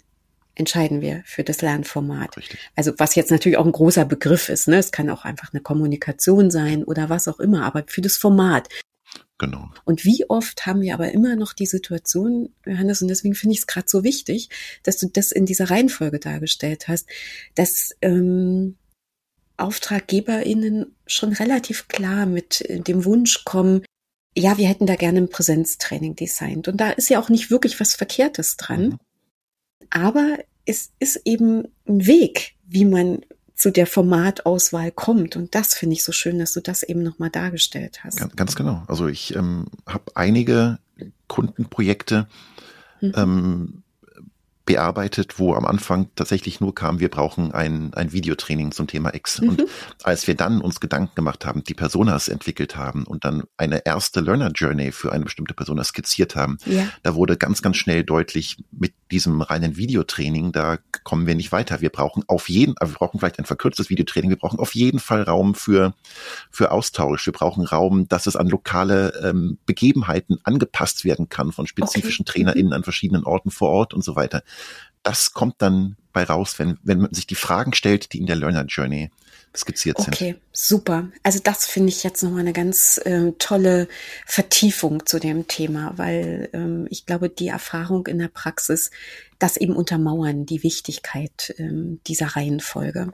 entscheiden 0.58 1.00
wir 1.00 1.22
für 1.24 1.44
das 1.44 1.62
Lernformat. 1.62 2.36
Richtig. 2.36 2.58
Also 2.76 2.92
was 2.98 3.14
jetzt 3.14 3.30
natürlich 3.30 3.58
auch 3.58 3.66
ein 3.66 3.72
großer 3.72 4.04
Begriff 4.04 4.48
ist, 4.48 4.68
ne? 4.68 4.78
Es 4.78 4.92
kann 4.92 5.10
auch 5.10 5.24
einfach 5.24 5.52
eine 5.52 5.62
Kommunikation 5.62 6.50
sein 6.50 6.84
oder 6.84 7.08
was 7.08 7.28
auch 7.28 7.40
immer, 7.40 7.64
aber 7.64 7.84
für 7.86 8.00
das 8.00 8.16
Format. 8.16 8.68
Genau. 9.38 9.70
Und 9.84 10.04
wie 10.04 10.28
oft 10.28 10.66
haben 10.66 10.80
wir 10.80 10.94
aber 10.94 11.12
immer 11.12 11.36
noch 11.36 11.52
die 11.52 11.66
Situation, 11.66 12.52
Johannes, 12.66 13.02
und 13.02 13.08
deswegen 13.08 13.36
finde 13.36 13.54
ich 13.54 13.60
es 13.60 13.66
gerade 13.68 13.86
so 13.88 14.02
wichtig, 14.02 14.50
dass 14.82 14.98
du 14.98 15.08
das 15.08 15.30
in 15.30 15.46
dieser 15.46 15.70
Reihenfolge 15.70 16.18
dargestellt 16.18 16.88
hast, 16.88 17.08
dass 17.54 17.96
ähm, 18.02 18.76
AuftraggeberInnen 19.56 20.96
schon 21.06 21.32
relativ 21.32 21.86
klar 21.86 22.26
mit 22.26 22.64
dem 22.68 23.04
Wunsch 23.04 23.44
kommen, 23.44 23.84
ja, 24.36 24.58
wir 24.58 24.68
hätten 24.68 24.86
da 24.86 24.96
gerne 24.96 25.18
ein 25.18 25.30
Präsenztraining 25.30 26.14
designt. 26.14 26.68
Und 26.68 26.80
da 26.80 26.90
ist 26.90 27.08
ja 27.08 27.20
auch 27.20 27.28
nicht 27.28 27.50
wirklich 27.50 27.80
was 27.80 27.94
Verkehrtes 27.94 28.56
dran. 28.56 28.82
Mhm. 28.82 28.98
Aber 29.90 30.38
es 30.64 30.92
ist 30.98 31.22
eben 31.24 31.64
ein 31.86 32.06
Weg, 32.06 32.54
wie 32.66 32.84
man 32.84 33.20
zu 33.54 33.70
der 33.72 33.86
Formatauswahl 33.86 34.92
kommt. 34.92 35.34
Und 35.34 35.54
das 35.54 35.74
finde 35.74 35.94
ich 35.94 36.04
so 36.04 36.12
schön, 36.12 36.38
dass 36.38 36.52
du 36.52 36.60
das 36.60 36.84
eben 36.84 37.02
nochmal 37.02 37.30
dargestellt 37.30 38.04
hast. 38.04 38.18
Ganz, 38.18 38.36
ganz 38.36 38.54
genau. 38.54 38.84
Also 38.86 39.08
ich 39.08 39.34
ähm, 39.34 39.66
habe 39.84 40.04
einige 40.14 40.78
Kundenprojekte, 41.26 42.28
mhm. 43.00 43.12
ähm, 43.16 43.82
bearbeitet, 44.68 45.38
wo 45.38 45.54
am 45.54 45.64
Anfang 45.64 46.10
tatsächlich 46.14 46.60
nur 46.60 46.74
kam, 46.74 47.00
wir 47.00 47.08
brauchen 47.08 47.52
ein, 47.52 47.94
ein 47.94 48.12
Videotraining 48.12 48.70
zum 48.70 48.86
Thema 48.86 49.14
X. 49.14 49.40
Mhm. 49.40 49.48
Und 49.48 49.64
als 50.02 50.26
wir 50.26 50.34
dann 50.34 50.60
uns 50.60 50.78
Gedanken 50.78 51.14
gemacht 51.14 51.46
haben, 51.46 51.64
die 51.64 51.72
Personas 51.72 52.28
entwickelt 52.28 52.76
haben 52.76 53.04
und 53.04 53.24
dann 53.24 53.44
eine 53.56 53.86
erste 53.86 54.20
Learner 54.20 54.50
Journey 54.54 54.92
für 54.92 55.10
eine 55.10 55.24
bestimmte 55.24 55.54
Persona 55.54 55.84
skizziert 55.84 56.36
haben, 56.36 56.58
ja. 56.66 56.86
da 57.02 57.14
wurde 57.14 57.38
ganz, 57.38 57.62
ganz 57.62 57.78
schnell 57.78 58.04
deutlich, 58.04 58.62
mit 58.70 58.92
diesem 59.10 59.40
reinen 59.40 59.78
Videotraining, 59.78 60.52
da 60.52 60.76
kommen 61.02 61.26
wir 61.26 61.34
nicht 61.34 61.50
weiter. 61.50 61.80
Wir 61.80 61.88
brauchen 61.88 62.24
auf 62.26 62.50
jeden, 62.50 62.74
wir 62.78 62.88
brauchen 62.88 63.20
vielleicht 63.20 63.38
ein 63.38 63.46
verkürztes 63.46 63.88
Videotraining, 63.88 64.28
wir 64.28 64.36
brauchen 64.36 64.58
auf 64.58 64.74
jeden 64.74 64.98
Fall 64.98 65.22
Raum 65.22 65.54
für, 65.54 65.94
für 66.50 66.72
Austausch. 66.72 67.24
Wir 67.24 67.32
brauchen 67.32 67.64
Raum, 67.64 68.06
dass 68.08 68.26
es 68.26 68.36
an 68.36 68.48
lokale 68.48 69.14
ähm, 69.24 69.56
Begebenheiten 69.64 70.40
angepasst 70.44 71.06
werden 71.06 71.30
kann 71.30 71.52
von 71.52 71.66
spezifischen 71.66 72.24
okay. 72.24 72.40
TrainerInnen 72.40 72.74
an 72.74 72.82
verschiedenen 72.82 73.24
Orten 73.24 73.50
vor 73.50 73.70
Ort 73.70 73.94
und 73.94 74.04
so 74.04 74.14
weiter 74.14 74.42
das 75.02 75.32
kommt 75.32 75.56
dann 75.58 75.96
bei 76.12 76.24
raus, 76.24 76.58
wenn, 76.58 76.78
wenn 76.82 77.00
man 77.00 77.14
sich 77.14 77.26
die 77.26 77.34
Fragen 77.34 77.72
stellt, 77.74 78.12
die 78.12 78.18
in 78.18 78.26
der 78.26 78.36
Learner 78.36 78.64
Journey 78.64 79.10
skizziert 79.56 79.98
sind. 79.98 80.14
Okay, 80.14 80.36
super. 80.52 81.08
Also 81.22 81.40
das 81.42 81.66
finde 81.66 81.88
ich 81.88 82.02
jetzt 82.02 82.22
nochmal 82.22 82.40
eine 82.40 82.52
ganz 82.52 83.00
ähm, 83.04 83.36
tolle 83.38 83.88
Vertiefung 84.26 85.06
zu 85.06 85.18
dem 85.18 85.48
Thema, 85.48 85.92
weil 85.96 86.48
ähm, 86.52 86.86
ich 86.90 87.06
glaube, 87.06 87.28
die 87.28 87.48
Erfahrung 87.48 88.06
in 88.06 88.18
der 88.18 88.28
Praxis, 88.28 88.90
das 89.38 89.56
eben 89.56 89.74
untermauern, 89.74 90.46
die 90.46 90.62
Wichtigkeit 90.62 91.54
ähm, 91.58 92.00
dieser 92.06 92.36
Reihenfolge. 92.36 93.12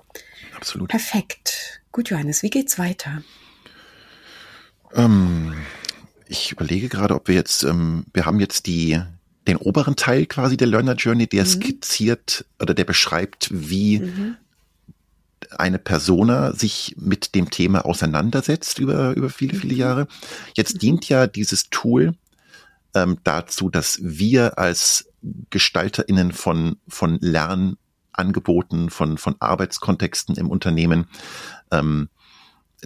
Absolut. 0.57 0.89
Perfekt. 0.89 1.83
Gut, 1.93 2.11
Johannes, 2.11 2.43
wie 2.43 2.51
geht's 2.51 2.79
weiter? 2.79 3.23
Ähm, 4.95 5.55
ich 6.27 6.53
überlege 6.53 6.89
gerade, 6.89 7.15
ob 7.15 7.29
wir 7.29 7.35
jetzt, 7.35 7.63
ähm, 7.63 8.07
wir 8.13 8.27
haben 8.27 8.41
jetzt 8.41 8.67
die 8.67 9.01
den 9.47 9.57
oberen 9.57 9.97
Teil 9.97 10.27
quasi 10.27 10.57
der 10.57 10.67
Learner 10.67 10.95
Journey, 10.95 11.27
der 11.27 11.45
mhm. 11.45 11.49
skizziert 11.49 12.45
oder 12.61 12.75
der 12.75 12.85
beschreibt, 12.85 13.49
wie 13.53 14.01
mhm. 14.01 14.37
eine 15.51 15.79
Persona 15.79 16.53
sich 16.53 16.95
mit 16.99 17.35
dem 17.35 17.51
Thema 17.51 17.85
auseinandersetzt 17.85 18.79
über, 18.79 19.15
über 19.15 19.31
viele, 19.31 19.59
viele 19.59 19.75
mhm. 19.75 19.81
Jahre. 19.81 20.09
Jetzt 20.55 20.83
dient 20.83 21.09
ja 21.09 21.27
dieses 21.27 21.69
Tool 21.71 22.15
ähm, 22.95 23.19
dazu, 23.25 23.71
dass 23.71 23.99
wir 24.03 24.59
als 24.59 25.11
GestalterInnen 25.51 26.33
von, 26.33 26.77
von 26.89 27.19
Lernangeboten, 27.21 28.91
von, 28.91 29.19
von 29.19 29.37
Arbeitskontexten 29.41 30.37
im 30.37 30.51
Unternehmen 30.51 31.07
ähm, 31.71 32.09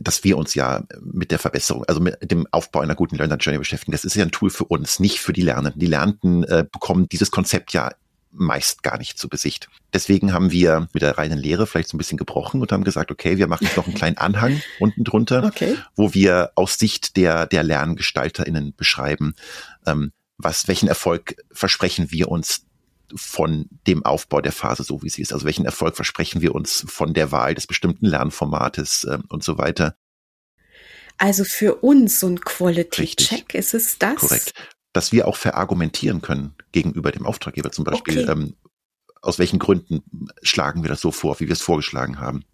dass 0.01 0.25
wir 0.25 0.37
uns 0.37 0.55
ja 0.55 0.85
mit 1.01 1.31
der 1.31 1.39
Verbesserung, 1.39 1.85
also 1.85 2.01
mit 2.01 2.17
dem 2.31 2.47
Aufbau 2.51 2.81
einer 2.81 2.95
guten 2.95 3.17
Learner 3.17 3.37
Journey 3.37 3.59
beschäftigen. 3.59 3.93
Das 3.93 4.05
ist 4.05 4.15
ja 4.15 4.25
ein 4.25 4.31
Tool 4.31 4.51
für 4.51 4.65
uns, 4.65 5.01
nicht 5.01 5.21
für 5.21 5.33
die 5.33 5.43
Lernenden. 5.43 5.81
Die 5.81 5.87
Lernenden 5.87 6.45
äh, 6.45 6.65
bekommen 6.71 7.09
dieses 7.09 7.31
Konzept 7.31 7.73
ja 7.73 7.91
meist 8.31 8.83
gar 8.83 8.99
nicht 8.99 9.19
zu 9.19 9.29
Besicht. 9.29 9.69
Deswegen 9.93 10.33
haben 10.33 10.51
wir 10.51 10.89
mit 10.93 11.03
der 11.03 11.17
reinen 11.17 11.39
Lehre 11.39 11.67
vielleicht 11.67 11.89
so 11.89 11.97
ein 11.97 11.99
bisschen 11.99 12.19
gebrochen 12.19 12.61
und 12.61 12.73
haben 12.73 12.85
gesagt, 12.85 13.11
okay, 13.11 13.39
wir 13.39 13.47
machen 13.47 13.65
jetzt 13.65 13.77
noch 13.77 13.87
einen 13.87 13.95
kleinen 13.97 14.19
Anhang 14.19 14.61
unten 14.81 15.05
drunter, 15.05 15.45
okay. 15.45 15.77
wo 15.97 16.15
wir 16.15 16.53
aus 16.55 16.79
Sicht 16.79 17.17
der, 17.17 17.47
der 17.47 17.63
LerngestalterInnen 17.63 18.75
beschreiben, 18.77 19.35
ähm, 19.87 20.13
was, 20.37 20.69
welchen 20.69 20.89
Erfolg 20.89 21.37
versprechen 21.51 22.13
wir 22.13 22.29
uns 22.29 22.68
von 23.15 23.69
dem 23.87 24.05
Aufbau 24.05 24.41
der 24.41 24.53
Phase, 24.53 24.83
so 24.83 25.03
wie 25.03 25.09
sie 25.09 25.23
ist. 25.23 25.33
Also 25.33 25.47
welchen 25.47 25.65
Erfolg 25.65 25.97
versprechen 25.97 26.41
wir 26.41 26.55
uns 26.55 26.85
von 26.89 27.15
der 27.15 27.33
Wahl 27.33 27.55
des 27.55 27.67
bestimmten 27.67 28.07
Lernformates 28.07 29.05
äh, 29.05 29.19
und 29.29 29.43
so 29.43 29.59
weiter. 29.59 29.97
Also 31.17 31.45
für 31.45 31.77
uns 31.77 32.21
so 32.21 32.29
ein 32.29 32.41
Quality-Check 32.41 33.55
ist 33.55 33.75
es 33.75 33.99
das? 33.99 34.17
Korrekt. 34.17 34.55
Dass 34.93 35.13
wir 35.13 35.27
auch 35.27 35.37
verargumentieren 35.37 36.23
können 36.23 36.55
gegenüber 36.73 37.11
dem 37.13 37.27
Auftraggeber 37.27 37.73
zum 37.73 37.85
Beispiel. 37.85 38.23
Okay. 38.23 38.31
Ähm, 38.31 38.55
aus 39.21 39.39
welchen 39.39 39.59
Gründen 39.59 40.03
schlagen 40.43 40.83
wir 40.83 40.89
das 40.89 41.01
so 41.01 41.11
vor, 41.11 41.41
wie 41.41 41.47
wir 41.47 41.53
es 41.53 41.63
vorgeschlagen 41.63 42.21
haben. 42.21 42.45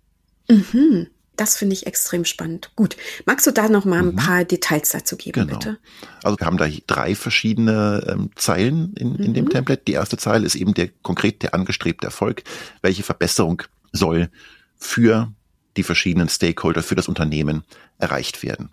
Mhm. 0.49 1.09
Das 1.37 1.57
finde 1.57 1.75
ich 1.75 1.87
extrem 1.87 2.25
spannend. 2.25 2.71
Gut. 2.77 2.97
Magst 3.27 3.47
du 3.47 3.51
da 3.51 3.69
noch 3.69 3.85
mal 3.85 3.99
ein 3.99 4.13
mhm. 4.13 4.17
paar 4.17 4.45
Details 4.45 4.91
dazu 4.91 5.17
geben, 5.17 5.47
genau. 5.47 5.59
bitte? 5.59 5.79
Also 6.23 6.39
wir 6.39 6.47
haben 6.47 6.59
da 6.59 6.69
drei 6.87 7.15
verschiedene 7.15 8.05
ähm, 8.09 8.31
Zeilen 8.37 8.95
in, 8.95 9.17
in 9.17 9.31
mhm. 9.31 9.35
dem 9.35 9.49
Template. 9.49 9.83
Die 9.87 9.93
erste 9.93 10.17
Zeile 10.17 10.47
ist 10.47 10.55
eben 10.55 10.75
der 10.75 10.91
konkret 11.03 11.43
der 11.43 11.55
angestrebte 11.55 12.07
Erfolg. 12.07 12.45
Welche 12.83 13.03
Verbesserung 13.03 13.63
soll 13.93 14.31
für 14.77 15.33
die 15.77 15.83
verschiedenen 15.83 16.29
Stakeholder, 16.29 16.83
für 16.83 16.95
das 16.95 17.09
Unternehmen 17.09 17.65
erreicht 17.99 18.43
werden? 18.43 18.71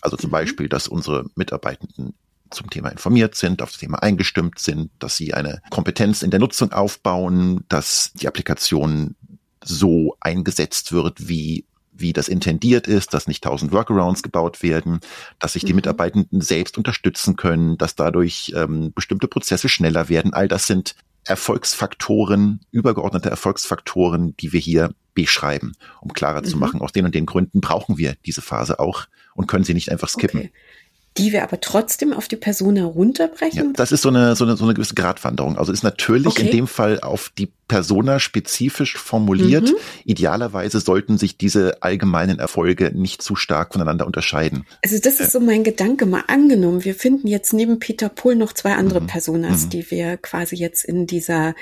Also 0.00 0.16
zum 0.16 0.30
mhm. 0.30 0.32
Beispiel, 0.32 0.68
dass 0.68 0.88
unsere 0.88 1.26
Mitarbeitenden 1.36 2.14
zum 2.50 2.68
Thema 2.70 2.88
informiert 2.88 3.36
sind, 3.36 3.62
auf 3.62 3.70
das 3.70 3.78
Thema 3.78 4.02
eingestimmt 4.02 4.58
sind, 4.58 4.90
dass 4.98 5.16
sie 5.16 5.34
eine 5.34 5.62
Kompetenz 5.70 6.22
in 6.22 6.32
der 6.32 6.40
Nutzung 6.40 6.72
aufbauen, 6.72 7.64
dass 7.68 8.12
die 8.14 8.26
Applikation 8.26 9.14
so 9.62 10.16
eingesetzt 10.20 10.92
wird, 10.92 11.28
wie 11.28 11.64
wie 12.00 12.12
das 12.12 12.28
intendiert 12.28 12.86
ist, 12.86 13.14
dass 13.14 13.26
nicht 13.26 13.44
tausend 13.44 13.72
Workarounds 13.72 14.22
gebaut 14.22 14.62
werden, 14.62 15.00
dass 15.38 15.54
sich 15.54 15.64
die 15.64 15.72
mhm. 15.72 15.76
Mitarbeitenden 15.76 16.40
selbst 16.40 16.78
unterstützen 16.78 17.36
können, 17.36 17.78
dass 17.78 17.94
dadurch 17.94 18.52
ähm, 18.56 18.92
bestimmte 18.92 19.28
Prozesse 19.28 19.68
schneller 19.68 20.08
werden. 20.08 20.32
All 20.32 20.48
das 20.48 20.66
sind 20.66 20.94
Erfolgsfaktoren, 21.24 22.60
übergeordnete 22.70 23.30
Erfolgsfaktoren, 23.30 24.36
die 24.38 24.52
wir 24.52 24.60
hier 24.60 24.94
beschreiben, 25.14 25.72
um 26.00 26.12
klarer 26.12 26.40
mhm. 26.40 26.46
zu 26.46 26.56
machen, 26.56 26.80
aus 26.80 26.92
den 26.92 27.04
und 27.04 27.14
den 27.14 27.26
Gründen 27.26 27.60
brauchen 27.60 27.98
wir 27.98 28.14
diese 28.24 28.42
Phase 28.42 28.78
auch 28.78 29.06
und 29.34 29.46
können 29.46 29.64
sie 29.64 29.74
nicht 29.74 29.90
einfach 29.90 30.08
skippen. 30.08 30.40
Okay 30.40 30.52
die 31.18 31.32
wir 31.32 31.42
aber 31.42 31.60
trotzdem 31.60 32.12
auf 32.12 32.28
die 32.28 32.36
Person 32.36 32.76
herunterbrechen? 32.76 33.66
Ja, 33.66 33.72
das 33.74 33.90
ist 33.90 34.02
so 34.02 34.08
eine, 34.08 34.36
so 34.36 34.44
eine, 34.44 34.56
so 34.56 34.64
eine 34.64 34.74
gewisse 34.74 34.94
Gratwanderung. 34.94 35.58
Also 35.58 35.72
ist 35.72 35.82
natürlich 35.82 36.28
okay. 36.28 36.46
in 36.46 36.50
dem 36.50 36.66
Fall 36.66 37.00
auf 37.00 37.32
die 37.36 37.50
Persona 37.66 38.20
spezifisch 38.20 38.96
formuliert. 38.96 39.64
Mhm. 39.64 39.76
Idealerweise 40.04 40.80
sollten 40.80 41.18
sich 41.18 41.36
diese 41.36 41.82
allgemeinen 41.82 42.38
Erfolge 42.38 42.92
nicht 42.94 43.22
zu 43.22 43.36
stark 43.36 43.72
voneinander 43.72 44.06
unterscheiden. 44.06 44.66
Also 44.84 44.98
das 44.98 45.20
ist 45.20 45.32
so 45.32 45.40
mein 45.40 45.64
Gedanke 45.64 46.06
mal 46.06 46.24
angenommen. 46.28 46.84
Wir 46.84 46.94
finden 46.94 47.26
jetzt 47.26 47.52
neben 47.52 47.80
Peter 47.80 48.08
Pohl 48.08 48.36
noch 48.36 48.52
zwei 48.52 48.74
andere 48.74 49.00
mhm. 49.00 49.06
Personas, 49.08 49.64
mhm. 49.64 49.70
die 49.70 49.90
wir 49.90 50.16
quasi 50.16 50.56
jetzt 50.56 50.84
in 50.84 51.06
dieser, 51.06 51.54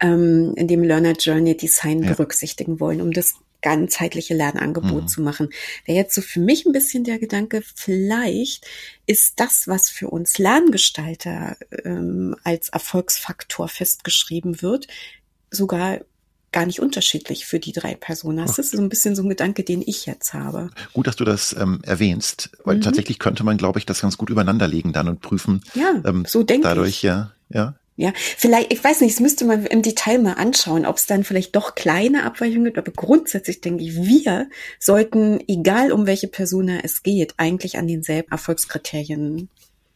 ähm, 0.00 0.52
in 0.56 0.68
dem 0.68 0.82
Learner 0.82 1.12
Journey 1.12 1.56
Design 1.56 2.02
ja. 2.02 2.12
berücksichtigen 2.12 2.80
wollen, 2.80 3.00
um 3.00 3.12
das 3.12 3.34
ganzheitliche 3.66 4.32
Lernangebot 4.32 5.02
mhm. 5.02 5.08
zu 5.08 5.22
machen. 5.22 5.50
Wäre 5.86 5.98
jetzt 5.98 6.14
so 6.14 6.20
für 6.20 6.38
mich 6.38 6.66
ein 6.66 6.72
bisschen 6.72 7.02
der 7.02 7.18
Gedanke, 7.18 7.64
vielleicht 7.74 8.64
ist 9.06 9.40
das, 9.40 9.66
was 9.66 9.90
für 9.90 10.08
uns 10.08 10.38
Lerngestalter 10.38 11.56
ähm, 11.84 12.36
als 12.44 12.68
Erfolgsfaktor 12.68 13.66
festgeschrieben 13.66 14.62
wird, 14.62 14.86
sogar 15.50 15.98
gar 16.52 16.64
nicht 16.64 16.78
unterschiedlich 16.78 17.44
für 17.44 17.58
die 17.58 17.72
drei 17.72 17.96
Personen. 17.96 18.38
Das 18.38 18.60
ist 18.60 18.70
so 18.70 18.80
ein 18.80 18.88
bisschen 18.88 19.16
so 19.16 19.24
ein 19.24 19.28
Gedanke, 19.28 19.64
den 19.64 19.82
ich 19.84 20.06
jetzt 20.06 20.32
habe. 20.32 20.70
Gut, 20.92 21.08
dass 21.08 21.16
du 21.16 21.24
das 21.24 21.52
ähm, 21.58 21.80
erwähnst, 21.82 22.50
weil 22.62 22.76
mhm. 22.76 22.82
tatsächlich 22.82 23.18
könnte 23.18 23.42
man, 23.42 23.56
glaube 23.56 23.80
ich, 23.80 23.86
das 23.86 24.00
ganz 24.00 24.16
gut 24.16 24.30
übereinander 24.30 24.68
legen 24.68 24.92
dann 24.92 25.08
und 25.08 25.22
prüfen. 25.22 25.62
Ja, 25.74 26.00
ähm, 26.04 26.24
so 26.24 26.44
denke 26.44 26.68
ich. 26.68 26.70
Dadurch, 26.70 27.02
ja, 27.02 27.32
ja. 27.48 27.74
Ja, 27.98 28.12
vielleicht, 28.14 28.72
ich 28.74 28.84
weiß 28.84 29.00
nicht, 29.00 29.14
das 29.14 29.20
müsste 29.20 29.46
man 29.46 29.64
im 29.64 29.80
Detail 29.80 30.18
mal 30.18 30.34
anschauen, 30.34 30.84
ob 30.84 30.96
es 30.96 31.06
dann 31.06 31.24
vielleicht 31.24 31.56
doch 31.56 31.74
kleine 31.74 32.24
Abweichungen 32.24 32.66
gibt, 32.66 32.76
aber 32.76 32.92
grundsätzlich 32.92 33.62
denke 33.62 33.84
ich, 33.84 33.96
wir 33.96 34.50
sollten, 34.78 35.40
egal 35.48 35.92
um 35.92 36.06
welche 36.06 36.28
Persona 36.28 36.80
es 36.82 37.02
geht, 37.02 37.34
eigentlich 37.38 37.78
an 37.78 37.88
denselben 37.88 38.30
Erfolgskriterien 38.30 39.48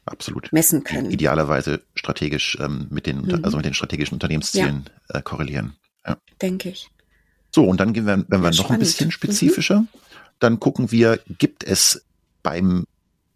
absolut. 0.06 0.50
messen 0.50 0.82
können. 0.82 1.10
Idealerweise 1.10 1.82
strategisch 1.94 2.56
ähm, 2.58 2.86
mit 2.88 3.06
den, 3.06 3.20
mhm. 3.20 3.44
also 3.44 3.58
mit 3.58 3.66
den 3.66 3.74
strategischen 3.74 4.14
Unternehmenszielen 4.14 4.84
ja. 5.12 5.18
äh, 5.18 5.22
korrelieren. 5.22 5.74
Ja. 6.06 6.16
Denke 6.40 6.70
ich. 6.70 6.88
So, 7.54 7.64
und 7.64 7.80
dann 7.80 7.92
gehen 7.92 8.06
wir, 8.06 8.24
wenn 8.28 8.40
wir 8.40 8.50
ja, 8.50 8.56
noch 8.56 8.64
spannend. 8.64 8.72
ein 8.72 8.78
bisschen 8.78 9.06
mhm. 9.08 9.12
spezifischer, 9.12 9.80
mhm. 9.80 9.88
dann 10.38 10.58
gucken 10.58 10.90
wir, 10.90 11.20
gibt 11.38 11.64
es 11.64 12.02
beim 12.42 12.86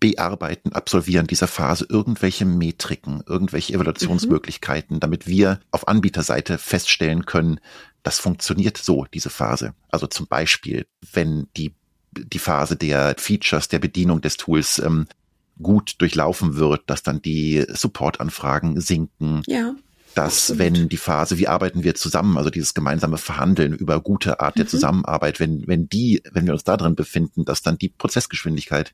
Bearbeiten, 0.05 0.75
Absolvieren 0.75 1.27
dieser 1.27 1.49
Phase 1.49 1.87
irgendwelche 1.89 2.45
Metriken, 2.45 3.23
irgendwelche 3.27 3.73
Evaluationsmöglichkeiten, 3.73 4.97
mhm. 4.97 5.01
damit 5.01 5.27
wir 5.27 5.61
auf 5.71 5.89
Anbieterseite 5.89 6.59
feststellen 6.59 7.25
können, 7.25 7.59
das 8.03 8.19
funktioniert 8.19 8.77
so, 8.77 9.07
diese 9.15 9.31
Phase. 9.31 9.73
Also 9.89 10.07
zum 10.07 10.27
Beispiel, 10.27 10.85
wenn 11.13 11.47
die, 11.57 11.75
die 12.13 12.39
Phase 12.39 12.77
der 12.77 13.15
Features, 13.17 13.69
der 13.69 13.79
Bedienung 13.79 14.21
des 14.21 14.37
Tools 14.37 14.79
ähm, 14.79 15.07
gut 15.63 15.95
durchlaufen 16.03 16.57
wird, 16.57 16.83
dass 16.91 17.03
dann 17.03 17.23
die 17.23 17.65
Supportanfragen 17.67 18.79
sinken. 18.83 19.41
Ja. 19.47 19.75
Dass, 20.15 20.51
Absolut. 20.51 20.59
wenn 20.59 20.89
die 20.91 20.99
Phase, 20.99 21.39
wie 21.39 21.49
arbeiten 21.49 21.83
wir 21.83 21.95
zusammen, 21.95 22.37
also 22.37 22.51
dieses 22.51 22.75
gemeinsame 22.75 23.17
Verhandeln 23.17 23.73
über 23.73 24.03
gute 24.03 24.41
Art 24.41 24.59
der 24.59 24.67
mhm. 24.67 24.69
Zusammenarbeit, 24.69 25.41
wenn, 25.41 25.67
wenn 25.67 25.89
die, 25.89 26.23
wenn 26.31 26.45
wir 26.45 26.53
uns 26.53 26.65
da 26.65 26.77
drin 26.77 26.95
befinden, 26.95 27.47
dass 27.47 27.63
dann 27.63 27.79
die 27.79 27.89
Prozessgeschwindigkeit 27.89 28.93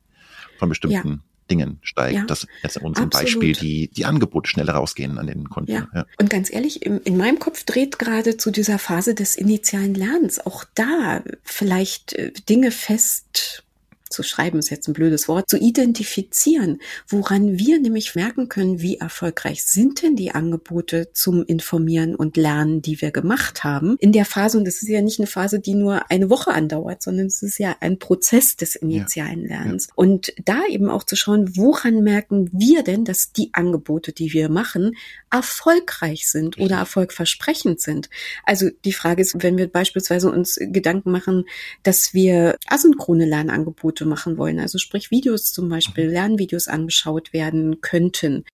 von 0.59 0.69
bestimmten 0.69 1.09
ja. 1.09 1.19
Dingen 1.51 1.79
steigt, 1.83 2.17
ja, 2.17 2.25
dass 2.25 2.47
jetzt 2.63 2.77
in 2.77 2.83
unserem 2.85 3.07
absolut. 3.07 3.27
Beispiel 3.27 3.53
die, 3.55 3.89
die 3.89 4.05
Angebote 4.05 4.49
schneller 4.49 4.75
rausgehen 4.75 5.19
an 5.19 5.27
den 5.27 5.49
Kunden. 5.49 5.73
Ja. 5.73 5.89
ja. 5.95 6.07
Und 6.19 6.31
ganz 6.31 6.53
ehrlich, 6.53 6.85
in, 6.85 6.99
in 7.01 7.17
meinem 7.17 7.39
Kopf 7.39 7.65
dreht 7.65 7.99
gerade 7.99 8.37
zu 8.37 8.51
dieser 8.51 8.79
Phase 8.79 9.15
des 9.15 9.37
initialen 9.37 9.95
Lernens 9.95 10.45
auch 10.45 10.65
da 10.75 11.23
vielleicht 11.43 12.13
äh, 12.15 12.33
Dinge 12.49 12.71
fest 12.71 13.65
zu 14.11 14.23
schreiben 14.23 14.59
ist 14.59 14.71
jetzt 14.71 14.89
ein 14.89 14.93
blödes 14.93 15.29
Wort, 15.29 15.49
zu 15.49 15.57
identifizieren, 15.57 16.81
woran 17.09 17.59
wir 17.59 17.81
nämlich 17.81 18.15
merken 18.15 18.49
können, 18.49 18.81
wie 18.81 18.97
erfolgreich 18.97 19.65
sind 19.65 20.03
denn 20.03 20.17
die 20.17 20.33
Angebote 20.33 21.11
zum 21.13 21.45
Informieren 21.45 22.15
und 22.15 22.37
Lernen, 22.37 22.83
die 22.83 23.01
wir 23.01 23.13
gemacht 23.13 23.65
haben 23.65 23.97
in 24.01 24.13
der 24.13 24.25
Phase. 24.25 24.59
Und 24.59 24.67
das 24.67 24.83
ist 24.83 24.89
ja 24.89 25.01
nicht 25.01 25.21
eine 25.21 25.27
Phase, 25.27 25.61
die 25.61 25.75
nur 25.75 26.11
eine 26.11 26.29
Woche 26.29 26.51
andauert, 26.51 27.03
sondern 27.03 27.27
es 27.27 27.43
ist 27.43 27.59
ja 27.59 27.77
ein 27.81 27.99
Prozess 27.99 28.57
des 28.57 28.75
initialen 28.75 29.47
Lernens. 29.47 29.87
Ja. 29.87 29.93
Und 29.95 30.33
da 30.45 30.63
eben 30.69 30.91
auch 30.91 31.05
zu 31.05 31.17
schauen, 31.17 31.57
woran 31.57 32.03
merken 32.03 32.51
wir 32.53 32.83
denn, 32.83 33.05
dass 33.05 33.33
die 33.33 33.51
Angebote, 33.53 34.13
die 34.13 34.33
wir 34.33 34.49
machen, 34.49 34.97
erfolgreich 35.31 36.29
sind 36.29 36.59
oder 36.59 36.77
erfolgversprechend 36.77 37.81
sind. 37.81 38.11
Also 38.45 38.69
die 38.85 38.93
Frage 38.93 39.23
ist, 39.23 39.43
wenn 39.43 39.57
wir 39.57 39.69
beispielsweise 39.69 40.31
uns 40.31 40.59
Gedanken 40.61 41.13
machen, 41.13 41.45
dass 41.85 42.13
wir 42.13 42.57
asynchrone 42.67 43.27
Lernangebote 43.27 44.00
machen 44.07 44.39
wollen, 44.39 44.61
also 44.61 44.79
sprich 44.79 45.11
Videos 45.11 45.53
zum 45.53 45.69
Beispiel, 45.69 46.07
mhm. 46.07 46.13
Lernvideos 46.13 46.69
angeschaut 46.69 47.33
werden 47.33 47.81
könnten, 47.81 48.45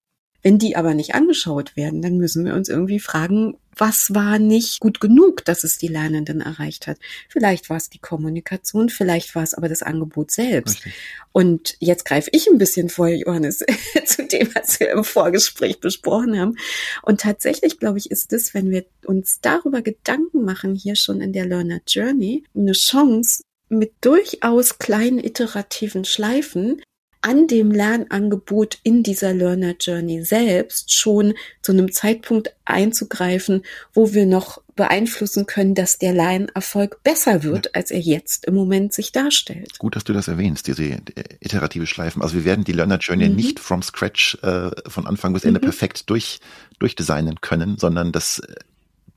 wenn 0.46 0.58
die 0.58 0.76
aber 0.76 0.94
nicht 0.94 1.16
angeschaut 1.16 1.76
werden, 1.76 2.02
dann 2.02 2.18
müssen 2.18 2.44
wir 2.44 2.54
uns 2.54 2.68
irgendwie 2.68 3.00
fragen, 3.00 3.56
was 3.76 4.14
war 4.14 4.38
nicht 4.38 4.78
gut 4.78 5.00
genug, 5.00 5.44
dass 5.44 5.64
es 5.64 5.76
die 5.76 5.88
Lernenden 5.88 6.40
erreicht 6.40 6.86
hat. 6.86 6.98
Vielleicht 7.28 7.68
war 7.68 7.76
es 7.76 7.90
die 7.90 7.98
Kommunikation, 7.98 8.88
vielleicht 8.88 9.34
war 9.34 9.42
es 9.42 9.54
aber 9.54 9.68
das 9.68 9.82
Angebot 9.82 10.30
selbst. 10.30 10.76
Richtig. 10.76 10.94
Und 11.32 11.76
jetzt 11.80 12.04
greife 12.04 12.30
ich 12.32 12.48
ein 12.48 12.58
bisschen 12.58 12.90
vor, 12.90 13.08
Johannes, 13.08 13.58
zu 14.06 14.24
dem, 14.24 14.48
was 14.54 14.78
wir 14.78 14.90
im 14.90 15.02
Vorgespräch 15.02 15.80
besprochen 15.80 16.38
haben. 16.38 16.56
Und 17.02 17.22
tatsächlich, 17.22 17.80
glaube 17.80 17.98
ich, 17.98 18.12
ist 18.12 18.32
es, 18.32 18.54
wenn 18.54 18.70
wir 18.70 18.86
uns 19.04 19.40
darüber 19.40 19.82
Gedanken 19.82 20.44
machen, 20.44 20.76
hier 20.76 20.94
schon 20.94 21.20
in 21.20 21.32
der 21.32 21.46
Learner 21.46 21.80
Journey, 21.88 22.44
eine 22.54 22.70
Chance, 22.70 23.42
mit 23.68 23.92
durchaus 24.00 24.78
kleinen 24.78 25.18
iterativen 25.18 26.04
Schleifen 26.04 26.82
an 27.26 27.48
dem 27.48 27.72
Lernangebot 27.72 28.78
in 28.84 29.02
dieser 29.02 29.34
Learner 29.34 29.74
Journey 29.80 30.24
selbst 30.24 30.94
schon 30.94 31.34
zu 31.60 31.72
einem 31.72 31.90
Zeitpunkt 31.90 32.54
einzugreifen, 32.64 33.64
wo 33.92 34.14
wir 34.14 34.26
noch 34.26 34.62
beeinflussen 34.76 35.46
können, 35.46 35.74
dass 35.74 35.98
der 35.98 36.12
Lernerfolg 36.12 37.02
besser 37.02 37.42
wird, 37.42 37.66
ja. 37.66 37.70
als 37.74 37.90
er 37.90 37.98
jetzt 37.98 38.44
im 38.44 38.54
Moment 38.54 38.92
sich 38.92 39.10
darstellt. 39.10 39.78
Gut, 39.78 39.96
dass 39.96 40.04
du 40.04 40.12
das 40.12 40.28
erwähnst, 40.28 40.68
diese 40.68 41.00
iterative 41.40 41.86
Schleifen. 41.86 42.22
Also 42.22 42.36
wir 42.36 42.44
werden 42.44 42.64
die 42.64 42.72
Learner 42.72 42.98
Journey 42.98 43.28
mhm. 43.28 43.34
nicht 43.34 43.58
from 43.58 43.82
scratch 43.82 44.38
äh, 44.42 44.70
von 44.86 45.06
Anfang 45.06 45.32
bis 45.32 45.44
Ende 45.44 45.58
mhm. 45.58 45.64
perfekt 45.64 46.08
durch 46.10 46.38
durchdesignen 46.78 47.40
können, 47.40 47.78
sondern 47.78 48.12
das 48.12 48.40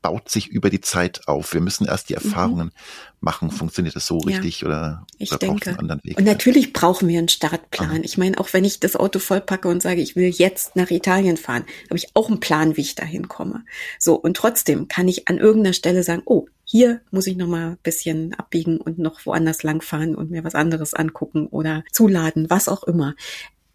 baut 0.02 0.30
sich 0.30 0.48
über 0.48 0.70
die 0.70 0.82
Zeit 0.82 1.28
auf. 1.28 1.54
Wir 1.54 1.62
müssen 1.62 1.86
erst 1.86 2.10
die 2.10 2.14
mhm. 2.14 2.24
Erfahrungen 2.24 2.66
mhm. 2.68 2.72
machen. 3.20 3.52
Funktioniert 3.52 3.96
das 3.96 4.06
so 4.06 4.18
richtig 4.20 4.62
ja, 4.62 4.68
oder, 4.68 5.08
ich 5.18 5.32
oder 5.32 5.40
denke. 5.40 5.70
einen 5.70 5.80
anderen 5.80 6.04
Weg? 6.04 6.18
Und 6.18 6.26
natürlich 6.26 6.74
brauchen 6.74 7.08
wir 7.08 7.20
einen 7.20 7.30
Startplan. 7.30 7.90
Aha. 7.90 8.00
Ich 8.04 8.18
meine, 8.18 8.38
auch 8.40 8.54
wenn 8.54 8.66
ich 8.66 8.80
das 8.80 8.96
Auto 8.96 9.20
vollpacke 9.20 9.68
und 9.68 9.82
sage, 9.82 10.02
ich 10.02 10.16
will 10.16 10.30
jetzt 10.30 10.76
nach 10.76 10.92
Italien 10.92 11.38
fahren, 11.38 11.66
habe 11.90 11.98
ich 11.98 12.10
auch 12.16 12.30
einen 12.30 12.40
Plan, 12.40 12.78
wie 12.78 12.82
ich 12.82 12.96
dahin 12.96 13.28
komme. 13.28 13.66
So, 13.98 14.16
und 14.16 14.38
trotzdem 14.38 14.88
kann 14.88 15.08
ich 15.08 15.28
an 15.28 15.38
irgendeiner 15.38 15.74
Stelle 15.74 16.04
sagen, 16.04 16.22
oh, 16.26 16.48
hier 16.64 17.02
muss 17.10 17.26
ich 17.26 17.36
noch 17.36 17.48
mal 17.48 17.72
ein 17.72 17.78
bisschen 17.82 18.36
abbiegen 18.36 18.80
und 18.80 19.00
noch 19.00 19.26
woanders 19.26 19.64
langfahren 19.64 20.16
und 20.16 20.30
mir 20.30 20.44
was 20.44 20.54
anderes 20.54 20.94
angucken 20.94 21.48
oder 21.48 21.84
zuladen, 21.92 22.50
was 22.50 22.68
auch 22.68 22.84
immer 22.84 23.16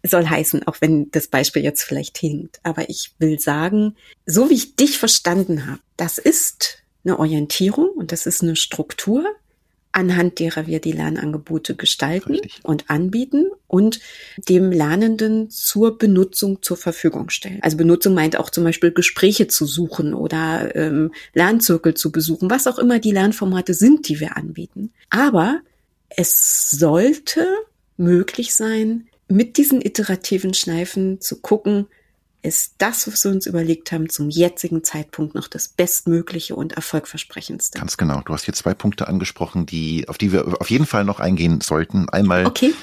soll 0.07 0.27
heißen, 0.27 0.67
auch 0.67 0.77
wenn 0.81 1.11
das 1.11 1.27
Beispiel 1.27 1.63
jetzt 1.63 1.83
vielleicht 1.83 2.17
hinkt. 2.17 2.59
Aber 2.63 2.89
ich 2.89 3.13
will 3.19 3.39
sagen, 3.39 3.95
so 4.25 4.49
wie 4.49 4.55
ich 4.55 4.75
dich 4.75 4.97
verstanden 4.97 5.67
habe, 5.67 5.79
das 5.97 6.17
ist 6.17 6.79
eine 7.03 7.19
Orientierung 7.19 7.89
und 7.89 8.11
das 8.11 8.25
ist 8.25 8.41
eine 8.41 8.55
Struktur, 8.55 9.25
anhand 9.95 10.39
derer 10.39 10.67
wir 10.67 10.81
die 10.81 10.91
Lernangebote 10.91 11.75
gestalten 11.75 12.33
Richtig. 12.33 12.59
und 12.63 12.89
anbieten 12.89 13.45
und 13.67 14.01
dem 14.49 14.71
Lernenden 14.71 15.49
zur 15.49 15.97
Benutzung 15.97 16.61
zur 16.61 16.75
Verfügung 16.75 17.29
stellen. 17.29 17.59
Also 17.61 17.77
Benutzung 17.77 18.13
meint 18.13 18.37
auch 18.37 18.49
zum 18.49 18.65
Beispiel 18.65 18.91
Gespräche 18.91 19.47
zu 19.47 19.65
suchen 19.65 20.13
oder 20.13 20.75
ähm, 20.75 21.13
Lernzirkel 21.33 21.93
zu 21.93 22.11
besuchen, 22.11 22.49
was 22.49 22.67
auch 22.67 22.77
immer 22.77 22.99
die 22.99 23.11
Lernformate 23.11 23.73
sind, 23.73 24.09
die 24.09 24.19
wir 24.19 24.35
anbieten. 24.35 24.91
Aber 25.09 25.61
es 26.09 26.69
sollte 26.71 27.47
möglich 27.95 28.53
sein, 28.53 29.07
mit 29.27 29.57
diesen 29.57 29.81
iterativen 29.81 30.53
Schleifen 30.53 31.21
zu 31.21 31.41
gucken, 31.41 31.87
ist 32.45 32.75
das, 32.77 33.07
was 33.07 33.23
wir 33.23 33.31
uns 33.31 33.47
überlegt 33.47 33.91
haben, 33.91 34.07
zum 34.07 34.29
jetzigen 34.29 34.83
Zeitpunkt 34.83 35.33
noch 35.33 35.47
das 35.47 35.67
bestmögliche 35.67 36.55
und 36.55 36.73
erfolgversprechendste. 36.73 37.79
Ganz 37.79 37.97
genau. 37.97 38.21
Du 38.21 38.33
hast 38.33 38.45
hier 38.45 38.53
zwei 38.53 38.75
Punkte 38.75 39.07
angesprochen, 39.07 39.65
die, 39.65 40.07
auf 40.07 40.19
die 40.19 40.31
wir 40.31 40.61
auf 40.61 40.69
jeden 40.69 40.85
Fall 40.85 41.05
noch 41.05 41.19
eingehen 41.19 41.61
sollten. 41.61 42.07
Einmal. 42.09 42.45
Okay. 42.45 42.73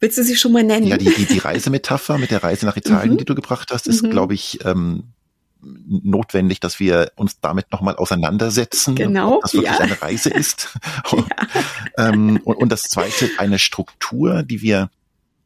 Willst 0.00 0.18
du 0.18 0.24
sie 0.24 0.36
schon 0.36 0.52
mal 0.52 0.62
nennen? 0.62 0.86
Ja, 0.86 0.98
die, 0.98 1.06
die, 1.06 1.24
die 1.24 1.38
Reisemetapher 1.38 2.18
mit 2.18 2.30
der 2.30 2.44
Reise 2.44 2.66
nach 2.66 2.76
Italien, 2.76 3.14
mhm. 3.14 3.18
die 3.18 3.24
du 3.24 3.34
gebracht 3.34 3.70
hast, 3.72 3.86
ist, 3.86 4.02
mhm. 4.02 4.10
glaube 4.10 4.34
ich, 4.34 4.62
ähm, 4.66 5.04
notwendig, 5.62 6.60
dass 6.60 6.78
wir 6.78 7.12
uns 7.16 7.40
damit 7.40 7.72
nochmal 7.72 7.96
auseinandersetzen, 7.96 8.94
genau, 8.94 9.36
ob 9.36 9.42
das 9.42 9.54
wirklich 9.54 9.72
ja. 9.72 9.78
eine 9.78 10.02
Reise 10.02 10.28
ist. 10.28 10.76
ja. 11.12 11.24
ähm, 12.08 12.38
und, 12.44 12.56
und 12.56 12.70
das 12.70 12.82
zweite, 12.82 13.30
eine 13.38 13.58
Struktur, 13.58 14.42
die 14.42 14.60
wir 14.60 14.90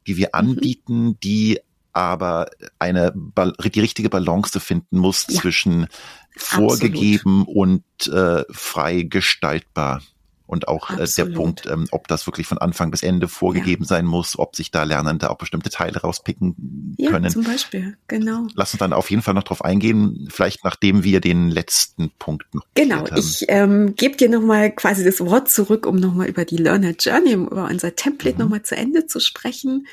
die 0.07 0.17
wir 0.17 0.29
mhm. 0.29 0.39
anbieten, 0.39 1.21
die 1.21 1.61
aber 1.93 2.51
eine 2.79 3.13
die 3.15 3.81
richtige 3.81 4.11
Balance 4.11 4.61
finden 4.61 4.99
muss 4.99 5.27
ja. 5.29 5.41
zwischen 5.41 5.87
vorgegeben 6.37 7.41
Absolut. 7.41 7.57
und 7.57 8.13
äh, 8.13 8.45
frei 8.51 9.03
gestaltbar. 9.03 10.01
Und 10.51 10.67
auch 10.67 10.91
äh, 10.91 11.07
der 11.17 11.27
Punkt, 11.27 11.67
ähm, 11.67 11.87
ob 11.93 12.09
das 12.09 12.27
wirklich 12.27 12.49
von 12.49 12.59
Anfang 12.59 12.91
bis 12.91 13.05
Ende 13.05 13.29
vorgegeben 13.29 13.85
ja. 13.85 13.89
sein 13.89 14.05
muss, 14.05 14.37
ob 14.37 14.57
sich 14.57 14.73
da 14.73 14.83
Lernende 14.83 15.31
auch 15.31 15.39
bestimmte 15.39 15.71
Teile 15.71 16.01
rauspicken 16.01 16.97
können. 17.07 17.25
Ja, 17.27 17.31
zum 17.31 17.45
Beispiel, 17.45 17.97
genau. 18.09 18.49
Lass 18.55 18.75
uns 18.75 18.81
dann 18.81 18.93
auf 18.93 19.11
jeden 19.11 19.23
Fall 19.23 19.35
noch 19.35 19.45
drauf 19.45 19.65
eingehen, 19.65 20.27
vielleicht 20.29 20.65
nachdem 20.65 21.05
wir 21.05 21.21
den 21.21 21.51
letzten 21.51 22.11
Punkt 22.19 22.53
noch 22.53 22.65
Genau, 22.75 23.05
ich 23.15 23.45
ähm, 23.47 23.95
gebe 23.95 24.17
dir 24.17 24.29
nochmal 24.29 24.73
quasi 24.73 25.05
das 25.05 25.21
Wort 25.21 25.49
zurück, 25.49 25.87
um 25.87 25.95
nochmal 25.95 26.27
über 26.27 26.45
die 26.45 26.57
Learner 26.57 26.95
Journey, 26.99 27.35
über 27.35 27.69
unser 27.71 27.95
Template 27.95 28.35
mhm. 28.35 28.43
nochmal 28.43 28.63
zu 28.65 28.75
Ende 28.75 29.07
zu 29.07 29.21
sprechen. 29.21 29.87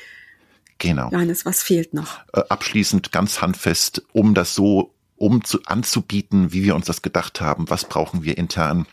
Genau. 0.78 1.08
Johannes, 1.12 1.46
was 1.46 1.62
fehlt 1.62 1.94
noch? 1.94 2.18
Äh, 2.32 2.42
abschließend 2.48 3.12
ganz 3.12 3.40
handfest, 3.40 4.02
um 4.12 4.34
das 4.34 4.56
so 4.56 4.92
um 5.14 5.44
zu, 5.44 5.60
anzubieten, 5.66 6.52
wie 6.52 6.64
wir 6.64 6.74
uns 6.74 6.86
das 6.86 7.02
gedacht 7.02 7.40
haben, 7.40 7.70
was 7.70 7.84
brauchen 7.84 8.24
wir 8.24 8.38
intern 8.38 8.86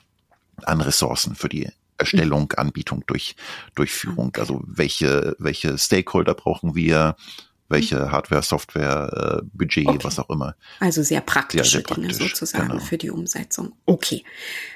an 0.63 0.81
Ressourcen 0.81 1.35
für 1.35 1.49
die 1.49 1.69
Erstellung, 1.97 2.51
Anbietung, 2.53 3.03
durch, 3.07 3.35
Durchführung. 3.73 4.27
Okay. 4.27 4.41
Also 4.41 4.61
welche, 4.65 5.35
welche 5.39 5.77
Stakeholder 5.77 6.33
brauchen 6.33 6.75
wir, 6.75 7.15
welche 7.67 8.11
Hardware, 8.11 8.43
Software, 8.43 9.41
äh, 9.41 9.45
Budget, 9.53 9.87
okay. 9.87 9.99
was 10.03 10.19
auch 10.19 10.29
immer. 10.29 10.55
Also 10.79 11.01
sehr 11.01 11.21
praktische 11.21 11.63
sehr, 11.63 11.71
sehr 11.71 11.81
praktisch, 11.81 12.17
Dinge 12.17 12.29
sozusagen 12.29 12.69
genau. 12.69 12.79
für 12.79 12.97
die 12.97 13.09
Umsetzung. 13.09 13.73
Okay. 13.85 14.23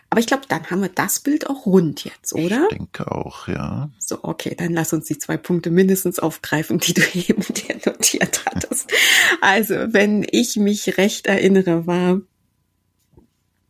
Aber 0.10 0.20
ich 0.20 0.28
glaube, 0.28 0.44
dann 0.48 0.66
haben 0.72 0.82
wir 0.82 0.90
das 0.90 1.20
Bild 1.20 1.48
auch 1.50 1.68
rund 1.68 2.04
jetzt, 2.04 2.34
oder? 2.34 2.68
Ich 2.72 2.78
denke 2.78 3.12
auch, 3.12 3.48
ja. 3.48 3.90
So, 4.00 4.24
okay, 4.24 4.56
dann 4.58 4.74
lass 4.74 4.92
uns 4.92 5.06
die 5.06 5.20
zwei 5.20 5.38
Punkte 5.38 5.70
mindestens 5.70 6.18
aufgreifen, 6.18 6.80
die 6.80 6.94
du 6.94 7.02
eben 7.14 7.44
dir 7.54 7.80
notiert 7.86 8.44
hattest. 8.46 8.92
also, 9.42 9.76
wenn 9.76 10.26
ich 10.30 10.56
mich 10.56 10.98
recht 10.98 11.28
erinnere, 11.28 11.86
war 11.86 12.22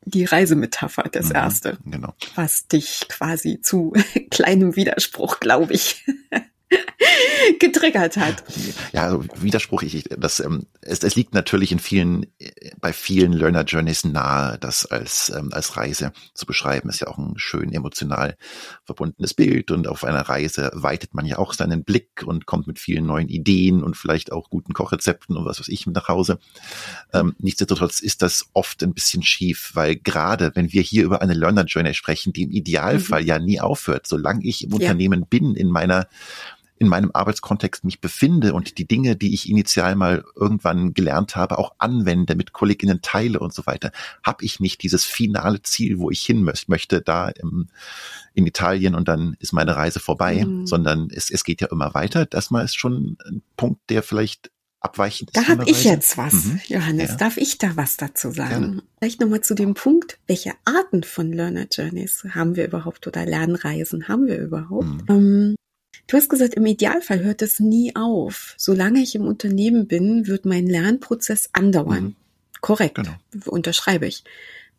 die 0.09 0.25
Reisemetapher 0.25 1.03
das 1.11 1.29
mhm, 1.29 1.35
erste. 1.35 1.77
Genau. 1.85 2.13
Was 2.35 2.67
dich 2.67 3.07
quasi 3.09 3.61
zu 3.61 3.93
kleinem 4.31 4.75
Widerspruch, 4.75 5.39
glaube 5.39 5.73
ich, 5.73 6.05
getriggert 7.59 8.17
hat. 8.17 8.43
Ja, 8.93 9.05
also 9.05 9.23
Widerspruch, 9.35 9.81
ich, 9.83 10.05
das, 10.17 10.39
ähm, 10.39 10.67
es, 10.81 10.99
es 11.03 11.15
liegt 11.15 11.33
natürlich 11.33 11.71
in 11.71 11.79
vielen, 11.79 12.27
bei 12.79 12.93
vielen 12.93 13.33
Learner 13.33 13.63
Journeys 13.63 14.03
nahe, 14.03 14.57
das 14.59 14.85
als, 14.85 15.31
ähm, 15.35 15.49
als 15.51 15.77
Reise 15.77 16.11
zu 16.33 16.45
beschreiben. 16.45 16.89
Ist 16.89 17.01
ja 17.01 17.07
auch 17.07 17.17
ein 17.17 17.33
schön 17.37 17.73
emotional 17.73 18.37
verbundenes 18.83 19.33
Bild 19.33 19.71
und 19.71 19.87
auf 19.87 20.03
einer 20.03 20.21
Reise 20.21 20.71
weitet 20.73 21.13
man 21.13 21.25
ja 21.25 21.37
auch 21.37 21.53
seinen 21.53 21.83
Blick 21.83 22.23
und 22.25 22.45
kommt 22.45 22.67
mit 22.67 22.79
vielen 22.79 23.05
neuen 23.05 23.29
Ideen 23.29 23.83
und 23.83 23.97
vielleicht 23.97 24.31
auch 24.31 24.49
guten 24.49 24.73
Kochrezepten 24.73 25.37
und 25.37 25.45
was 25.45 25.59
weiß 25.59 25.69
ich 25.69 25.85
mit 25.85 25.95
nach 25.95 26.07
Hause. 26.07 26.39
Ähm, 27.13 27.35
nichtsdestotrotz 27.39 27.99
ist 27.99 28.21
das 28.21 28.47
oft 28.53 28.83
ein 28.83 28.93
bisschen 28.93 29.23
schief, 29.23 29.71
weil 29.73 29.95
gerade 29.95 30.51
wenn 30.55 30.71
wir 30.71 30.81
hier 30.81 31.03
über 31.03 31.21
eine 31.21 31.33
Learner 31.33 31.65
Journey 31.65 31.93
sprechen, 31.93 32.33
die 32.33 32.43
im 32.43 32.51
Idealfall 32.51 33.21
mhm. 33.21 33.27
ja 33.27 33.39
nie 33.39 33.59
aufhört, 33.59 34.07
solange 34.07 34.45
ich 34.45 34.63
im 34.63 34.71
ja. 34.71 34.75
Unternehmen 34.75 35.25
bin, 35.27 35.55
in 35.55 35.69
meiner 35.69 36.07
in 36.79 36.87
meinem 36.87 37.11
Arbeitskontext 37.13 37.83
mich 37.83 37.99
befinde 37.99 38.53
und 38.53 38.77
die 38.77 38.87
Dinge, 38.87 39.17
die 39.17 39.33
ich 39.33 39.49
initial 39.49 39.95
mal 39.95 40.23
irgendwann 40.35 40.93
gelernt 40.93 41.35
habe, 41.35 41.57
auch 41.57 41.75
anwende, 41.77 42.35
mit 42.35 42.53
Kolleginnen 42.53 43.01
teile 43.01 43.39
und 43.39 43.53
so 43.53 43.67
weiter, 43.67 43.91
habe 44.23 44.45
ich 44.45 44.61
nicht 44.61 44.81
dieses 44.81 45.03
finale 45.03 45.61
Ziel, 45.61 45.99
wo 45.99 46.09
ich 46.09 46.21
hin 46.21 46.49
möchte, 46.67 47.01
da 47.01 47.29
im, 47.29 47.67
in 48.33 48.47
Italien 48.47 48.95
und 48.95 49.09
dann 49.09 49.35
ist 49.39 49.51
meine 49.51 49.75
Reise 49.75 49.99
vorbei, 49.99 50.45
mhm. 50.45 50.65
sondern 50.65 51.09
es, 51.11 51.29
es 51.29 51.43
geht 51.43 51.59
ja 51.59 51.67
immer 51.69 51.93
weiter. 51.93 52.25
Das 52.25 52.49
mal 52.49 52.63
ist 52.63 52.77
schon 52.77 53.17
ein 53.25 53.41
Punkt, 53.57 53.81
der 53.89 54.01
vielleicht 54.01 54.49
abweichend 54.79 55.31
ist. 55.31 55.35
Da 55.35 55.51
habe 55.51 55.69
ich 55.69 55.83
jetzt 55.83 56.17
was, 56.17 56.45
mhm. 56.45 56.61
Johannes. 56.67 57.09
Ja. 57.11 57.15
Darf 57.17 57.35
ich 57.35 57.57
da 57.57 57.75
was 57.75 57.97
dazu 57.97 58.31
sagen? 58.31 58.49
Gerne. 58.49 58.83
Vielleicht 58.99 59.19
nochmal 59.19 59.41
zu 59.41 59.53
dem 59.53 59.73
Punkt, 59.73 60.17
welche 60.27 60.53
Arten 60.63 61.03
von 61.03 61.33
Learner 61.33 61.67
Journeys 61.69 62.25
haben 62.31 62.55
wir 62.55 62.65
überhaupt 62.65 63.05
oder 63.05 63.25
Lernreisen 63.25 64.07
haben 64.07 64.27
wir 64.27 64.37
überhaupt? 64.39 64.85
Mhm. 64.85 65.05
Ähm, 65.09 65.55
Du 66.09 66.17
hast 66.17 66.27
gesagt, 66.27 66.55
im 66.55 66.65
Idealfall 66.65 67.23
hört 67.23 67.43
es 67.43 67.59
nie 67.59 67.95
auf. 67.95 68.55
Solange 68.57 68.99
ich 68.99 69.13
im 69.13 69.27
Unternehmen 69.27 69.87
bin, 69.87 70.25
wird 70.25 70.43
mein 70.43 70.65
Lernprozess 70.65 71.49
andauern. 71.53 72.03
Mhm. 72.03 72.15
Korrekt. 72.61 72.95
Genau. 72.95 73.13
Unterschreibe 73.45 74.07
ich. 74.07 74.23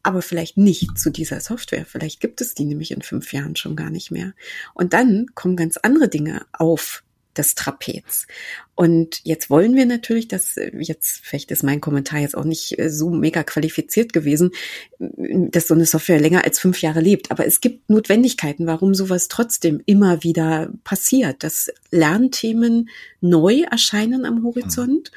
Aber 0.03 0.23
vielleicht 0.23 0.57
nicht 0.57 0.99
zu 0.99 1.09
dieser 1.11 1.41
Software. 1.41 1.87
Vielleicht 1.87 2.19
gibt 2.19 2.41
es 2.41 2.55
die 2.55 2.65
nämlich 2.65 2.91
in 2.91 3.03
fünf 3.03 3.33
Jahren 3.33 3.55
schon 3.55 3.77
gar 3.77 3.91
nicht 3.91 4.11
mehr. 4.11 4.33
Und 4.75 4.93
dann 4.93 5.27
kommen 5.37 5.55
ganz 5.55 5.77
andere 5.77 6.09
Dinge 6.09 6.47
auf 6.53 7.05
des 7.37 7.55
Trapez. 7.55 8.27
Und 8.75 9.21
jetzt 9.25 9.51
wollen 9.51 9.77
wir 9.77 9.87
natürlich, 9.87 10.27
dass 10.27 10.57
jetzt, 10.57 11.21
vielleicht 11.23 11.51
ist 11.51 11.63
mein 11.63 11.81
Kommentar 11.81 12.21
jetzt 12.21 12.37
auch 12.37 12.45
nicht 12.45 12.79
äh, 12.79 12.91
so 12.91 13.11
mega 13.11 13.43
qualifiziert 13.43 14.13
gewesen, 14.13 14.51
dass 14.99 15.69
so 15.69 15.75
eine 15.75 15.87
Software 15.87 16.21
länger 16.21 16.45
als 16.45 16.59
fünf 16.59 16.81
Jahre 16.83 17.01
lebt. 17.01 17.31
Aber 17.31 17.47
es 17.47 17.61
gibt 17.61 17.89
Notwendigkeiten, 17.89 18.67
warum 18.67 18.95
sowas 18.95 19.29
trotzdem 19.29 19.83
immer 19.87 20.23
wieder 20.23 20.73
passiert, 20.83 21.45
dass 21.45 21.71
Lernthemen 21.91 22.89
neu 23.21 23.63
erscheinen 23.71 24.25
am 24.25 24.45
Horizont. 24.45 25.13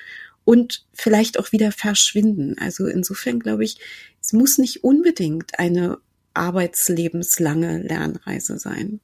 Und 0.45 0.86
vielleicht 0.93 1.39
auch 1.39 1.53
wieder 1.53 1.72
verschwinden. 1.72 2.57
Also 2.59 2.86
insofern 2.86 3.39
glaube 3.39 3.64
ich, 3.64 3.78
es 4.22 4.34
muss 4.34 4.57
nicht 4.57 4.84
unbedingt 4.84 5.57
eine 5.57 5.99
arbeitslebenslange 6.34 7.82
Lernreise 7.82 8.59
sein. 8.59 8.99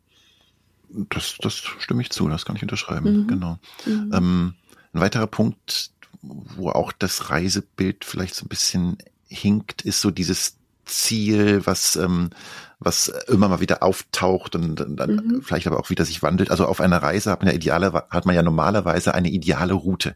Das, 1.09 1.35
das 1.39 1.55
stimme 1.55 2.01
ich 2.01 2.09
zu, 2.09 2.27
das 2.27 2.45
kann 2.45 2.55
ich 2.55 2.63
unterschreiben, 2.63 3.21
mhm. 3.21 3.27
genau. 3.27 3.59
Mhm. 3.85 4.11
Ähm, 4.13 4.53
ein 4.93 5.01
weiterer 5.01 5.27
Punkt, 5.27 5.91
wo 6.21 6.69
auch 6.69 6.91
das 6.91 7.29
Reisebild 7.29 8.05
vielleicht 8.05 8.35
so 8.35 8.45
ein 8.45 8.49
bisschen 8.49 8.97
hinkt, 9.27 9.83
ist 9.83 10.01
so 10.01 10.11
dieses 10.11 10.57
Ziel, 10.85 11.65
was, 11.65 11.95
ähm, 11.95 12.31
was 12.79 13.07
immer 13.27 13.47
mal 13.47 13.59
wieder 13.59 13.83
auftaucht 13.83 14.55
und 14.55 14.75
dann 14.75 15.15
mhm. 15.15 15.41
vielleicht 15.43 15.67
aber 15.67 15.79
auch 15.79 15.89
wieder 15.89 16.05
sich 16.05 16.23
wandelt. 16.23 16.49
Also 16.51 16.65
auf 16.65 16.81
einer 16.81 17.01
Reise 17.01 17.31
hat 17.31 17.41
man 17.41 17.49
ja 17.49 17.55
ideale, 17.55 17.93
hat 18.09 18.25
man 18.25 18.35
ja 18.35 18.41
normalerweise 18.41 19.13
eine 19.13 19.29
ideale 19.29 19.73
Route. 19.73 20.15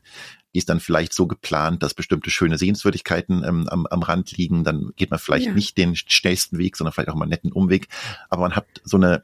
Die 0.53 0.59
ist 0.59 0.69
dann 0.69 0.79
vielleicht 0.79 1.13
so 1.13 1.27
geplant, 1.27 1.83
dass 1.83 1.93
bestimmte 1.93 2.29
schöne 2.29 2.57
Sehenswürdigkeiten 2.57 3.43
ähm, 3.43 3.67
am, 3.69 3.85
am 3.85 4.03
Rand 4.03 4.35
liegen. 4.37 4.63
Dann 4.63 4.91
geht 4.95 5.11
man 5.11 5.19
vielleicht 5.19 5.47
ja. 5.47 5.53
nicht 5.53 5.77
den 5.77 5.95
schnellsten 5.95 6.57
Weg, 6.57 6.77
sondern 6.77 6.93
vielleicht 6.93 7.09
auch 7.09 7.15
mal 7.15 7.23
einen 7.23 7.31
netten 7.31 7.51
Umweg. 7.51 7.87
Aber 8.29 8.43
man 8.43 8.55
hat 8.55 8.65
so 8.83 8.97
eine 8.97 9.23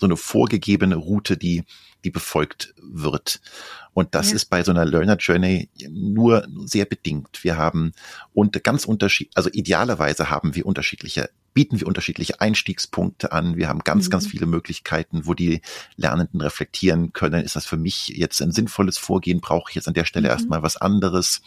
so 0.00 0.06
eine 0.06 0.16
vorgegebene 0.16 0.96
Route, 0.96 1.36
die, 1.36 1.64
die 2.04 2.10
befolgt 2.10 2.74
wird. 2.80 3.40
Und 3.92 4.14
das 4.14 4.30
ja. 4.30 4.36
ist 4.36 4.46
bei 4.46 4.62
so 4.64 4.70
einer 4.70 4.86
Learner 4.86 5.16
Journey 5.16 5.68
nur 5.90 6.46
sehr 6.64 6.86
bedingt. 6.86 7.44
Wir 7.44 7.58
haben 7.58 7.92
und 8.32 8.64
ganz 8.64 8.86
unterschied, 8.86 9.30
also 9.34 9.50
idealerweise 9.52 10.30
haben 10.30 10.54
wir 10.54 10.64
unterschiedliche 10.64 11.30
bieten 11.52 11.80
wir 11.80 11.86
unterschiedliche 11.86 12.40
Einstiegspunkte 12.40 13.32
an. 13.32 13.56
Wir 13.56 13.68
haben 13.68 13.80
ganz, 13.80 14.06
mhm. 14.06 14.10
ganz 14.10 14.26
viele 14.26 14.46
Möglichkeiten, 14.46 15.26
wo 15.26 15.34
die 15.34 15.60
Lernenden 15.96 16.40
reflektieren 16.40 17.12
können. 17.12 17.44
Ist 17.44 17.56
das 17.56 17.66
für 17.66 17.76
mich 17.76 18.08
jetzt 18.08 18.40
ein 18.40 18.52
sinnvolles 18.52 18.98
Vorgehen? 18.98 19.40
Brauche 19.40 19.70
ich 19.70 19.74
jetzt 19.74 19.88
an 19.88 19.94
der 19.94 20.04
Stelle 20.04 20.28
mhm. 20.28 20.32
erstmal 20.32 20.62
was 20.62 20.76
anderes? 20.76 21.42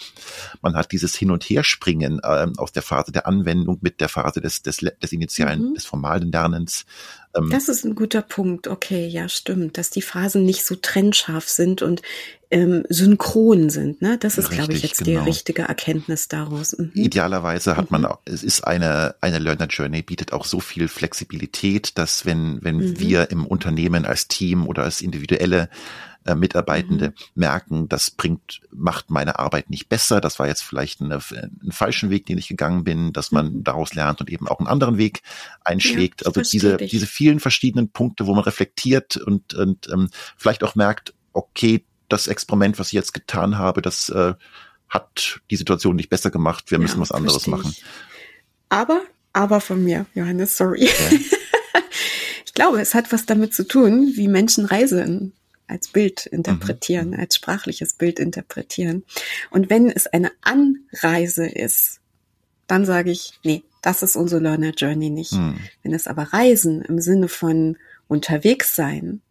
Man 0.62 0.76
hat 0.76 0.92
dieses 0.92 1.16
Hin- 1.16 1.32
und 1.32 1.44
Herspringen 1.44 2.20
äh, 2.22 2.48
aus 2.58 2.72
der 2.72 2.84
Phase 2.84 3.12
der 3.12 3.28
Anwendung 3.28 3.80
mit 3.82 4.02
der 4.02 4.10
Phase 4.10 4.42
des, 4.42 4.62
des, 4.62 4.78
des 4.78 5.12
initialen, 5.12 5.70
mhm. 5.70 5.74
des 5.76 5.86
formalen 5.86 6.32
Lernens. 6.32 6.86
Ähm, 7.36 7.50
das 7.50 7.70
ist 7.70 7.86
ein 7.86 7.96
guter 7.96 8.22
Punkt. 8.22 8.68
Okay, 8.68 9.08
ja, 9.08 9.30
stimmt, 9.30 9.78
dass 9.78 9.90
die 9.90 10.02
Phasen 10.02 10.46
nicht 10.46 10.66
so 10.66 10.76
trennscharf 10.76 11.48
sind 11.48 11.82
und 11.82 12.02
ähm, 12.52 12.84
synchron 12.88 13.72
sind. 13.72 14.02
Ne? 14.04 14.18
Das 14.20 14.38
ist, 14.38 14.52
glaube 14.52 14.74
ich, 14.74 14.84
jetzt 14.84 15.04
genau. 15.04 15.22
die 15.22 15.30
richtige 15.30 15.64
Erkenntnis 15.64 16.28
daraus. 16.28 16.78
Mhm. 16.78 16.92
Idealerweise 16.94 17.76
hat 17.76 17.90
man, 17.90 18.02
mhm. 18.04 18.10
es 18.26 18.44
ist 18.44 18.66
eine, 18.68 19.16
eine 19.22 19.40
Learner 19.40 19.66
Journey, 19.66 20.04
bietet 20.04 20.34
auch 20.34 20.46
so 20.46 20.60
viel 20.60 20.88
Flexibilität, 20.88 21.98
dass 21.98 22.26
wenn, 22.28 22.60
wenn 22.62 22.78
mhm. 22.78 23.00
wir 23.00 23.32
im 23.32 23.48
Unternehmen 23.48 24.06
als 24.06 24.28
Team 24.28 24.68
oder 24.68 24.84
als 24.84 25.02
individuelle 25.02 25.70
äh, 26.26 26.36
Mitarbeitende 26.36 27.10
mhm. 27.10 27.14
merken, 27.36 27.90
das 27.90 28.12
bringt, 28.12 28.62
macht 28.72 29.10
meine 29.10 29.40
Arbeit 29.40 29.70
nicht 29.70 29.90
besser. 29.90 30.22
Das 30.22 30.40
war 30.40 30.48
jetzt 30.48 30.64
vielleicht 30.64 31.02
eine, 31.02 31.16
ein 31.16 31.72
falschen 31.72 32.10
Weg, 32.10 32.26
den 32.26 32.38
ich 32.38 32.48
gegangen 32.48 32.84
bin, 32.84 33.14
dass 33.14 33.32
man 33.32 33.54
mhm. 33.54 33.64
daraus 33.64 33.94
lernt 33.94 34.22
und 34.22 34.30
eben 34.30 34.48
auch 34.48 34.60
einen 34.60 34.68
anderen 34.68 34.98
Weg 34.98 35.22
einschlägt. 35.64 36.22
Ja, 36.22 36.28
also 36.28 36.42
diese, 36.42 36.78
diese 36.78 37.08
vielen 37.08 37.40
verschiedenen 37.40 37.90
Punkte, 37.90 38.26
wo 38.26 38.34
man 38.34 38.44
reflektiert 38.44 39.18
und, 39.18 39.54
und 39.54 39.90
ähm, 39.92 40.10
vielleicht 40.38 40.64
auch 40.64 40.76
merkt, 40.76 41.14
okay, 41.34 41.86
das 42.10 42.28
Experiment, 42.28 42.80
was 42.80 42.88
ich 42.88 42.94
jetzt 42.94 43.14
getan 43.14 43.58
habe, 43.58 43.82
das 43.82 44.10
äh, 44.10 44.34
hat 44.90 45.42
die 45.50 45.56
Situation 45.56 45.96
nicht 45.96 46.10
besser 46.10 46.32
gemacht. 46.32 46.70
Wir 46.72 46.80
müssen 46.80 46.98
ja, 46.98 47.02
was 47.02 47.12
anderes 47.12 47.48
machen. 47.48 47.76
Aber, 48.70 49.02
aber 49.34 49.60
von 49.60 49.84
mir, 49.84 50.06
Johannes, 50.14 50.56
sorry. 50.56 50.86
Ja. 50.86 51.18
ich 52.46 52.54
glaube, 52.54 52.80
es 52.80 52.94
hat 52.94 53.12
was 53.12 53.26
damit 53.26 53.54
zu 53.54 53.68
tun, 53.68 54.14
wie 54.16 54.28
Menschen 54.28 54.66
reisen 54.66 55.34
als 55.68 55.88
Bild 55.88 56.26
interpretieren, 56.26 57.12
mhm. 57.12 57.20
als 57.20 57.36
sprachliches 57.36 57.94
Bild 57.94 58.20
interpretieren. 58.20 59.04
Und 59.50 59.70
wenn 59.70 59.90
es 59.90 60.08
eine 60.08 60.32
Anreise 60.42 61.48
ist, 61.48 62.00
dann 62.68 62.86
sage 62.86 63.12
ich, 63.12 63.40
nee, 63.44 63.64
das 63.82 64.04
ist 64.04 64.16
unsere 64.16 64.42
Learner 64.42 64.72
Journey 64.72 65.10
nicht. 65.10 65.34
Mhm. 65.34 65.60
Wenn 65.84 65.94
es 65.94 66.08
aber 66.08 66.24
Reisen 66.34 66.82
im 66.82 67.00
Sinne 67.00 67.28
von 67.28 67.78
unterwegs 68.08 68.76
sein, 68.76 69.22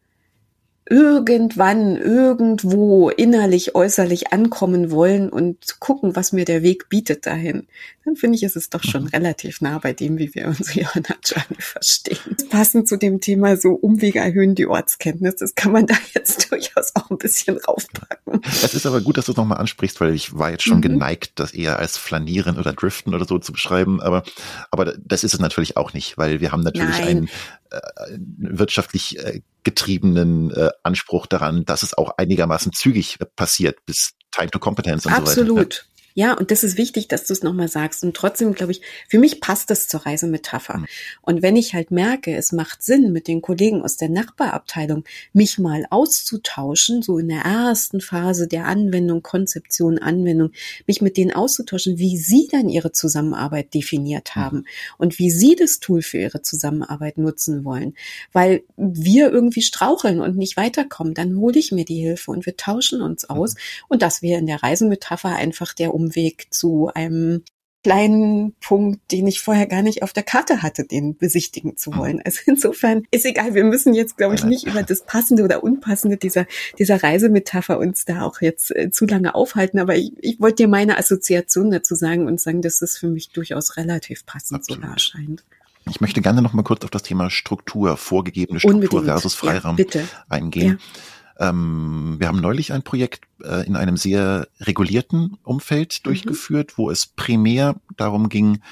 irgendwann 0.92 1.96
irgendwo 1.96 3.08
innerlich, 3.08 3.74
äußerlich 3.74 4.34
ankommen 4.34 4.90
wollen 4.90 5.30
und 5.30 5.80
gucken, 5.80 6.14
was 6.14 6.32
mir 6.32 6.44
der 6.44 6.62
Weg 6.62 6.90
bietet 6.90 7.24
dahin, 7.24 7.66
dann 8.04 8.14
finde 8.14 8.36
ich, 8.36 8.42
ist 8.42 8.56
es 8.56 8.68
doch 8.68 8.82
schon 8.84 9.04
mhm. 9.04 9.08
relativ 9.08 9.62
nah 9.62 9.78
bei 9.78 9.94
dem, 9.94 10.18
wie 10.18 10.34
wir 10.34 10.48
unsere 10.48 10.80
Johanna 10.80 11.16
Journey 11.24 11.60
verstehen. 11.60 12.36
Passend 12.50 12.88
zu 12.88 12.98
dem 12.98 13.22
Thema 13.22 13.56
so 13.56 13.70
Umwege 13.70 14.18
erhöhen 14.18 14.54
die 14.54 14.66
Ortskenntnis, 14.66 15.36
das 15.36 15.54
kann 15.54 15.72
man 15.72 15.86
da 15.86 15.94
jetzt 16.12 16.50
durchaus 16.50 16.94
auch 16.94 17.10
ein 17.10 17.16
bisschen 17.16 17.56
raufpacken. 17.56 18.21
Es 18.42 18.74
ist 18.74 18.86
aber 18.86 19.00
gut, 19.00 19.16
dass 19.16 19.26
du 19.26 19.32
es 19.32 19.36
nochmal 19.36 19.58
ansprichst, 19.58 20.00
weil 20.00 20.14
ich 20.14 20.36
war 20.36 20.50
jetzt 20.50 20.64
schon 20.64 20.78
mhm. 20.78 20.82
geneigt, 20.82 21.32
das 21.36 21.52
eher 21.52 21.78
als 21.78 21.96
Flanieren 21.96 22.58
oder 22.58 22.72
Driften 22.72 23.14
oder 23.14 23.24
so 23.24 23.38
zu 23.38 23.52
beschreiben, 23.52 24.00
aber, 24.00 24.22
aber 24.70 24.94
das 24.98 25.24
ist 25.24 25.34
es 25.34 25.40
natürlich 25.40 25.76
auch 25.76 25.92
nicht, 25.92 26.18
weil 26.18 26.40
wir 26.40 26.52
haben 26.52 26.62
natürlich 26.62 26.98
Nein. 26.98 27.08
einen 27.08 27.28
äh, 27.70 28.18
wirtschaftlich 28.38 29.18
äh, 29.18 29.42
getriebenen 29.62 30.50
äh, 30.50 30.70
Anspruch 30.82 31.26
daran, 31.26 31.64
dass 31.64 31.82
es 31.82 31.96
auch 31.96 32.16
einigermaßen 32.16 32.72
zügig 32.72 33.18
passiert 33.36 33.84
bis 33.86 34.14
Time 34.32 34.50
to 34.50 34.58
Competence 34.58 35.06
und 35.06 35.12
Absolut. 35.12 35.34
so 35.34 35.56
weiter. 35.56 35.62
Absolut. 35.62 35.91
Ja, 36.14 36.34
und 36.34 36.50
das 36.50 36.62
ist 36.64 36.76
wichtig, 36.76 37.08
dass 37.08 37.24
du 37.24 37.32
es 37.32 37.42
nochmal 37.42 37.68
sagst. 37.68 38.04
Und 38.04 38.14
trotzdem, 38.14 38.54
glaube 38.54 38.72
ich, 38.72 38.82
für 39.08 39.18
mich 39.18 39.40
passt 39.40 39.70
das 39.70 39.88
zur 39.88 40.04
Reisemetapher. 40.04 40.78
Mhm. 40.78 40.86
Und 41.22 41.42
wenn 41.42 41.56
ich 41.56 41.74
halt 41.74 41.90
merke, 41.90 42.36
es 42.36 42.52
macht 42.52 42.82
Sinn, 42.82 43.12
mit 43.12 43.28
den 43.28 43.42
Kollegen 43.42 43.82
aus 43.82 43.96
der 43.96 44.08
Nachbarabteilung 44.08 45.04
mich 45.32 45.58
mal 45.58 45.86
auszutauschen, 45.90 47.02
so 47.02 47.18
in 47.18 47.28
der 47.28 47.42
ersten 47.42 48.00
Phase 48.00 48.46
der 48.46 48.66
Anwendung, 48.66 49.22
Konzeption, 49.22 49.98
Anwendung, 49.98 50.50
mich 50.86 51.00
mit 51.00 51.16
denen 51.16 51.32
auszutauschen, 51.32 51.98
wie 51.98 52.18
sie 52.18 52.48
dann 52.50 52.68
ihre 52.68 52.92
Zusammenarbeit 52.92 53.74
definiert 53.74 54.32
mhm. 54.34 54.40
haben 54.40 54.56
mhm. 54.58 54.66
und 54.98 55.18
wie 55.18 55.30
sie 55.30 55.56
das 55.56 55.80
Tool 55.80 56.02
für 56.02 56.18
ihre 56.18 56.42
Zusammenarbeit 56.42 57.18
nutzen 57.18 57.64
wollen. 57.64 57.94
Weil 58.32 58.64
wir 58.76 59.30
irgendwie 59.30 59.62
straucheln 59.62 60.20
und 60.20 60.36
nicht 60.36 60.56
weiterkommen, 60.56 61.14
dann 61.14 61.36
hole 61.36 61.58
ich 61.58 61.72
mir 61.72 61.84
die 61.84 62.00
Hilfe 62.00 62.30
und 62.30 62.46
wir 62.46 62.56
tauschen 62.56 63.00
uns 63.00 63.28
aus. 63.28 63.54
Mhm. 63.54 63.58
Und 63.88 64.02
das 64.02 64.22
wäre 64.22 64.38
in 64.38 64.46
der 64.46 64.62
Reisemetapher 64.62 65.34
einfach 65.34 65.72
der 65.72 65.94
Umweg 66.02 66.46
zu 66.50 66.90
einem 66.94 67.42
kleinen 67.82 68.54
Punkt, 68.60 69.00
den 69.10 69.26
ich 69.26 69.40
vorher 69.40 69.66
gar 69.66 69.82
nicht 69.82 70.02
auf 70.02 70.12
der 70.12 70.22
Karte 70.22 70.62
hatte, 70.62 70.84
den 70.84 71.16
besichtigen 71.16 71.76
zu 71.76 71.96
wollen. 71.96 72.22
Also 72.24 72.40
insofern 72.46 73.02
ist 73.10 73.26
egal, 73.26 73.54
wir 73.54 73.64
müssen 73.64 73.92
jetzt, 73.92 74.16
glaube 74.16 74.36
ich, 74.36 74.44
nicht 74.44 74.66
über 74.66 74.82
das 74.82 75.04
Passende 75.04 75.42
oder 75.42 75.64
Unpassende 75.64 76.16
dieser, 76.16 76.46
dieser 76.78 77.02
Reisemetapher 77.02 77.78
uns 77.78 78.04
da 78.04 78.22
auch 78.22 78.40
jetzt 78.40 78.74
äh, 78.74 78.90
zu 78.90 79.04
lange 79.06 79.34
aufhalten. 79.34 79.80
Aber 79.80 79.96
ich, 79.96 80.12
ich 80.20 80.40
wollte 80.40 80.62
dir 80.62 80.68
meine 80.68 80.96
Assoziation 80.96 81.70
dazu 81.70 81.94
sagen 81.94 82.26
und 82.26 82.40
sagen, 82.40 82.62
dass 82.62 82.82
es 82.82 82.98
für 82.98 83.08
mich 83.08 83.30
durchaus 83.30 83.76
relativ 83.76 84.26
passend 84.26 84.60
Absolut. 84.60 84.82
sogar 84.82 84.94
erscheint. 84.94 85.44
Ich 85.90 86.00
möchte 86.00 86.22
gerne 86.22 86.42
noch 86.42 86.52
mal 86.52 86.62
kurz 86.62 86.84
auf 86.84 86.90
das 86.90 87.02
Thema 87.02 87.30
Struktur, 87.30 87.96
vorgegebene 87.96 88.60
Struktur 88.60 89.00
Unbedingt. 89.00 89.04
versus 89.06 89.34
Freiraum 89.34 89.76
ja, 89.76 90.02
eingehen. 90.28 90.78
Ja. 90.78 91.00
Ähm, 91.42 92.16
wir 92.18 92.28
haben 92.28 92.40
neulich 92.40 92.72
ein 92.72 92.82
Projekt 92.82 93.24
äh, 93.42 93.66
in 93.66 93.74
einem 93.74 93.96
sehr 93.96 94.46
regulierten 94.60 95.38
Umfeld 95.42 95.98
mhm. 95.98 96.04
durchgeführt, 96.04 96.78
wo 96.78 96.88
es 96.90 97.06
primär 97.06 97.74
darum 97.96 98.28
ging, 98.28 98.62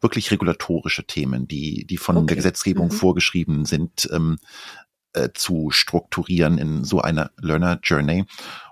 wirklich 0.00 0.30
regulatorische 0.30 1.04
Themen, 1.04 1.48
die, 1.48 1.86
die 1.86 1.96
von 1.96 2.16
okay. 2.16 2.26
der 2.26 2.36
Gesetzgebung 2.36 2.86
mhm. 2.86 2.92
vorgeschrieben 2.92 3.64
sind, 3.64 4.08
ähm, 4.12 4.38
äh, 5.12 5.30
zu 5.34 5.70
strukturieren 5.72 6.56
in 6.58 6.84
so 6.84 7.00
einer 7.00 7.32
Learner 7.40 7.80
Journey. 7.82 8.26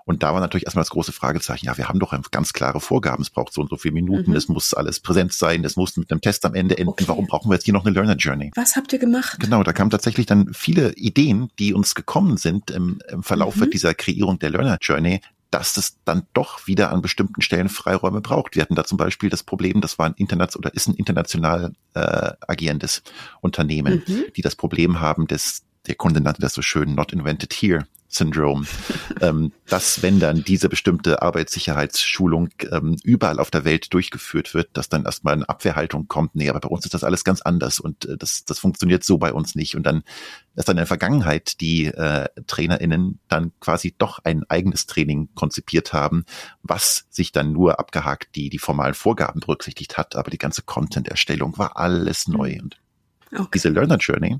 Und 0.09 0.23
da 0.23 0.33
war 0.33 0.41
natürlich 0.41 0.65
erstmal 0.65 0.81
das 0.81 0.89
große 0.89 1.11
Fragezeichen, 1.11 1.67
ja, 1.67 1.77
wir 1.77 1.87
haben 1.87 1.99
doch 1.99 2.19
ganz 2.31 2.51
klare 2.51 2.79
Vorgaben, 2.79 3.21
es 3.21 3.29
braucht 3.29 3.53
so 3.53 3.61
und 3.61 3.69
so 3.69 3.77
viele 3.77 3.93
Minuten, 3.93 4.31
mhm. 4.31 4.37
es 4.37 4.47
muss 4.47 4.73
alles 4.73 4.99
präsent 5.01 5.33
sein, 5.33 5.63
es 5.63 5.75
muss 5.75 5.97
mit 5.97 6.09
einem 6.09 6.19
Test 6.19 6.47
am 6.47 6.55
Ende 6.55 6.79
enden. 6.79 6.89
Okay. 6.89 7.03
Warum 7.05 7.27
brauchen 7.27 7.51
wir 7.51 7.53
jetzt 7.53 7.65
hier 7.65 7.75
noch 7.75 7.85
eine 7.85 7.93
Learner 7.93 8.15
Journey? 8.15 8.49
Was 8.55 8.75
habt 8.75 8.91
ihr 8.91 8.97
gemacht? 8.97 9.39
Genau, 9.39 9.61
da 9.61 9.71
kamen 9.71 9.91
tatsächlich 9.91 10.25
dann 10.25 10.51
viele 10.51 10.93
Ideen, 10.93 11.51
die 11.59 11.75
uns 11.75 11.93
gekommen 11.93 12.37
sind 12.37 12.71
im, 12.71 12.97
im 13.07 13.21
Verlauf 13.21 13.57
mhm. 13.57 13.69
dieser 13.69 13.93
Kreierung 13.93 14.39
der 14.39 14.49
Learner 14.49 14.79
Journey, 14.81 15.21
dass 15.51 15.77
es 15.77 15.97
dann 16.05 16.23
doch 16.33 16.65
wieder 16.65 16.91
an 16.91 17.03
bestimmten 17.03 17.43
Stellen 17.43 17.69
Freiräume 17.69 18.21
braucht. 18.21 18.55
Wir 18.55 18.63
hatten 18.63 18.73
da 18.73 18.85
zum 18.85 18.97
Beispiel 18.97 19.29
das 19.29 19.43
Problem, 19.43 19.79
das 19.79 19.99
war 19.99 20.07
ein 20.07 20.15
international 20.17 20.57
oder 20.67 20.73
ist 20.73 20.87
ein 20.87 20.95
international 20.95 21.73
äh, 21.93 22.31
agierendes 22.47 23.03
Unternehmen, 23.41 24.01
mhm. 24.07 24.23
die 24.35 24.41
das 24.41 24.55
Problem 24.55 24.99
haben 25.01 25.27
des 25.27 25.61
der 25.85 25.93
Kunde 25.93 26.19
nannte 26.19 26.41
das 26.41 26.55
so 26.55 26.63
schön 26.63 26.95
Not 26.95 27.13
Invented 27.13 27.53
Here 27.53 27.85
Syndrome, 28.11 28.65
ähm, 29.21 29.53
dass 29.67 30.01
wenn 30.01 30.19
dann 30.19 30.43
diese 30.43 30.67
bestimmte 30.67 31.21
Arbeitssicherheitsschulung 31.21 32.49
ähm, 32.71 32.97
überall 33.03 33.39
auf 33.39 33.51
der 33.51 33.65
Welt 33.65 33.93
durchgeführt 33.93 34.55
wird, 34.55 34.69
dass 34.73 34.89
dann 34.89 35.05
erstmal 35.05 35.35
eine 35.35 35.47
Abwehrhaltung 35.47 36.07
kommt, 36.07 36.35
nee, 36.35 36.49
aber 36.49 36.59
bei 36.59 36.69
uns 36.69 36.85
ist 36.85 36.95
das 36.95 37.03
alles 37.03 37.23
ganz 37.23 37.41
anders 37.41 37.79
und 37.79 38.05
äh, 38.05 38.17
das, 38.17 38.45
das 38.45 38.57
funktioniert 38.57 39.03
so 39.03 39.19
bei 39.19 39.31
uns 39.31 39.53
nicht. 39.53 39.75
Und 39.75 39.83
dann 39.83 40.03
ist 40.55 40.67
dann 40.67 40.75
in 40.75 40.81
der 40.81 40.87
Vergangenheit 40.87 41.61
die 41.61 41.85
äh, 41.85 42.27
TrainerInnen 42.47 43.19
dann 43.27 43.51
quasi 43.59 43.93
doch 43.95 44.19
ein 44.23 44.43
eigenes 44.49 44.87
Training 44.87 45.29
konzipiert 45.35 45.93
haben, 45.93 46.25
was 46.63 47.05
sich 47.11 47.31
dann 47.31 47.53
nur 47.53 47.79
abgehakt 47.79 48.35
die, 48.35 48.49
die 48.49 48.59
formalen 48.59 48.95
Vorgaben 48.95 49.39
berücksichtigt 49.39 49.97
hat, 49.97 50.15
aber 50.15 50.31
die 50.31 50.39
ganze 50.39 50.63
Content-Erstellung 50.63 51.59
war 51.59 51.77
alles 51.77 52.27
neu. 52.27 52.57
Und 52.59 52.81
okay. 53.31 53.49
diese 53.53 53.69
Learner 53.69 53.97
Journey 53.97 54.39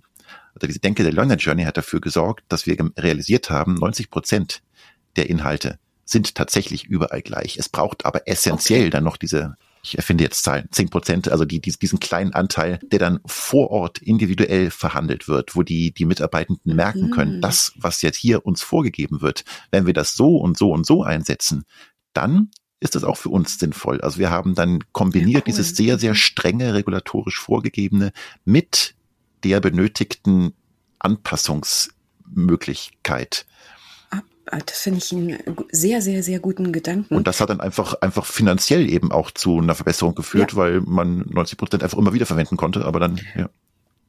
oder 0.56 0.68
diese 0.68 0.80
Denke 0.80 1.04
der 1.04 1.14
Learner 1.14 1.36
Journey 1.36 1.64
hat 1.64 1.78
dafür 1.78 2.02
gesorgt, 2.02 2.44
dass 2.50 2.66
wir 2.66 2.78
realisiert 2.98 3.50
haben, 3.50 3.76
90 3.76 4.10
Prozent 4.10 4.62
der 5.16 5.30
Inhalte 5.30 5.80
sind 6.06 6.36
tatsächlich 6.36 6.86
überall 6.86 7.22
gleich. 7.22 7.58
Es 7.58 7.70
braucht 7.70 8.06
aber 8.06 8.28
essentiell 8.28 8.82
okay. 8.82 8.90
dann 8.90 9.04
noch 9.04 9.18
diese 9.18 9.56
ich 9.82 9.98
erfinde 9.98 10.24
jetzt 10.24 10.44
Zahlen, 10.44 10.68
10 10.72 10.90
Prozent, 10.90 11.32
also 11.32 11.46
die, 11.46 11.62
die, 11.62 11.72
diesen 11.72 12.00
kleinen 12.00 12.34
Anteil, 12.34 12.80
der 12.92 13.00
dann 13.00 13.20
vor 13.26 13.72
Ort 13.72 14.00
individuell 14.00 14.72
verhandelt 14.72 15.28
wird, 15.28 15.56
wo 15.56 15.64
die, 15.64 15.94
die 15.94 16.06
Mitarbeitenden 16.06 16.76
merken 16.76 17.12
können, 17.12 17.38
mhm. 17.38 17.42
das, 17.42 17.74
was 17.78 18.02
jetzt 18.02 18.18
hier 18.18 18.46
uns 18.46 18.62
vorgegeben 18.62 19.22
wird, 19.22 19.46
wenn 19.72 19.86
wir 19.86 19.94
das 19.94 20.16
so 20.16 20.38
und 20.38 20.58
so 20.58 20.72
und 20.72 20.86
so 20.86 21.04
einsetzen, 21.04 21.64
dann 22.14 22.52
ist 22.82 22.96
das 22.96 23.04
auch 23.04 23.18
für 23.18 23.30
uns 23.30 23.60
sinnvoll. 23.60 24.02
Also 24.02 24.20
wir 24.20 24.30
haben 24.30 24.56
dann 24.56 24.84
kombiniert 24.92 25.34
ja, 25.34 25.40
cool. 25.40 25.46
dieses 25.46 25.76
sehr, 25.76 26.00
sehr 26.00 26.16
strenge 26.16 26.74
regulatorisch 26.74 27.40
vorgegebene 27.40 28.12
mit 28.46 28.96
der 29.44 29.60
benötigten 29.60 30.54
Anpassungsmöglichkeit. 31.00 33.46
Ah, 34.52 34.58
das 34.66 34.80
finde 34.80 34.98
ich 34.98 35.12
einen 35.12 35.38
sehr, 35.72 36.02
sehr, 36.02 36.24
sehr 36.24 36.40
guten 36.40 36.72
Gedanken. 36.72 37.16
Und 37.16 37.28
das 37.28 37.40
hat 37.40 37.52
dann 37.52 37.60
einfach, 37.60 37.94
einfach 38.02 38.26
finanziell 38.26 38.90
eben 38.90 39.12
auch 39.12 39.30
zu 39.30 39.60
einer 39.60 39.76
Verbesserung 39.76 40.16
geführt, 40.16 40.54
ja. 40.54 40.58
weil 40.58 40.82
man 40.82 41.20
90 41.30 41.56
Prozent 41.58 41.84
einfach 41.84 42.00
immer 42.00 42.14
wieder 42.14 42.26
verwenden 42.26 42.58
konnte, 42.58 42.86
aber 42.86 43.00
dann, 43.00 43.20
ja. 43.36 43.50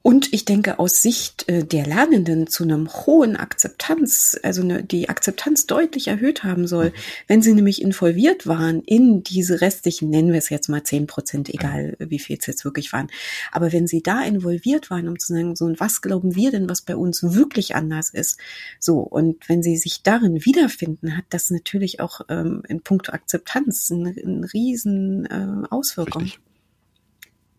Und 0.03 0.33
ich 0.33 0.47
denke, 0.47 0.79
aus 0.79 1.03
Sicht 1.03 1.47
äh, 1.49 1.63
der 1.63 1.85
Lernenden 1.85 2.47
zu 2.47 2.65
einem 2.65 2.89
hohen 2.89 3.37
Akzeptanz, 3.37 4.39
also 4.43 4.63
eine, 4.63 4.83
die 4.83 5.11
Akzeptanz 5.11 5.67
deutlich 5.67 6.09
erhöht 6.09 6.43
haben 6.43 6.67
soll, 6.67 6.87
mhm. 6.87 6.95
wenn 7.27 7.43
sie 7.43 7.53
nämlich 7.53 7.83
involviert 7.83 8.47
waren 8.47 8.81
in 8.81 9.23
diese 9.23 9.61
restlichen, 9.61 10.09
nennen 10.09 10.33
wir 10.33 10.39
es 10.39 10.49
jetzt 10.49 10.69
mal 10.69 10.85
zehn 10.85 11.07
Prozent, 11.07 11.51
egal 11.51 11.97
wie 11.99 12.19
viel 12.19 12.39
es 12.41 12.47
jetzt 12.47 12.65
wirklich 12.65 12.95
waren. 12.95 13.09
Aber 13.53 13.73
wenn 13.73 13.87
sie 13.87 14.03
da 14.03 14.23
involviert 14.23 14.89
waren, 14.89 15.07
um 15.07 15.19
zu 15.19 15.35
sagen, 15.35 15.55
so, 15.55 15.67
und 15.67 15.81
was 15.81 16.01
glauben 16.01 16.35
wir 16.35 16.51
denn, 16.51 16.71
was 16.71 16.81
bei 16.81 16.97
uns 16.97 17.23
wirklich 17.23 17.75
anders 17.77 18.09
ist? 18.09 18.39
So, 18.79 19.01
und 19.01 19.51
wenn 19.51 19.63
sie 19.63 19.77
sich 19.77 20.03
darin 20.03 20.47
wiederfinden, 20.47 21.15
hat 21.15 21.27
das 21.29 21.51
natürlich 21.51 22.01
auch 22.01 22.23
ähm, 22.31 22.63
in 22.69 22.81
puncto 22.81 23.13
Akzeptanz 23.13 23.93
eine, 23.93 24.11
eine 24.11 24.51
riesen 24.55 25.27
äh, 25.27 25.69
Auswirkung. 25.69 26.23
Richtig. 26.23 26.41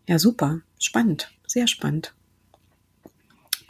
Ja, 0.08 0.18
super. 0.18 0.60
Spannend. 0.80 1.30
Sehr 1.46 1.68
spannend. 1.68 2.14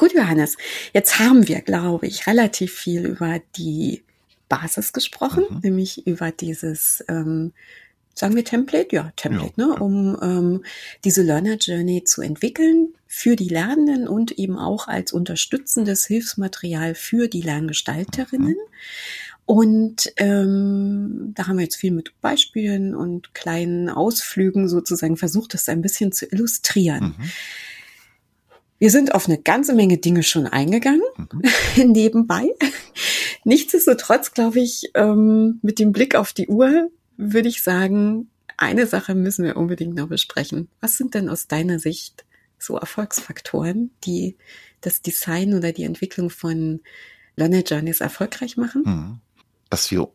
Gut, 0.03 0.14
Johannes, 0.14 0.57
jetzt 0.92 1.20
haben 1.20 1.46
wir, 1.46 1.61
glaube 1.61 2.09
ich, 2.09 2.26
relativ 2.26 2.74
viel 2.74 3.07
über 3.07 3.40
die 3.55 4.03
Basis 4.48 4.92
gesprochen, 4.92 5.44
mhm. 5.48 5.61
nämlich 5.62 6.09
über 6.09 6.32
dieses, 6.32 7.05
ähm, 7.07 7.53
sagen 8.12 8.34
wir 8.34 8.44
Template? 8.44 8.88
Ja, 8.90 9.12
Template, 9.14 9.53
ja, 9.57 9.66
ne? 9.68 9.74
um 9.76 10.18
ähm, 10.20 10.64
diese 11.05 11.22
Learner 11.22 11.55
Journey 11.55 12.03
zu 12.03 12.20
entwickeln 12.20 12.88
für 13.07 13.36
die 13.36 13.48
Lernenden 13.48 14.09
und 14.09 14.32
eben 14.32 14.59
auch 14.59 14.88
als 14.88 15.12
unterstützendes 15.12 16.05
Hilfsmaterial 16.07 16.96
für 16.96 17.28
die 17.28 17.42
Lerngestalterinnen. 17.42 18.57
Mhm. 18.57 19.22
Und 19.46 20.12
ähm, 20.16 21.30
da 21.36 21.46
haben 21.46 21.59
wir 21.59 21.62
jetzt 21.62 21.76
viel 21.76 21.92
mit 21.92 22.20
Beispielen 22.20 22.96
und 22.96 23.34
kleinen 23.34 23.88
Ausflügen 23.88 24.68
sozusagen 24.68 25.16
versucht, 25.16 25.55
das 25.55 25.68
ein 25.68 25.80
bisschen 25.80 26.11
zu 26.11 26.26
illustrieren. 26.26 27.14
Mhm. 27.16 27.30
Wir 28.82 28.90
sind 28.90 29.14
auf 29.14 29.28
eine 29.28 29.38
ganze 29.38 29.74
Menge 29.74 29.98
Dinge 29.98 30.24
schon 30.24 30.48
eingegangen, 30.48 31.04
mhm. 31.16 31.42
nebenbei. 31.92 32.48
Nichtsdestotrotz, 33.44 34.32
glaube 34.32 34.58
ich, 34.58 34.90
ähm, 34.94 35.60
mit 35.62 35.78
dem 35.78 35.92
Blick 35.92 36.16
auf 36.16 36.32
die 36.32 36.48
Uhr 36.48 36.90
würde 37.16 37.48
ich 37.48 37.62
sagen, 37.62 38.28
eine 38.56 38.88
Sache 38.88 39.14
müssen 39.14 39.44
wir 39.44 39.56
unbedingt 39.56 39.94
noch 39.94 40.08
besprechen. 40.08 40.68
Was 40.80 40.96
sind 40.96 41.14
denn 41.14 41.28
aus 41.28 41.46
deiner 41.46 41.78
Sicht 41.78 42.24
so 42.58 42.76
Erfolgsfaktoren, 42.76 43.92
die 44.02 44.36
das 44.80 45.00
Design 45.00 45.54
oder 45.54 45.70
die 45.70 45.84
Entwicklung 45.84 46.28
von 46.28 46.80
Learner 47.36 47.62
Journeys 47.62 48.00
erfolgreich 48.00 48.56
machen? 48.56 48.82
Mhm. 48.84 49.20
Dass 49.70 49.92
wir 49.92 50.08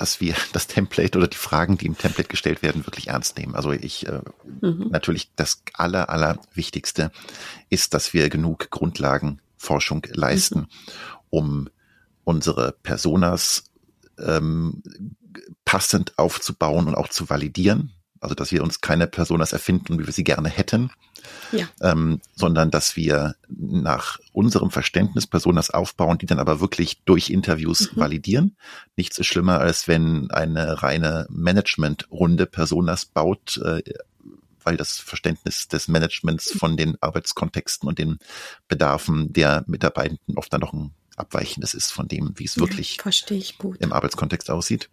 dass 0.00 0.20
wir 0.20 0.34
das 0.52 0.66
Template 0.66 1.18
oder 1.18 1.28
die 1.28 1.36
Fragen, 1.36 1.78
die 1.78 1.86
im 1.86 1.98
Template 1.98 2.28
gestellt 2.28 2.62
werden, 2.62 2.86
wirklich 2.86 3.08
ernst 3.08 3.38
nehmen. 3.38 3.54
Also 3.54 3.72
ich 3.72 4.06
äh, 4.06 4.20
mhm. 4.60 4.88
natürlich 4.90 5.30
das 5.36 5.62
aller 5.74 6.08
aller 6.08 6.38
Wichtigste 6.54 7.10
ist, 7.68 7.94
dass 7.94 8.14
wir 8.14 8.28
genug 8.30 8.70
Grundlagenforschung 8.70 10.06
leisten, 10.12 10.60
mhm. 10.60 10.66
um 11.30 11.68
unsere 12.24 12.72
Personas 12.82 13.64
ähm, 14.18 14.82
passend 15.64 16.18
aufzubauen 16.18 16.88
und 16.88 16.94
auch 16.94 17.08
zu 17.08 17.28
validieren. 17.28 17.92
Also 18.20 18.34
dass 18.34 18.52
wir 18.52 18.62
uns 18.62 18.80
keine 18.80 19.06
Personas 19.06 19.52
erfinden, 19.52 19.98
wie 19.98 20.06
wir 20.06 20.12
sie 20.12 20.24
gerne 20.24 20.48
hätten, 20.48 20.90
ja. 21.52 21.68
ähm, 21.80 22.20
sondern 22.34 22.70
dass 22.70 22.96
wir 22.96 23.34
nach 23.48 24.18
unserem 24.32 24.70
Verständnis 24.70 25.26
Personas 25.26 25.70
aufbauen, 25.70 26.18
die 26.18 26.26
dann 26.26 26.38
aber 26.38 26.60
wirklich 26.60 27.02
durch 27.04 27.30
Interviews 27.30 27.92
mhm. 27.92 28.00
validieren. 28.00 28.56
Nichts 28.96 29.18
ist 29.18 29.26
schlimmer, 29.26 29.60
als 29.60 29.88
wenn 29.88 30.30
eine 30.30 30.82
reine 30.82 31.26
Managementrunde 31.30 32.46
Personas 32.46 33.06
baut, 33.06 33.58
äh, 33.58 33.82
weil 34.62 34.76
das 34.76 34.98
Verständnis 34.98 35.68
des 35.68 35.88
Managements 35.88 36.52
von 36.52 36.76
den 36.76 36.96
Arbeitskontexten 37.00 37.88
und 37.88 37.98
den 37.98 38.18
Bedarfen 38.68 39.32
der 39.32 39.64
Mitarbeitenden 39.66 40.36
oft 40.36 40.52
dann 40.52 40.60
noch 40.60 40.72
ein 40.72 40.94
abweichendes 41.16 41.74
ist 41.74 41.92
von 41.92 42.08
dem, 42.08 42.32
wie 42.36 42.44
es 42.44 42.58
wirklich 42.58 42.98
ja, 43.04 43.74
im 43.78 43.92
Arbeitskontext 43.92 44.50
aussieht. 44.50 44.90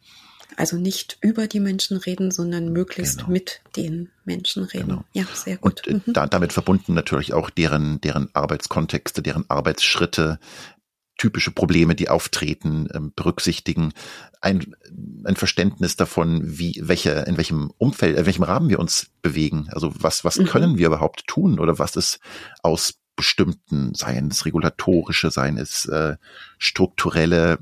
Also 0.58 0.76
nicht 0.76 1.20
über 1.22 1.48
die 1.48 1.60
Menschen 1.60 1.98
reden, 1.98 2.32
sondern 2.32 2.74
möglichst 2.74 3.20
genau. 3.20 3.30
mit 3.30 3.62
den 3.76 4.10
Menschen 4.26 4.64
reden. 4.64 4.90
Genau. 4.90 5.04
Ja, 5.14 5.26
sehr 5.32 5.58
gut. 5.58 5.88
Und 5.88 5.88
äh, 5.88 6.02
mhm. 6.08 6.14
da, 6.14 6.26
damit 6.26 6.52
verbunden 6.52 6.96
natürlich 6.96 7.34
auch 7.34 7.52
deren, 7.52 8.02
deren 8.02 8.30
Arbeitskontexte, 8.34 9.22
deren 9.22 9.48
Arbeitsschritte, 9.50 10.40
typische 11.16 11.52
Probleme, 11.52 11.94
die 11.94 12.10
auftreten, 12.10 12.90
ähm, 12.94 13.14
berücksichtigen, 13.16 13.94
ein, 14.42 14.76
ein 15.24 15.36
Verständnis 15.36 15.96
davon, 15.96 16.42
wie, 16.44 16.80
welche, 16.84 17.12
in 17.12 17.38
welchem 17.38 17.72
Umfeld, 17.78 18.18
in 18.18 18.26
welchem 18.26 18.44
Rahmen 18.44 18.70
wir 18.70 18.80
uns 18.80 19.12
bewegen. 19.22 19.70
Also 19.72 19.94
was, 19.96 20.26
was 20.26 20.38
mhm. 20.38 20.46
können 20.46 20.78
wir 20.80 20.88
überhaupt 20.88 21.28
tun 21.28 21.60
oder 21.60 21.78
was 21.78 21.96
ist 21.96 22.20
aus 22.64 22.96
bestimmten, 23.16 23.94
seien 23.94 24.30
es 24.30 24.46
regulatorische, 24.46 25.30
seien 25.30 25.58
es 25.58 25.86
äh, 25.86 26.18
strukturelle 26.58 27.60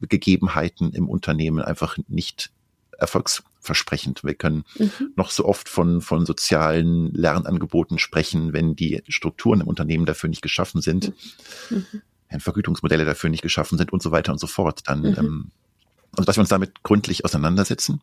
Gegebenheiten 0.00 0.92
im 0.92 1.08
Unternehmen 1.08 1.60
einfach 1.62 1.96
nicht 2.08 2.50
erfolgs 2.98 3.42
versprechend. 3.60 4.24
Wir 4.24 4.34
können 4.34 4.64
mhm. 4.78 5.12
noch 5.16 5.30
so 5.30 5.44
oft 5.44 5.68
von, 5.68 6.00
von 6.00 6.26
sozialen 6.26 7.12
Lernangeboten 7.12 7.98
sprechen, 7.98 8.52
wenn 8.52 8.76
die 8.76 9.02
Strukturen 9.08 9.60
im 9.60 9.68
Unternehmen 9.68 10.06
dafür 10.06 10.30
nicht 10.30 10.42
geschaffen 10.42 10.80
sind, 10.80 11.12
mhm. 11.70 11.84
wenn 12.28 12.40
Vergütungsmodelle 12.40 13.04
dafür 13.04 13.30
nicht 13.30 13.42
geschaffen 13.42 13.78
sind 13.78 13.92
und 13.92 14.02
so 14.02 14.10
weiter 14.10 14.32
und 14.32 14.38
so 14.38 14.46
fort. 14.46 14.82
Dann, 14.86 15.00
mhm. 15.00 15.14
ähm, 15.18 15.50
also 16.12 16.24
dass 16.24 16.36
wir 16.36 16.40
uns 16.40 16.48
damit 16.48 16.82
gründlich 16.82 17.24
auseinandersetzen 17.24 18.00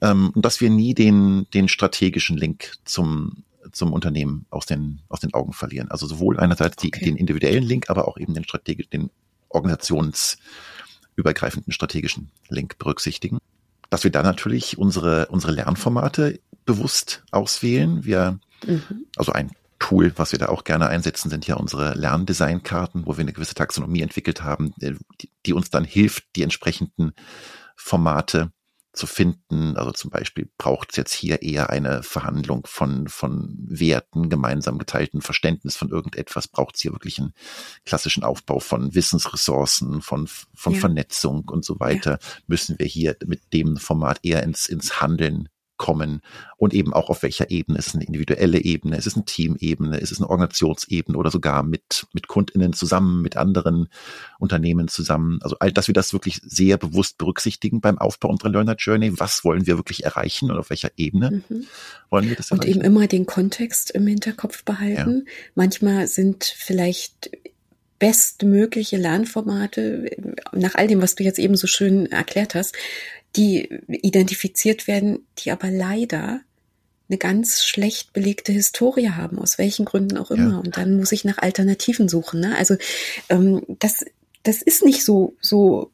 ähm, 0.00 0.30
und 0.34 0.44
dass 0.44 0.60
wir 0.60 0.70
nie 0.70 0.94
den, 0.94 1.46
den 1.54 1.68
strategischen 1.68 2.36
Link 2.36 2.74
zum, 2.84 3.44
zum 3.72 3.92
Unternehmen 3.92 4.46
aus 4.50 4.66
den, 4.66 5.00
aus 5.08 5.20
den 5.20 5.34
Augen 5.34 5.52
verlieren. 5.52 5.90
Also 5.90 6.06
sowohl 6.06 6.38
einerseits 6.38 6.76
die, 6.76 6.88
okay. 6.88 7.04
den 7.04 7.16
individuellen 7.16 7.64
Link, 7.64 7.90
aber 7.90 8.08
auch 8.08 8.18
eben 8.18 8.34
den 8.34 8.44
strategischen, 8.44 8.90
den 8.90 9.10
organisationsübergreifenden 9.48 11.72
strategischen 11.72 12.30
Link 12.48 12.78
berücksichtigen. 12.78 13.38
Dass 13.90 14.04
wir 14.04 14.10
da 14.10 14.22
natürlich 14.22 14.78
unsere, 14.78 15.26
unsere 15.28 15.52
Lernformate 15.52 16.40
bewusst 16.64 17.22
auswählen. 17.30 18.04
Wir, 18.04 18.38
mhm. 18.66 19.06
also 19.16 19.32
ein 19.32 19.50
Tool, 19.78 20.12
was 20.16 20.32
wir 20.32 20.38
da 20.38 20.48
auch 20.48 20.64
gerne 20.64 20.88
einsetzen, 20.88 21.30
sind 21.30 21.46
ja 21.46 21.54
unsere 21.54 21.94
Lerndesignkarten, 21.94 23.06
wo 23.06 23.16
wir 23.16 23.22
eine 23.22 23.32
gewisse 23.32 23.54
Taxonomie 23.54 24.02
entwickelt 24.02 24.42
haben, 24.42 24.74
die, 24.76 24.96
die 25.46 25.52
uns 25.52 25.70
dann 25.70 25.84
hilft, 25.84 26.24
die 26.36 26.42
entsprechenden 26.42 27.12
Formate 27.76 28.50
zu 28.98 29.06
finden. 29.06 29.76
Also 29.76 29.92
zum 29.92 30.10
Beispiel 30.10 30.50
braucht 30.58 30.90
es 30.90 30.96
jetzt 30.96 31.12
hier 31.14 31.42
eher 31.42 31.70
eine 31.70 32.02
Verhandlung 32.02 32.66
von, 32.66 33.08
von 33.08 33.56
Werten, 33.66 34.28
gemeinsam 34.28 34.78
geteilten 34.78 35.22
Verständnis 35.22 35.76
von 35.76 35.88
irgendetwas. 35.88 36.48
Braucht 36.48 36.74
es 36.76 36.82
hier 36.82 36.92
wirklich 36.92 37.18
einen 37.18 37.32
klassischen 37.86 38.24
Aufbau 38.24 38.58
von 38.58 38.94
Wissensressourcen, 38.94 40.02
von, 40.02 40.28
von 40.54 40.74
ja. 40.74 40.80
Vernetzung 40.80 41.48
und 41.48 41.64
so 41.64 41.80
weiter. 41.80 42.12
Ja. 42.12 42.18
Müssen 42.46 42.78
wir 42.78 42.86
hier 42.86 43.16
mit 43.24 43.52
dem 43.52 43.76
Format 43.76 44.18
eher 44.22 44.42
ins, 44.42 44.68
ins 44.68 45.00
Handeln 45.00 45.48
kommen 45.78 46.20
und 46.56 46.74
eben 46.74 46.92
auch 46.92 47.08
auf 47.08 47.22
welcher 47.22 47.50
Ebene. 47.50 47.78
Ist 47.78 47.88
es 47.88 47.94
eine 47.94 48.04
individuelle 48.04 48.60
Ebene, 48.62 48.96
ist 48.96 49.06
es 49.06 49.14
eine 49.14 49.24
Teamebene, 49.24 49.96
ist 49.98 50.12
es 50.12 50.18
eine 50.18 50.28
Organisationsebene 50.28 51.16
oder 51.16 51.30
sogar 51.30 51.62
mit, 51.62 52.06
mit 52.12 52.28
KundInnen 52.28 52.72
zusammen, 52.74 53.22
mit 53.22 53.36
anderen 53.36 53.88
Unternehmen 54.38 54.88
zusammen. 54.88 55.38
Also 55.42 55.56
all, 55.60 55.72
dass 55.72 55.86
wir 55.86 55.94
das 55.94 56.12
wirklich 56.12 56.40
sehr 56.44 56.76
bewusst 56.76 57.16
berücksichtigen 57.16 57.80
beim 57.80 57.98
Aufbau 57.98 58.28
unserer 58.28 58.50
Learner 58.50 58.76
Journey. 58.76 59.18
Was 59.18 59.44
wollen 59.44 59.66
wir 59.66 59.78
wirklich 59.78 60.04
erreichen 60.04 60.50
und 60.50 60.58
auf 60.58 60.70
welcher 60.70 60.90
Ebene 60.96 61.42
mhm. 61.48 61.64
wollen 62.10 62.28
wir 62.28 62.36
das 62.36 62.50
erreichen? 62.50 62.68
Und 62.68 62.76
eben 62.76 62.84
immer 62.84 63.06
den 63.06 63.26
Kontext 63.26 63.90
im 63.92 64.06
Hinterkopf 64.06 64.64
behalten. 64.64 65.24
Ja. 65.24 65.32
Manchmal 65.54 66.08
sind 66.08 66.44
vielleicht 66.44 67.30
bestmögliche 67.98 68.96
Lernformate, 68.96 70.10
nach 70.52 70.74
all 70.74 70.86
dem, 70.86 71.02
was 71.02 71.14
du 71.14 71.24
jetzt 71.24 71.38
eben 71.38 71.56
so 71.56 71.66
schön 71.66 72.06
erklärt 72.06 72.54
hast, 72.54 72.76
die 73.38 73.68
identifiziert 73.88 74.86
werden, 74.86 75.20
die 75.38 75.52
aber 75.52 75.70
leider 75.70 76.40
eine 77.08 77.18
ganz 77.18 77.64
schlecht 77.64 78.12
belegte 78.12 78.52
Historie 78.52 79.10
haben, 79.10 79.38
aus 79.38 79.56
welchen 79.56 79.86
Gründen 79.86 80.18
auch 80.18 80.30
immer. 80.30 80.50
Ja. 80.50 80.58
Und 80.58 80.76
dann 80.76 80.96
muss 80.96 81.12
ich 81.12 81.24
nach 81.24 81.38
Alternativen 81.38 82.08
suchen. 82.08 82.40
Ne? 82.40 82.56
Also 82.58 82.76
ähm, 83.30 83.62
das, 83.78 84.04
das 84.42 84.60
ist 84.60 84.84
nicht 84.84 85.04
so, 85.04 85.36
so 85.40 85.90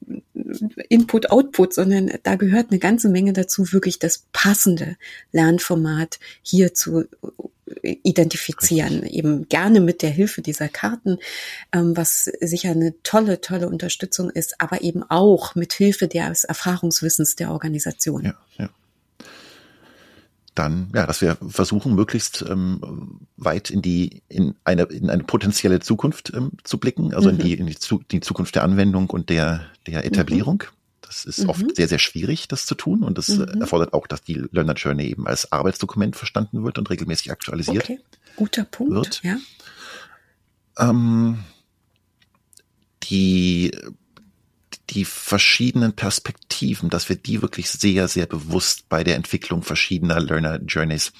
Input-Output, 0.89 1.75
sondern 1.75 2.11
da 2.23 2.35
gehört 2.35 2.71
eine 2.71 2.81
ganze 2.81 3.11
Menge 3.11 3.33
dazu, 3.33 3.73
wirklich 3.73 3.99
das 3.99 4.25
passende 4.33 4.97
Lernformat 5.31 6.19
hier 6.43 6.75
zu 6.75 7.05
identifizieren, 7.83 9.01
Richtig. 9.01 9.15
eben 9.15 9.49
gerne 9.49 9.81
mit 9.81 10.03
der 10.03 10.11
Hilfe 10.11 10.43
dieser 10.43 10.69
Karten, 10.69 11.19
ähm, 11.73 11.97
was 11.97 12.25
sicher 12.41 12.71
eine 12.71 12.95
tolle, 13.03 13.41
tolle 13.41 13.69
Unterstützung 13.69 14.31
ist, 14.31 14.61
aber 14.61 14.83
eben 14.83 15.03
auch 15.03 15.55
mit 15.55 15.73
Hilfe 15.73 16.09
des 16.09 16.45
Erfahrungswissens 16.45 17.37
der 17.37 17.51
Organisation. 17.51 18.25
Ja, 18.25 18.35
ja. 18.59 18.69
Dann, 20.55 20.91
ja, 20.95 21.05
dass 21.07 21.21
wir 21.21 21.37
versuchen, 21.49 21.97
möglichst 21.97 22.45
ähm, 22.49 23.27
weit 23.37 23.71
in 23.71 23.83
die, 23.83 24.23
in 24.29 24.55
eine, 24.63 24.85
in 24.85 25.11
eine 25.11 25.25
potenzielle 25.25 25.81
Zukunft 25.81 26.33
ähm, 26.35 26.53
zu 26.63 26.79
blicken, 26.79 27.13
also 27.13 27.29
mhm. 27.29 27.41
in 27.41 27.45
die, 27.45 27.55
in 27.55 27.67
die, 27.67 27.77
die, 28.13 28.21
Zukunft 28.21 28.55
der 28.55 28.63
Anwendung 28.63 29.11
und 29.11 29.31
der, 29.31 29.63
der 29.89 30.05
Etablierung. 30.05 30.63
Mhm. 30.65 30.84
Das 31.07 31.25
ist 31.25 31.45
mhm. 31.45 31.51
oft 31.51 31.77
sehr, 31.77 31.89
sehr 31.89 31.99
schwierig, 31.99 32.49
das 32.49 32.67
zu 32.67 32.75
tun. 32.75 33.03
Und 33.03 33.19
das 33.19 33.29
äh, 33.29 33.47
mhm. 33.55 33.61
erfordert 33.61 33.93
auch, 33.93 34.07
dass 34.07 34.23
die 34.23 34.43
Learner 34.51 34.75
Journey 34.75 35.07
eben 35.07 35.27
als 35.27 35.53
Arbeitsdokument 35.53 36.17
verstanden 36.17 36.65
wird 36.65 36.79
und 36.79 36.91
regelmäßig 36.91 37.31
aktualisiert 37.31 37.85
okay. 37.85 38.01
Guter 38.37 38.65
Punkt, 38.65 38.95
wird. 38.95 39.23
Ja. 39.23 39.37
Ähm, 40.79 41.45
die 43.05 43.71
die 44.91 45.05
verschiedenen 45.05 45.95
Perspektiven, 45.95 46.91
dass 46.91 47.09
wir 47.09 47.17
die 47.17 47.41
wirklich 47.41 47.71
sehr, 47.71 48.07
sehr 48.07 48.27
bewusst 48.27 48.89
bei 48.89 49.03
der 49.03 49.17
Entwicklung 49.17 49.63
verschiedener 49.63 50.21
Learner 50.21 50.61
Journeys 50.63 51.13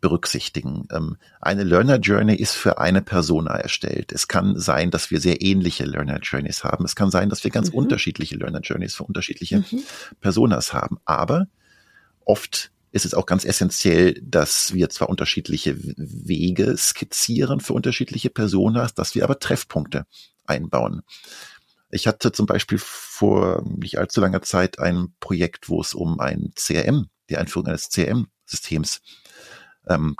berücksichtigen. 0.00 0.88
Ähm, 0.90 1.16
eine 1.40 1.64
Learner 1.64 1.98
Journey 1.98 2.34
ist 2.34 2.54
für 2.54 2.78
eine 2.78 3.02
Persona 3.02 3.54
erstellt. 3.54 4.12
Es 4.12 4.28
kann 4.28 4.58
sein, 4.58 4.90
dass 4.90 5.10
wir 5.10 5.20
sehr 5.20 5.42
ähnliche 5.42 5.84
Learner 5.84 6.20
Journeys 6.20 6.64
haben. 6.64 6.84
Es 6.84 6.96
kann 6.96 7.10
sein, 7.10 7.28
dass 7.28 7.44
wir 7.44 7.50
ganz 7.50 7.70
mhm. 7.70 7.78
unterschiedliche 7.78 8.36
Learner 8.36 8.60
Journeys 8.60 8.94
für 8.94 9.04
unterschiedliche 9.04 9.58
mhm. 9.58 9.82
Personas 10.20 10.72
haben. 10.72 10.98
Aber 11.04 11.48
oft 12.24 12.70
ist 12.92 13.04
es 13.04 13.14
auch 13.14 13.26
ganz 13.26 13.44
essentiell, 13.44 14.20
dass 14.22 14.74
wir 14.74 14.90
zwar 14.90 15.08
unterschiedliche 15.08 15.76
Wege 15.78 16.76
skizzieren 16.76 17.60
für 17.60 17.72
unterschiedliche 17.72 18.30
Personas, 18.30 18.94
dass 18.94 19.14
wir 19.14 19.24
aber 19.24 19.38
Treffpunkte 19.38 20.06
einbauen. 20.46 21.02
Ich 21.92 22.06
hatte 22.06 22.32
zum 22.32 22.46
Beispiel 22.46 22.78
vor 22.80 23.62
nicht 23.64 23.98
allzu 23.98 24.20
langer 24.20 24.42
Zeit 24.42 24.78
ein 24.78 25.14
Projekt, 25.20 25.68
wo 25.68 25.80
es 25.80 25.94
um 25.94 26.20
ein 26.20 26.52
CRM, 26.56 27.08
die 27.28 27.36
Einführung 27.36 27.68
eines 27.68 27.90
CRM-Systems 27.90 29.02
ähm, 29.86 30.16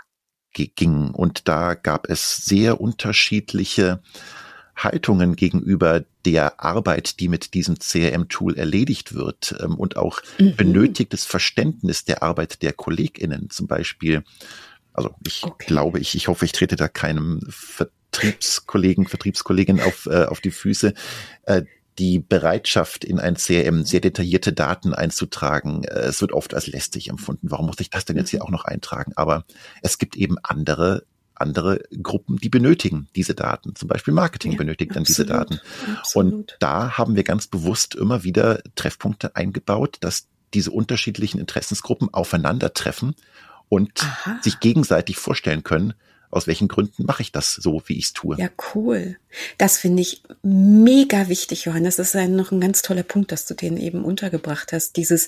ging. 0.53 1.11
Und 1.11 1.47
da 1.47 1.73
gab 1.73 2.09
es 2.09 2.37
sehr 2.37 2.79
unterschiedliche 2.79 4.01
Haltungen 4.75 5.35
gegenüber 5.35 6.03
der 6.25 6.63
Arbeit, 6.63 7.19
die 7.19 7.27
mit 7.27 7.53
diesem 7.53 7.79
CRM-Tool 7.79 8.57
erledigt 8.57 9.13
wird 9.13 9.55
ähm, 9.59 9.75
und 9.75 9.97
auch 9.97 10.21
mhm. 10.39 10.55
benötigtes 10.55 11.25
Verständnis 11.25 12.05
der 12.05 12.23
Arbeit 12.23 12.61
der 12.61 12.73
KollegInnen. 12.73 13.49
Zum 13.49 13.67
Beispiel, 13.67 14.23
also 14.93 15.15
ich 15.25 15.43
okay. 15.43 15.65
glaube, 15.67 15.99
ich, 15.99 16.15
ich 16.15 16.27
hoffe, 16.27 16.45
ich 16.45 16.51
trete 16.51 16.75
da 16.75 16.87
keinem 16.87 17.41
Vertriebskollegen, 17.49 19.07
Vertriebskollegin 19.07 19.81
auf, 19.81 20.05
äh, 20.05 20.25
auf 20.25 20.39
die 20.39 20.51
Füße, 20.51 20.93
äh, 21.43 21.63
die 21.99 22.19
Bereitschaft 22.19 23.03
in 23.03 23.19
ein 23.19 23.35
CRM 23.35 23.85
sehr 23.85 23.99
detaillierte 23.99 24.53
Daten 24.53 24.93
einzutragen, 24.93 25.83
äh, 25.83 25.99
es 25.99 26.21
wird 26.21 26.31
oft 26.31 26.53
als 26.53 26.67
lästig 26.67 27.09
empfunden. 27.09 27.51
Warum 27.51 27.67
muss 27.67 27.79
ich 27.79 27.89
das 27.89 28.05
denn 28.05 28.17
jetzt 28.17 28.29
hier 28.29 28.43
auch 28.43 28.49
noch 28.49 28.65
eintragen? 28.65 29.13
Aber 29.15 29.45
es 29.81 29.97
gibt 29.97 30.15
eben 30.15 30.37
andere 30.41 31.05
andere 31.35 31.83
Gruppen, 32.01 32.37
die 32.37 32.47
benötigen 32.47 33.09
diese 33.15 33.33
Daten. 33.33 33.75
Zum 33.75 33.87
Beispiel 33.87 34.13
Marketing 34.13 34.51
ja, 34.51 34.57
benötigt 34.57 34.95
dann 34.95 35.03
diese 35.03 35.25
Daten. 35.25 35.59
Absolut. 35.97 36.33
Und 36.33 36.57
da 36.59 36.97
haben 36.97 37.15
wir 37.15 37.23
ganz 37.23 37.47
bewusst 37.47 37.95
immer 37.95 38.23
wieder 38.23 38.61
Treffpunkte 38.75 39.35
eingebaut, 39.35 39.97
dass 40.01 40.27
diese 40.53 40.71
unterschiedlichen 40.71 41.39
Interessensgruppen 41.39 42.13
aufeinandertreffen 42.13 43.15
und 43.73 44.03
Aha. 44.03 44.39
sich 44.43 44.59
gegenseitig 44.59 45.17
vorstellen 45.17 45.63
können, 45.63 45.95
aus 46.29 46.45
welchen 46.45 46.67
Gründen 46.67 47.05
mache 47.05 47.23
ich 47.23 47.31
das 47.31 47.55
so, 47.55 47.81
wie 47.87 47.97
ich 47.97 48.05
es 48.05 48.13
tue. 48.13 48.37
Ja, 48.37 48.49
cool. 48.75 49.17
Das 49.57 49.77
finde 49.77 50.01
ich 50.01 50.21
mega 50.43 51.29
wichtig, 51.29 51.65
Johannes. 51.65 51.97
Das 51.97 52.09
ist 52.09 52.15
ein, 52.15 52.35
noch 52.35 52.51
ein 52.51 52.61
ganz 52.61 52.81
toller 52.81 53.03
Punkt, 53.03 53.31
dass 53.31 53.45
du 53.45 53.53
den 53.53 53.77
eben 53.77 54.03
untergebracht 54.03 54.73
hast. 54.73 54.97
Dieses, 54.97 55.27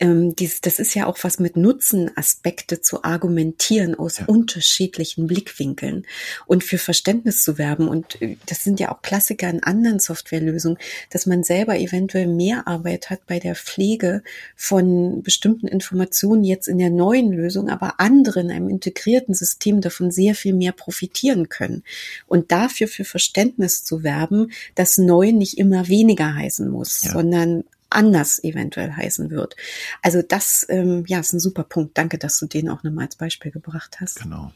ähm, 0.00 0.34
dieses, 0.36 0.60
das 0.60 0.78
ist 0.78 0.94
ja 0.94 1.06
auch 1.06 1.18
was 1.22 1.38
mit 1.38 1.56
Nutzenaspekte 1.56 2.80
zu 2.80 3.04
argumentieren 3.04 3.94
aus 3.94 4.18
ja. 4.18 4.26
unterschiedlichen 4.26 5.26
Blickwinkeln 5.26 6.06
und 6.46 6.64
für 6.64 6.78
Verständnis 6.78 7.42
zu 7.42 7.58
werben. 7.58 7.88
Und 7.88 8.20
äh, 8.20 8.36
das 8.46 8.64
sind 8.64 8.80
ja 8.80 8.92
auch 8.92 9.02
Klassiker 9.02 9.48
in 9.48 9.62
anderen 9.62 9.98
Softwarelösungen, 9.98 10.78
dass 11.10 11.26
man 11.26 11.44
selber 11.44 11.78
eventuell 11.78 12.26
mehr 12.26 12.66
Arbeit 12.66 13.10
hat 13.10 13.26
bei 13.26 13.38
der 13.38 13.54
Pflege 13.54 14.22
von 14.56 15.22
bestimmten 15.22 15.68
Informationen 15.68 16.44
jetzt 16.44 16.68
in 16.68 16.78
der 16.78 16.90
neuen 16.90 17.32
Lösung, 17.32 17.68
aber 17.68 18.00
andere 18.00 18.40
in 18.40 18.50
einem 18.50 18.68
integrierten 18.68 19.34
System 19.34 19.80
davon 19.80 20.10
sehr 20.10 20.34
viel 20.34 20.54
mehr 20.54 20.72
profitieren 20.72 21.48
können. 21.48 21.84
Und 22.26 22.50
dafür 22.52 22.88
für 22.88 23.04
Verständnis 23.04 23.43
zu 23.84 24.02
werben, 24.02 24.50
dass 24.74 24.98
neu 24.98 25.32
nicht 25.32 25.58
immer 25.58 25.88
weniger 25.88 26.34
heißen 26.34 26.68
muss, 26.68 27.02
ja. 27.02 27.12
sondern 27.12 27.64
anders 27.90 28.42
eventuell 28.42 28.92
heißen 28.92 29.30
wird. 29.30 29.56
Also 30.02 30.22
das, 30.22 30.66
ähm, 30.68 31.04
ja, 31.06 31.20
ist 31.20 31.32
ein 31.32 31.40
super 31.40 31.64
Punkt. 31.64 31.96
Danke, 31.96 32.18
dass 32.18 32.38
du 32.38 32.46
den 32.46 32.68
auch 32.68 32.82
nochmal 32.82 33.06
als 33.06 33.16
Beispiel 33.16 33.52
gebracht 33.52 33.98
hast. 34.00 34.20
Genau. 34.20 34.52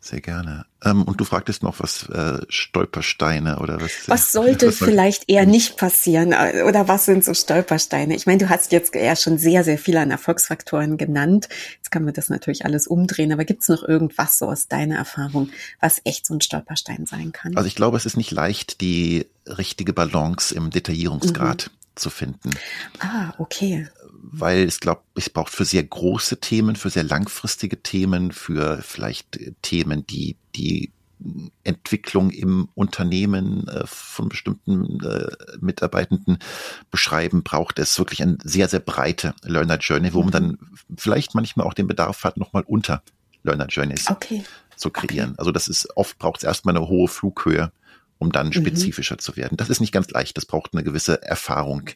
Sehr 0.00 0.20
gerne. 0.20 0.64
Ähm, 0.84 1.02
und 1.02 1.20
du 1.20 1.24
fragtest 1.24 1.62
noch, 1.62 1.80
was 1.80 2.08
äh, 2.08 2.38
Stolpersteine 2.48 3.58
oder 3.58 3.80
was? 3.80 3.90
Was 4.06 4.32
sollte 4.32 4.68
was 4.68 4.76
vielleicht 4.76 5.28
eher 5.28 5.44
nicht 5.44 5.76
passieren 5.76 6.32
äh, 6.32 6.62
oder 6.66 6.86
was 6.86 7.04
sind 7.04 7.24
so 7.24 7.34
Stolpersteine? 7.34 8.14
Ich 8.14 8.26
meine, 8.26 8.38
du 8.38 8.48
hast 8.48 8.70
jetzt 8.70 8.94
eher 8.94 9.16
schon 9.16 9.38
sehr, 9.38 9.64
sehr 9.64 9.76
viel 9.76 9.96
an 9.96 10.10
Erfolgsfaktoren 10.10 10.96
genannt. 10.96 11.48
Jetzt 11.76 11.90
kann 11.90 12.04
man 12.04 12.14
das 12.14 12.28
natürlich 12.28 12.64
alles 12.64 12.86
umdrehen, 12.86 13.32
aber 13.32 13.44
gibt 13.44 13.62
es 13.62 13.68
noch 13.68 13.82
irgendwas 13.82 14.38
so 14.38 14.46
aus 14.46 14.68
deiner 14.68 14.96
Erfahrung, 14.96 15.50
was 15.80 16.00
echt 16.04 16.26
so 16.26 16.34
ein 16.34 16.40
Stolperstein 16.40 17.06
sein 17.06 17.32
kann? 17.32 17.56
Also 17.56 17.66
ich 17.66 17.74
glaube, 17.74 17.96
es 17.96 18.06
ist 18.06 18.16
nicht 18.16 18.30
leicht, 18.30 18.80
die 18.80 19.26
richtige 19.46 19.92
Balance 19.92 20.54
im 20.54 20.70
Detaillierungsgrad 20.70 21.70
mhm. 21.72 21.96
zu 21.96 22.10
finden. 22.10 22.50
Ah, 23.00 23.32
okay 23.38 23.88
weil 24.20 24.64
es 24.64 24.80
glaube, 24.80 25.02
es 25.14 25.30
braucht 25.30 25.52
für 25.52 25.64
sehr 25.64 25.84
große 25.84 26.40
Themen, 26.40 26.76
für 26.76 26.90
sehr 26.90 27.04
langfristige 27.04 27.82
Themen, 27.82 28.32
für 28.32 28.82
vielleicht 28.82 29.38
Themen, 29.62 30.06
die 30.06 30.36
die 30.54 30.92
Entwicklung 31.64 32.30
im 32.30 32.68
Unternehmen 32.74 33.66
äh, 33.68 33.84
von 33.86 34.28
bestimmten 34.28 35.00
äh, 35.04 35.26
Mitarbeitenden 35.60 36.38
beschreiben, 36.90 37.42
braucht 37.42 37.78
es 37.78 37.98
wirklich 37.98 38.22
eine 38.22 38.38
sehr, 38.44 38.68
sehr 38.68 38.80
breite 38.80 39.34
Learner 39.42 39.78
Journey, 39.78 40.14
wo 40.14 40.22
man 40.22 40.30
dann 40.30 40.58
vielleicht 40.96 41.34
manchmal 41.34 41.66
auch 41.66 41.74
den 41.74 41.88
Bedarf 41.88 42.22
hat, 42.24 42.36
nochmal 42.36 42.62
unter 42.66 43.02
Learner 43.42 43.66
Journeys 43.66 44.08
okay. 44.08 44.44
zu 44.76 44.90
kreieren. 44.90 45.30
Okay. 45.30 45.38
Also 45.38 45.50
das 45.50 45.68
ist 45.68 45.88
oft 45.96 46.18
braucht 46.18 46.38
es 46.38 46.44
erstmal 46.44 46.76
eine 46.76 46.86
hohe 46.86 47.08
Flughöhe, 47.08 47.72
um 48.18 48.30
dann 48.30 48.48
mhm. 48.48 48.52
spezifischer 48.52 49.16
mhm. 49.16 49.20
zu 49.20 49.36
werden. 49.36 49.56
Das 49.56 49.70
ist 49.70 49.80
nicht 49.80 49.92
ganz 49.92 50.08
leicht, 50.10 50.36
das 50.36 50.46
braucht 50.46 50.72
eine 50.72 50.84
gewisse 50.84 51.20
Erfahrung. 51.22 51.90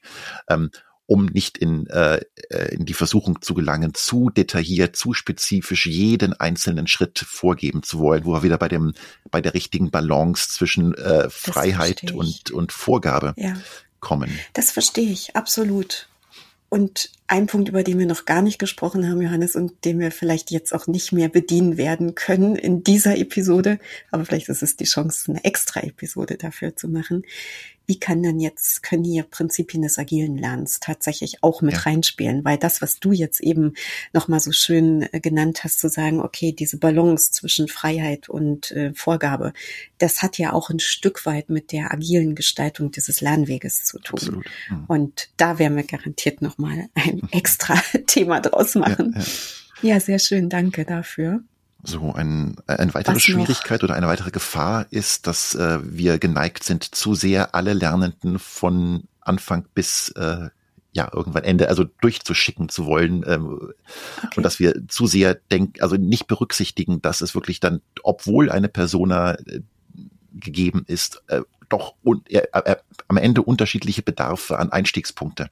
Ähm, 0.48 0.70
um 1.06 1.26
nicht 1.26 1.58
in, 1.58 1.86
äh, 1.88 2.20
äh, 2.50 2.74
in 2.74 2.84
die 2.84 2.94
Versuchung 2.94 3.42
zu 3.42 3.54
gelangen, 3.54 3.94
zu 3.94 4.30
detailliert, 4.30 4.96
zu 4.96 5.12
spezifisch 5.12 5.86
jeden 5.86 6.32
einzelnen 6.32 6.86
Schritt 6.86 7.18
vorgeben 7.18 7.82
zu 7.82 7.98
wollen, 7.98 8.24
wo 8.24 8.32
wir 8.32 8.42
wieder 8.42 8.58
bei 8.58 8.68
dem, 8.68 8.94
bei 9.30 9.40
der 9.40 9.54
richtigen 9.54 9.90
Balance 9.90 10.48
zwischen 10.48 10.94
äh, 10.94 11.28
Freiheit 11.28 12.12
und, 12.12 12.50
und 12.50 12.72
Vorgabe 12.72 13.34
ja. 13.36 13.54
kommen. 14.00 14.30
Das 14.54 14.70
verstehe 14.70 15.10
ich, 15.10 15.36
absolut. 15.36 16.08
Und 16.72 17.10
ein 17.26 17.48
Punkt, 17.48 17.68
über 17.68 17.82
den 17.82 17.98
wir 17.98 18.06
noch 18.06 18.24
gar 18.24 18.40
nicht 18.40 18.58
gesprochen 18.58 19.06
haben, 19.06 19.20
Johannes, 19.20 19.56
und 19.56 19.84
den 19.84 19.98
wir 20.00 20.10
vielleicht 20.10 20.50
jetzt 20.50 20.72
auch 20.74 20.86
nicht 20.86 21.12
mehr 21.12 21.28
bedienen 21.28 21.76
werden 21.76 22.14
können 22.14 22.56
in 22.56 22.82
dieser 22.82 23.18
Episode, 23.18 23.78
aber 24.10 24.24
vielleicht 24.24 24.48
ist 24.48 24.62
es 24.62 24.76
die 24.76 24.86
Chance, 24.86 25.30
eine 25.30 25.44
extra 25.44 25.80
Episode 25.80 26.38
dafür 26.38 26.74
zu 26.74 26.88
machen, 26.88 27.24
wie 27.92 27.98
kann 27.98 28.22
dann 28.22 28.40
jetzt, 28.40 28.82
können 28.82 29.04
hier 29.04 29.22
Prinzipien 29.22 29.82
des 29.82 29.98
agilen 29.98 30.38
Lernens 30.38 30.80
tatsächlich 30.80 31.42
auch 31.42 31.60
mit 31.60 31.74
ja. 31.74 31.80
reinspielen? 31.80 32.42
Weil 32.42 32.56
das, 32.56 32.80
was 32.80 33.00
du 33.00 33.12
jetzt 33.12 33.40
eben 33.40 33.74
nochmal 34.14 34.40
so 34.40 34.50
schön 34.50 35.06
äh, 35.12 35.20
genannt 35.20 35.62
hast, 35.62 35.78
zu 35.78 35.90
sagen, 35.90 36.22
okay, 36.22 36.52
diese 36.52 36.78
Balance 36.78 37.32
zwischen 37.32 37.68
Freiheit 37.68 38.30
und 38.30 38.70
äh, 38.70 38.94
Vorgabe, 38.94 39.52
das 39.98 40.22
hat 40.22 40.38
ja 40.38 40.54
auch 40.54 40.70
ein 40.70 40.78
Stück 40.78 41.26
weit 41.26 41.50
mit 41.50 41.70
der 41.70 41.92
agilen 41.92 42.34
Gestaltung 42.34 42.92
dieses 42.92 43.20
Lernweges 43.20 43.84
zu 43.84 43.98
tun. 43.98 44.18
Absolut. 44.18 44.46
Mhm. 44.70 44.84
Und 44.88 45.28
da 45.36 45.58
werden 45.58 45.76
wir 45.76 45.84
garantiert 45.84 46.40
nochmal 46.40 46.88
ein 46.94 47.20
extra 47.30 47.74
Thema 48.06 48.40
draus 48.40 48.74
machen. 48.74 49.12
Ja, 49.14 49.20
ja. 49.82 49.94
ja, 49.96 50.00
sehr 50.00 50.18
schön. 50.18 50.48
Danke 50.48 50.86
dafür. 50.86 51.44
So, 51.84 52.12
ein, 52.12 52.56
eine 52.66 52.94
weitere 52.94 53.16
Was 53.16 53.22
Schwierigkeit 53.22 53.82
noch? 53.82 53.88
oder 53.88 53.96
eine 53.96 54.06
weitere 54.06 54.30
Gefahr 54.30 54.86
ist, 54.90 55.26
dass 55.26 55.54
äh, 55.54 55.80
wir 55.82 56.18
geneigt 56.18 56.62
sind, 56.62 56.84
zu 56.84 57.14
sehr 57.14 57.54
alle 57.54 57.72
Lernenden 57.74 58.38
von 58.38 59.04
Anfang 59.20 59.66
bis 59.74 60.10
äh, 60.10 60.50
ja 60.92 61.10
irgendwann 61.12 61.44
Ende, 61.44 61.68
also 61.68 61.84
durchzuschicken 61.84 62.68
zu 62.68 62.86
wollen 62.86 63.24
ähm, 63.26 63.72
okay. 64.18 64.36
und 64.36 64.42
dass 64.42 64.60
wir 64.60 64.86
zu 64.88 65.06
sehr 65.06 65.34
denken, 65.34 65.82
also 65.82 65.96
nicht 65.96 66.26
berücksichtigen, 66.26 67.02
dass 67.02 67.20
es 67.20 67.34
wirklich 67.34 67.60
dann, 67.60 67.80
obwohl 68.02 68.50
eine 68.50 68.68
Persona 68.68 69.34
äh, 69.34 69.62
gegeben 70.34 70.84
ist, 70.86 71.22
äh, 71.28 71.42
doch 71.68 71.94
und, 72.02 72.30
äh, 72.30 72.46
äh, 72.52 72.76
am 73.08 73.16
Ende 73.16 73.42
unterschiedliche 73.42 74.02
Bedarfe 74.02 74.58
an 74.58 74.70
Einstiegspunkte 74.70 75.48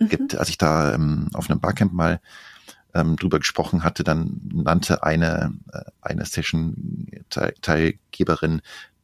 mhm. 0.00 0.08
gibt. 0.08 0.36
Als 0.36 0.48
ich 0.48 0.58
da 0.58 0.94
ähm, 0.94 1.28
auf 1.34 1.50
einem 1.50 1.60
Barcamp 1.60 1.92
mal 1.92 2.20
ähm, 2.94 3.16
drüber 3.16 3.38
gesprochen 3.38 3.84
hatte, 3.84 4.04
dann 4.04 4.40
nannte 4.52 5.02
eine, 5.02 5.52
äh, 5.72 5.82
eine 6.00 6.24
Session-Teilgeberin 6.24 8.62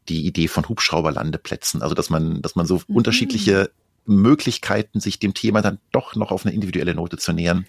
die 0.09 0.25
Idee 0.27 0.49
von 0.49 0.67
Hubschrauberlandeplätzen. 0.69 1.83
Also 1.83 1.95
dass 1.95 2.11
man, 2.11 2.43
dass 2.43 2.57
man 2.57 2.67
so 2.67 2.83
mhm. 2.87 2.97
unterschiedliche 2.97 3.71
Möglichkeiten, 4.07 5.01
sich 5.01 5.19
dem 5.19 5.35
Thema 5.35 5.63
dann 5.63 5.79
doch 5.93 6.17
noch 6.17 6.31
auf 6.31 6.45
eine 6.45 6.55
individuelle 6.55 6.95
Note 6.95 7.17
zu 7.19 7.33
nähern, 7.33 7.67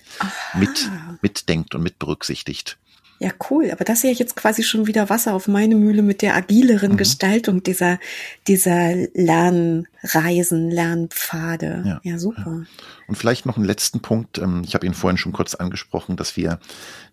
mit, 0.53 0.89
mitdenkt 1.21 1.75
und 1.75 1.83
mit 1.83 1.99
berücksichtigt. 1.99 2.77
Ja, 3.21 3.29
cool. 3.51 3.69
Aber 3.69 3.85
das 3.85 3.99
ist 3.99 4.03
ja 4.03 4.09
jetzt 4.09 4.35
quasi 4.35 4.63
schon 4.63 4.87
wieder 4.87 5.07
Wasser 5.11 5.35
auf 5.35 5.47
meine 5.47 5.75
Mühle 5.75 6.01
mit 6.01 6.23
der 6.23 6.35
agileren 6.35 6.93
mhm. 6.93 6.97
Gestaltung 6.97 7.61
dieser, 7.61 7.99
dieser 8.47 8.95
Lernreisen, 9.13 10.71
Lernpfade. 10.71 11.83
Ja, 11.85 12.01
ja 12.03 12.17
super. 12.17 12.63
Ja. 12.65 12.65
Und 13.07 13.15
vielleicht 13.15 13.45
noch 13.45 13.57
einen 13.57 13.65
letzten 13.65 13.99
Punkt. 13.99 14.39
Ähm, 14.39 14.63
ich 14.65 14.73
habe 14.73 14.87
Ihnen 14.87 14.95
vorhin 14.95 15.19
schon 15.19 15.33
kurz 15.33 15.53
angesprochen, 15.53 16.17
dass 16.17 16.35
wir 16.35 16.59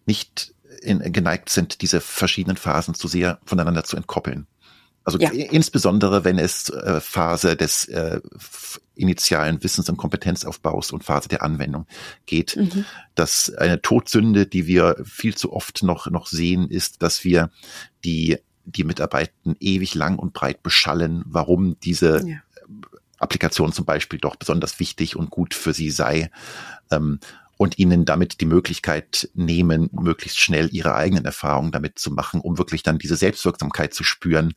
nicht 0.07 0.55
in, 0.81 1.13
geneigt 1.13 1.51
sind, 1.51 1.83
diese 1.83 2.01
verschiedenen 2.01 2.57
Phasen 2.57 2.95
zu 2.95 3.07
sehr 3.07 3.39
voneinander 3.45 3.85
zu 3.85 3.99
entkoppeln. 3.99 4.47
Also 5.09 5.19
ja. 5.21 5.31
insbesondere, 5.31 6.25
wenn 6.25 6.39
es 6.39 6.69
äh, 6.69 7.01
Phase 7.01 7.57
des 7.57 7.87
äh, 7.87 8.21
initialen 8.95 9.63
Wissens- 9.63 9.89
und 9.89 9.97
Kompetenzaufbaus 9.97 10.93
und 10.93 11.03
Phase 11.03 11.31
der 11.31 11.43
Anwendung 11.43 11.87
geht. 12.27 12.57
Mhm. 12.57 12.85
Dass 13.15 13.51
eine 13.55 13.81
Todsünde, 13.81 14.45
die 14.45 14.67
wir 14.67 14.97
viel 15.07 15.35
zu 15.35 15.55
oft 15.55 15.83
noch, 15.83 16.09
noch 16.11 16.27
sehen, 16.27 16.69
ist, 16.69 17.01
dass 17.01 17.25
wir 17.25 17.49
die, 18.05 18.37
die 18.67 18.85
Mitarbeitenden 18.85 19.57
ewig 19.61 19.95
lang 19.95 20.19
und 20.19 20.35
breit 20.35 20.63
beschallen, 20.63 21.23
warum 21.25 21.81
diese 21.81 22.29
ja. 22.29 22.37
Applikation 23.19 23.73
zum 23.73 23.87
Beispiel 23.87 24.19
doch 24.19 24.37
besonders 24.37 24.79
wichtig 24.79 25.17
und 25.17 25.31
gut 25.31 25.55
für 25.55 25.73
sie 25.73 25.91
sei. 25.91 26.31
Ähm, 26.91 27.19
und 27.59 27.79
ihnen 27.79 28.05
damit 28.05 28.41
die 28.41 28.47
Möglichkeit 28.47 29.29
nehmen, 29.35 29.91
möglichst 29.93 30.39
schnell 30.39 30.69
ihre 30.73 30.95
eigenen 30.95 31.25
Erfahrungen 31.25 31.73
damit 31.73 31.99
zu 31.99 32.13
machen, 32.13 32.41
um 32.41 32.57
wirklich 32.57 32.85
dann 32.85 32.99
diese 32.99 33.17
Selbstwirksamkeit 33.17 33.93
zu 33.93 34.05
spüren, 34.05 34.55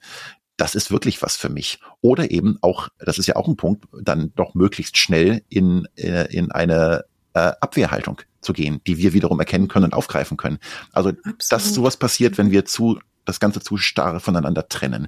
das 0.62 0.76
ist 0.76 0.92
wirklich 0.92 1.24
was 1.24 1.38
für 1.38 1.50
mich. 1.50 1.80
Oder 2.02 2.30
eben 2.30 2.60
auch, 2.62 2.90
das 3.00 3.18
ist 3.18 3.26
ja 3.26 3.36
auch 3.36 3.48
ein 3.48 3.56
Punkt, 3.56 3.86
dann 4.00 4.32
doch 4.36 4.54
möglichst 4.54 4.96
schnell 4.96 5.42
in, 5.50 5.88
äh, 5.96 6.32
in 6.32 6.52
eine 6.52 7.06
äh, 7.34 7.52
Abwehrhaltung 7.60 8.22
zu 8.42 8.54
gehen, 8.54 8.80
die 8.86 9.00
wir 9.00 9.14
wiederum 9.14 9.40
erkennen 9.40 9.68
können 9.68 9.86
und 9.86 9.96
aufgreifen 9.96 10.38
können. 10.38 10.60
Also, 10.92 11.10
Absolut. 11.10 11.52
dass 11.52 11.74
sowas 11.74 11.98
passiert, 11.98 12.38
wenn 12.38 12.52
wir 12.52 12.64
zu, 12.66 13.00
das 13.26 13.40
Ganze 13.40 13.62
zu 13.62 13.78
starr 13.78 14.20
voneinander 14.20 14.68
trennen. 14.68 15.08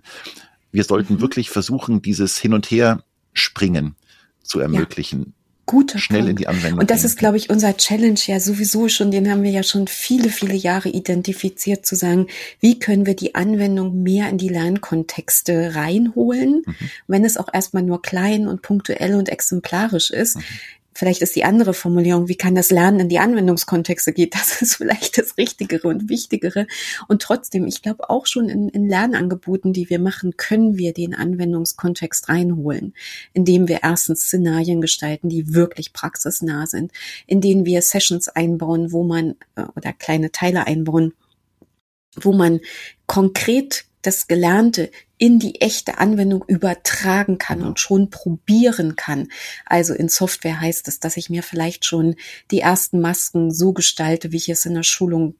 Wir 0.71 0.85
sollten 0.85 1.15
mhm. 1.15 1.21
wirklich 1.21 1.51
versuchen, 1.51 2.01
dieses 2.01 2.39
Hin 2.39 2.55
und 2.55 2.71
Her 2.71 3.03
springen 3.33 3.95
zu 4.41 4.59
ermöglichen. 4.59 5.35
Guter 5.65 5.97
schnell 5.97 6.21
Punkt. 6.21 6.31
in 6.31 6.35
die 6.35 6.47
Anwendung. 6.47 6.79
Und 6.79 6.91
das 6.91 7.03
ist, 7.03 7.17
glaube 7.17 7.37
ich, 7.37 7.49
unser 7.49 7.77
Challenge 7.77 8.19
ja 8.25 8.39
sowieso 8.39 8.89
schon, 8.89 9.11
den 9.11 9.29
haben 9.31 9.43
wir 9.43 9.51
ja 9.51 9.63
schon 9.63 9.87
viele, 9.87 10.29
viele 10.29 10.55
Jahre 10.55 10.89
identifiziert, 10.89 11.85
zu 11.85 11.95
sagen, 11.95 12.27
wie 12.59 12.79
können 12.79 13.05
wir 13.05 13.15
die 13.15 13.35
Anwendung 13.35 14.03
mehr 14.03 14.29
in 14.29 14.37
die 14.37 14.49
Lernkontexte 14.49 15.75
reinholen, 15.75 16.63
mhm. 16.65 16.75
wenn 17.07 17.23
es 17.23 17.37
auch 17.37 17.47
erstmal 17.53 17.83
nur 17.83 18.01
klein 18.01 18.47
und 18.47 18.61
punktuell 18.61 19.15
und 19.15 19.29
exemplarisch 19.29 20.11
ist. 20.11 20.37
Mhm 20.37 20.43
vielleicht 21.03 21.21
ist 21.21 21.35
die 21.35 21.43
andere 21.43 21.73
Formulierung, 21.73 22.29
wie 22.29 22.37
kann 22.37 22.55
das 22.55 22.71
Lernen 22.71 23.01
in 23.01 23.09
die 23.09 23.19
Anwendungskontexte 23.19 24.13
geht, 24.13 24.35
das 24.35 24.61
ist 24.61 24.75
vielleicht 24.75 25.17
das 25.17 25.37
Richtigere 25.37 25.89
und 25.89 26.07
Wichtigere. 26.07 26.65
Und 27.09 27.21
trotzdem, 27.21 27.67
ich 27.67 27.81
glaube 27.81 28.09
auch 28.09 28.25
schon 28.25 28.47
in, 28.47 28.69
in 28.69 28.87
Lernangeboten, 28.87 29.73
die 29.73 29.89
wir 29.89 29.99
machen, 29.99 30.37
können 30.37 30.77
wir 30.77 30.93
den 30.93 31.13
Anwendungskontext 31.13 32.29
reinholen, 32.29 32.93
indem 33.33 33.67
wir 33.67 33.81
erstens 33.83 34.21
Szenarien 34.21 34.79
gestalten, 34.79 35.27
die 35.27 35.53
wirklich 35.53 35.91
praxisnah 35.91 36.67
sind, 36.67 36.93
in 37.27 37.41
denen 37.41 37.65
wir 37.65 37.81
Sessions 37.81 38.29
einbauen, 38.29 38.93
wo 38.93 39.03
man 39.03 39.35
äh, 39.55 39.65
oder 39.75 39.91
kleine 39.91 40.31
Teile 40.31 40.67
einbauen, 40.67 41.11
wo 42.15 42.31
man 42.31 42.61
konkret 43.07 43.87
das 44.03 44.27
Gelernte 44.27 44.91
in 45.17 45.39
die 45.39 45.61
echte 45.61 45.97
Anwendung 45.97 46.43
übertragen 46.47 47.37
kann 47.37 47.61
und 47.61 47.79
schon 47.79 48.09
probieren 48.09 48.95
kann. 48.95 49.29
Also 49.65 49.93
in 49.93 50.09
Software 50.09 50.59
heißt 50.59 50.87
es, 50.87 50.99
dass 50.99 51.17
ich 51.17 51.29
mir 51.29 51.43
vielleicht 51.43 51.85
schon 51.85 52.15
die 52.51 52.59
ersten 52.59 52.99
Masken 52.99 53.49
so 53.49 53.73
gestalte, 53.73 54.31
wie 54.31 54.37
ich 54.37 54.49
es 54.49 54.65
in 54.65 54.73
der 54.73 54.83
Schulung 54.83 55.35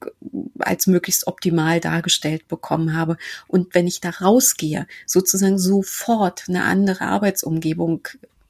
als 0.59 0.87
möglichst 0.87 1.27
optimal 1.27 1.81
dargestellt 1.81 2.47
bekommen 2.47 2.95
habe. 2.95 3.17
Und 3.47 3.75
wenn 3.75 3.85
ich 3.85 3.99
da 3.99 4.09
rausgehe, 4.09 4.87
sozusagen 5.05 5.59
sofort 5.59 6.45
eine 6.47 6.63
andere 6.63 7.01
Arbeitsumgebung 7.01 8.07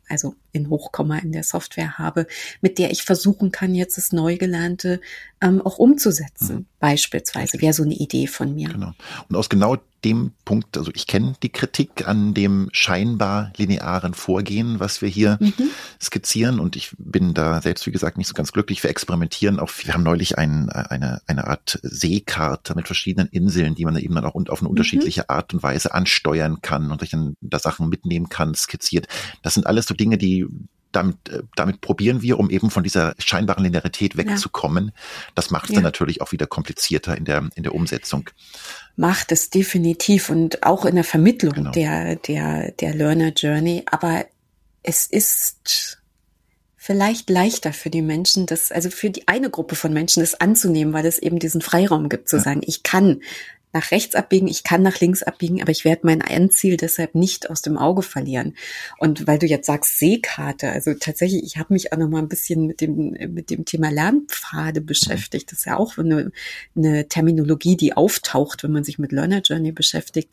also 0.09 0.35
in 0.51 0.69
Hochkomma 0.69 1.17
in 1.17 1.31
der 1.31 1.43
Software 1.43 1.97
habe, 1.97 2.27
mit 2.61 2.77
der 2.77 2.91
ich 2.91 3.03
versuchen 3.03 3.51
kann, 3.51 3.73
jetzt 3.73 3.97
das 3.97 4.11
Neugelernte 4.11 5.01
ähm, 5.41 5.61
auch 5.61 5.79
umzusetzen. 5.79 6.55
Mhm. 6.55 6.65
Beispielsweise 6.79 7.59
wäre 7.61 7.73
so 7.73 7.81
eine 7.81 7.95
Idee 7.95 8.27
von 8.27 8.53
mir. 8.53 8.69
Genau. 8.69 8.91
Und 9.29 9.35
aus 9.35 9.49
genau 9.49 9.77
dem 10.03 10.31
Punkt, 10.45 10.77
also 10.77 10.91
ich 10.93 11.07
kenne 11.07 11.35
die 11.41 11.49
Kritik 11.49 12.07
an 12.07 12.33
dem 12.33 12.69
scheinbar 12.71 13.51
linearen 13.57 14.13
Vorgehen, 14.13 14.79
was 14.79 15.01
wir 15.01 15.09
hier 15.09 15.37
mhm. 15.39 15.69
skizzieren 16.01 16.59
und 16.59 16.75
ich 16.75 16.91
bin 16.97 17.33
da 17.33 17.61
selbst, 17.61 17.85
wie 17.85 17.91
gesagt, 17.91 18.17
nicht 18.17 18.27
so 18.27 18.33
ganz 18.33 18.51
glücklich. 18.51 18.83
Wir 18.83 18.89
experimentieren 18.89 19.59
auch, 19.59 19.71
wir 19.83 19.93
haben 19.93 20.03
neulich 20.03 20.37
ein, 20.37 20.69
eine, 20.69 21.21
eine 21.27 21.47
Art 21.47 21.79
Seekarte 21.83 22.75
mit 22.75 22.87
verschiedenen 22.87 23.27
Inseln, 23.29 23.75
die 23.75 23.85
man 23.85 23.97
eben 23.97 24.15
dann 24.15 24.25
auch 24.25 24.35
auf 24.35 24.59
eine 24.59 24.63
mhm. 24.63 24.71
unterschiedliche 24.71 25.29
Art 25.29 25.53
und 25.53 25.63
Weise 25.63 25.93
ansteuern 25.93 26.61
kann 26.61 26.91
und 26.91 27.01
sich 27.01 27.11
dann 27.11 27.35
da 27.41 27.59
Sachen 27.59 27.89
mitnehmen 27.89 28.29
kann, 28.29 28.55
skizziert. 28.55 29.07
Das 29.41 29.53
sind 29.53 29.67
alles 29.67 29.85
so 29.85 29.93
Dinge, 29.93 30.17
die 30.17 30.45
damit, 30.93 31.29
äh, 31.29 31.43
damit 31.55 31.81
probieren 31.81 32.21
wir, 32.21 32.39
um 32.39 32.49
eben 32.49 32.69
von 32.69 32.83
dieser 32.83 33.15
scheinbaren 33.17 33.63
Linearität 33.63 34.15
wegzukommen. 34.15 34.87
Ja. 34.87 34.91
Das 35.35 35.51
macht 35.51 35.65
es 35.65 35.71
ja. 35.71 35.75
dann 35.75 35.83
natürlich 35.83 36.21
auch 36.21 36.31
wieder 36.31 36.47
komplizierter 36.47 37.17
in 37.17 37.25
der, 37.25 37.49
in 37.55 37.63
der 37.63 37.75
Umsetzung. 37.75 38.29
Macht 38.95 39.31
es 39.31 39.49
definitiv 39.49 40.29
und 40.29 40.63
auch 40.63 40.85
in 40.85 40.95
der 40.95 41.03
Vermittlung 41.03 41.53
genau. 41.53 41.71
der, 41.71 42.15
der, 42.15 42.71
der 42.71 42.93
Learner 42.93 43.29
Journey. 43.29 43.83
Aber 43.87 44.25
es 44.83 45.07
ist 45.07 45.99
vielleicht 46.75 47.29
leichter 47.29 47.73
für 47.73 47.89
die 47.89 48.01
Menschen, 48.01 48.45
das, 48.45 48.71
also 48.71 48.89
für 48.89 49.09
die 49.09 49.27
eine 49.27 49.49
Gruppe 49.49 49.75
von 49.75 49.93
Menschen 49.93 50.19
das 50.19 50.35
anzunehmen, 50.35 50.93
weil 50.93 51.05
es 51.05 51.17
eben 51.17 51.39
diesen 51.39 51.61
Freiraum 51.61 52.09
gibt, 52.09 52.29
zu 52.29 52.39
sagen, 52.39 52.61
ich 52.65 52.83
kann 52.83 53.21
nach 53.73 53.91
rechts 53.91 54.13
abbiegen, 54.15 54.47
ich 54.47 54.63
kann 54.63 54.83
nach 54.83 54.99
links 54.99 55.23
abbiegen, 55.23 55.61
aber 55.61 55.71
ich 55.71 55.83
werde 55.83 56.01
mein 56.03 56.21
Endziel 56.21 56.77
deshalb 56.77 57.15
nicht 57.15 57.49
aus 57.49 57.61
dem 57.61 57.77
Auge 57.77 58.03
verlieren. 58.03 58.55
Und 58.99 59.25
weil 59.25 59.39
du 59.39 59.47
jetzt 59.47 59.65
sagst 59.65 59.97
Seekarte, 59.97 60.69
also 60.69 60.93
tatsächlich, 60.93 61.43
ich 61.43 61.57
habe 61.57 61.73
mich 61.73 61.91
auch 61.91 61.97
noch 61.97 62.09
mal 62.09 62.19
ein 62.19 62.29
bisschen 62.29 62.67
mit 62.67 62.81
dem 62.81 63.17
mit 63.33 63.49
dem 63.49 63.65
Thema 63.65 63.89
Lernpfade 63.89 64.81
beschäftigt. 64.81 65.51
Das 65.51 65.59
ist 65.59 65.65
ja 65.65 65.77
auch 65.77 65.97
eine, 65.97 66.31
eine 66.75 67.07
Terminologie, 67.07 67.75
die 67.75 67.93
auftaucht, 67.93 68.63
wenn 68.63 68.71
man 68.71 68.83
sich 68.83 68.99
mit 68.99 69.11
Learner 69.11 69.41
Journey 69.41 69.71
beschäftigt. 69.71 70.29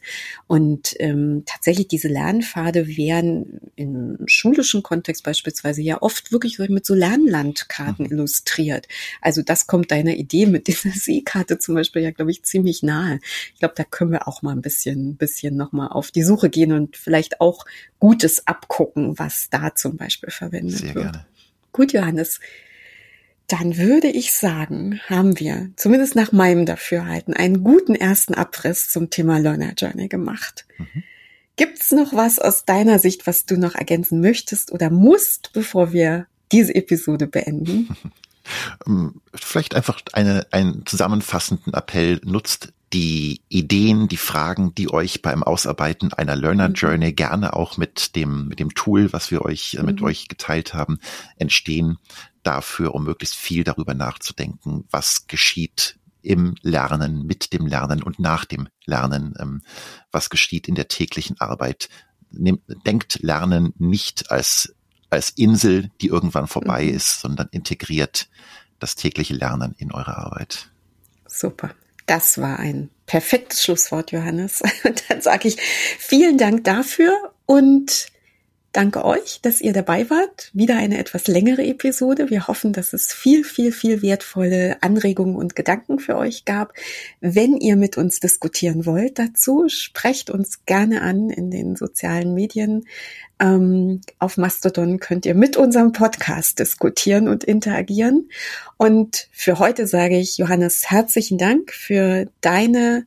Und 0.47 0.95
ähm, 0.99 1.45
tatsächlich 1.47 1.89
diese 1.89 2.09
Lernpfade 2.09 2.97
werden 2.97 3.61
im 3.77 4.19
schulischen 4.27 4.83
Kontext 4.83 5.23
beispielsweise 5.25 5.81
ja 5.81 6.03
oft 6.03 6.31
wirklich 6.31 6.59
mit 6.59 6.85
so 6.85 6.95
Lernlandkarten 6.95 8.07
mhm. 8.07 8.13
illustriert. 8.13 8.87
Also 9.23 9.43
das 9.43 9.67
kommt 9.67 9.91
deiner 9.91 10.15
Idee 10.15 10.47
mit 10.47 10.67
dieser 10.67 10.91
Seekarte 10.91 11.59
zum 11.59 11.75
Beispiel 11.75 12.03
ja, 12.03 12.11
glaube 12.11 12.31
ich, 12.31 12.43
ziemlich 12.43 12.83
nahe 12.83 13.19
ich 13.53 13.59
glaube, 13.59 13.75
da 13.77 13.85
können 13.85 14.13
wir 14.13 14.29
auch 14.29 14.43
mal 14.43 14.53
ein 14.53 14.63
bisschen, 14.63 15.17
bisschen 15.17 15.57
nochmal 15.57 15.89
auf 15.89 16.11
die 16.11 16.23
Suche 16.23 16.51
gehen 16.51 16.73
und 16.73 16.97
vielleicht 16.97 17.41
auch 17.41 17.65
Gutes 17.99 18.47
abgucken, 18.47 19.19
was 19.19 19.49
da 19.51 19.75
zum 19.75 19.97
Beispiel 19.97 20.31
verwendet 20.31 20.79
Sehr 20.79 20.95
wird. 20.95 21.13
Gerne. 21.13 21.27
Gut, 21.73 21.93
Johannes. 21.93 22.41
Dann 23.47 23.77
würde 23.77 24.09
ich 24.09 24.33
sagen, 24.33 25.01
haben 25.09 25.41
wir, 25.41 25.71
zumindest 25.77 26.15
nach 26.15 26.31
meinem 26.31 26.67
Dafürhalten, 26.67 27.35
einen 27.35 27.65
guten 27.65 27.97
ersten 27.97 28.35
Abriss 28.35 28.89
zum 28.89 29.11
Thema 29.11 29.39
Learner 29.39 29.73
Journey 29.77 30.09
gemacht. 30.09 30.67
Mhm. 30.79 31.03
Gibt's 31.57 31.91
noch 31.91 32.15
was 32.15 32.39
aus 32.39 32.65
deiner 32.65 32.99
Sicht, 32.99 33.27
was 33.27 33.47
du 33.47 33.57
noch 33.57 33.75
ergänzen 33.75 34.21
möchtest 34.21 34.73
oder 34.73 34.89
musst, 34.89 35.53
bevor 35.53 35.93
wir 35.93 36.27
diese 36.53 36.75
Episode 36.75 37.27
beenden? 37.27 37.97
Ähm, 38.85 39.21
vielleicht 39.33 39.77
einfach 39.77 40.01
eine, 40.13 40.45
einen 40.51 40.85
zusammenfassenden 40.85 41.73
Appell 41.73 42.21
nutzt 42.25 42.73
die 42.93 43.43
Ideen, 43.49 44.09
die 44.09 44.17
Fragen, 44.17 44.75
die 44.75 44.93
euch 44.93 45.23
beim 45.23 45.43
Ausarbeiten 45.43 46.13
einer 46.13 46.35
Learner 46.35 46.69
mhm. 46.69 46.75
Journey 46.75 47.13
gerne 47.13 47.55
auch 47.55 47.77
mit 47.77 48.17
dem, 48.17 48.49
mit 48.49 48.59
dem 48.59 48.75
Tool, 48.75 49.13
was 49.13 49.31
wir 49.31 49.43
euch, 49.43 49.75
äh, 49.75 49.83
mit 49.83 50.01
mhm. 50.01 50.07
euch 50.07 50.29
geteilt 50.29 50.75
haben, 50.75 50.99
entstehen, 51.37 51.99
dafür, 52.43 52.95
um 52.95 53.05
möglichst 53.05 53.37
viel 53.37 53.65
darüber 53.65 53.95
nachzudenken, 53.95 54.85
was 54.91 55.27
geschieht 55.27 55.99
im 56.23 56.55
Lernen, 56.63 57.25
mit 57.27 57.53
dem 57.53 57.67
Lernen 57.67 58.03
und 58.03 58.19
nach 58.19 58.45
dem 58.45 58.69
Lernen, 58.85 59.35
ähm, 59.39 59.63
was 60.11 60.31
geschieht 60.31 60.69
in 60.69 60.75
der 60.75 60.89
täglichen 60.89 61.41
Arbeit. 61.41 61.89
Nehmt, 62.31 62.63
denkt 62.87 63.21
Lernen 63.23 63.73
nicht 63.79 64.31
als, 64.31 64.75
als 65.11 65.31
Insel, 65.31 65.91
die 66.01 66.09
irgendwann 66.09 66.47
vorbei 66.47 66.85
mhm. 66.85 66.95
ist, 66.95 67.21
sondern 67.21 67.49
integriert 67.53 68.29
das 68.79 68.97
tägliche 68.97 69.35
Lernen 69.35 69.75
in 69.79 69.93
eure 69.93 70.17
Arbeit. 70.17 70.71
Super. 71.27 71.71
Das 72.11 72.41
war 72.41 72.59
ein 72.59 72.91
perfektes 73.07 73.63
Schlusswort, 73.63 74.11
Johannes. 74.11 74.65
Dann 75.09 75.21
sage 75.21 75.47
ich 75.47 75.59
vielen 75.61 76.39
Dank 76.39 76.65
dafür 76.65 77.33
und 77.47 78.09
Danke 78.73 79.05
euch, 79.05 79.41
dass 79.43 79.61
ihr 79.61 79.73
dabei 79.73 80.09
wart. 80.11 80.51
Wieder 80.53 80.77
eine 80.77 80.99
etwas 80.99 81.27
längere 81.27 81.65
Episode. 81.65 82.31
Wir 82.31 82.47
hoffen, 82.47 82.73
dass 82.73 82.93
es 82.93 83.13
viel, 83.13 83.43
viel, 83.43 83.73
viel 83.73 84.01
wertvolle 84.01 84.81
Anregungen 84.81 85.35
und 85.35 85.57
Gedanken 85.57 85.99
für 85.99 86.17
euch 86.17 86.45
gab. 86.45 86.73
Wenn 87.21 87.57
ihr 87.57 87.75
mit 87.75 87.99
uns 87.99 88.21
diskutieren 88.21 88.87
wollt 88.87 89.19
dazu, 89.19 89.65
sprecht 89.69 90.31
uns 90.31 90.65
gerne 90.67 91.03
an 91.03 91.31
in 91.31 91.51
den 91.51 91.75
sozialen 91.75 92.33
Medien. 92.33 92.87
Ähm, 93.41 94.03
auf 94.21 94.37
Mastodon 94.37 95.01
könnt 95.01 95.27
ihr 95.27 95.35
mit 95.35 95.57
unserem 95.57 95.91
Podcast 95.91 96.61
diskutieren 96.61 97.27
und 97.27 97.43
interagieren. 97.43 98.31
Und 98.77 99.29
für 99.33 99.59
heute 99.59 99.89
sage 99.89 100.17
ich, 100.17 100.39
Johannes, 100.39 100.89
herzlichen 100.89 101.39
Dank 101.39 101.73
für 101.73 102.29
deine 102.41 103.05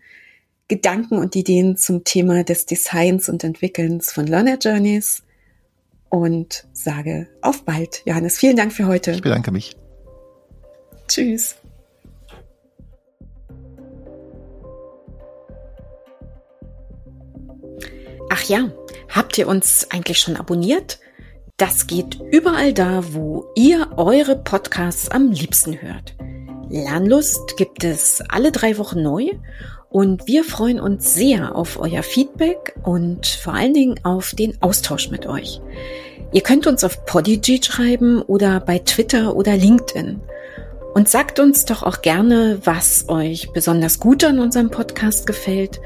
Gedanken 0.68 1.18
und 1.18 1.38
Ideen 1.38 1.78
zum 1.78 2.04
Thema 2.04 2.44
des 2.44 2.66
Designs 2.66 3.30
und 3.30 3.46
Entwickelns 3.46 4.12
von 4.12 4.28
Learner 4.28 4.58
Journeys 4.58 5.24
und 6.14 6.68
sage 6.74 7.28
auf 7.42 7.66
bald. 7.66 8.04
Johannes, 8.06 8.38
vielen 8.38 8.56
Dank 8.56 8.72
für 8.72 8.86
heute. 8.86 9.14
Ich 9.14 9.24
bedanke 9.24 9.50
mich. 9.50 9.76
Tschüss. 11.08 11.56
Ach 18.30 18.44
ja, 18.44 18.70
habt 19.10 19.40
ihr 19.40 19.48
uns 19.48 19.88
eigentlich 19.90 20.20
schon 20.20 20.38
abonniert? 20.38 21.00
Das 21.58 21.88
geht 21.88 22.20
überall 22.32 22.74
da, 22.74 23.16
wo 23.16 23.48
ihr 23.56 23.90
eure 23.98 24.36
Podcasts 24.36 25.10
am 25.10 25.32
liebsten 25.32 25.82
hört. 25.82 26.16
Lernlust 26.70 27.58
gibt 27.58 27.84
es 27.84 28.22
alle 28.30 28.52
drei 28.52 28.78
Wochen 28.78 29.02
neu 29.02 29.32
und 29.94 30.26
wir 30.26 30.44
freuen 30.44 30.80
uns 30.80 31.14
sehr 31.14 31.56
auf 31.56 31.80
euer 31.80 32.02
Feedback 32.02 32.76
und 32.82 33.28
vor 33.28 33.54
allen 33.54 33.76
Dingen 33.76 34.00
auf 34.02 34.32
den 34.34 34.60
Austausch 34.60 35.12
mit 35.12 35.28
euch. 35.28 35.62
Ihr 36.32 36.42
könnt 36.42 36.66
uns 36.66 36.84
auf 36.84 37.06
Podigy 37.06 37.62
schreiben 37.64 38.24
oder 38.24 38.60
bei 38.60 38.80
Twitter 38.80 39.36
oder 39.36 39.56
LinkedIn. 39.56 40.20
Und 40.96 41.10
sagt 41.10 41.40
uns 41.40 41.66
doch 41.66 41.84
auch 41.84 42.02
gerne, 42.02 42.60
was 42.64 43.08
euch 43.08 43.52
besonders 43.54 44.00
gut 44.00 44.24
an 44.24 44.40
unserem 44.40 44.72
Podcast 44.72 45.28
gefällt 45.28 45.80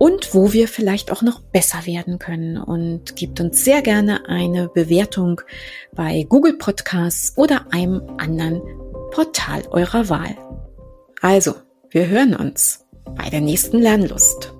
und 0.00 0.34
wo 0.34 0.52
wir 0.52 0.66
vielleicht 0.66 1.12
auch 1.12 1.22
noch 1.22 1.40
besser 1.40 1.86
werden 1.86 2.18
können. 2.18 2.56
Und 2.58 3.14
gebt 3.14 3.40
uns 3.40 3.64
sehr 3.64 3.82
gerne 3.82 4.28
eine 4.28 4.68
Bewertung 4.68 5.40
bei 5.92 6.26
Google 6.28 6.54
Podcasts 6.54 7.36
oder 7.36 7.66
einem 7.70 8.02
anderen 8.18 8.62
Portal 9.12 9.62
eurer 9.70 10.08
Wahl. 10.08 10.36
Also, 11.20 11.54
wir 11.90 12.08
hören 12.08 12.34
uns 12.34 12.83
bei 13.04 13.28
der 13.30 13.40
nächsten 13.40 13.78
Lernlust. 13.78 14.53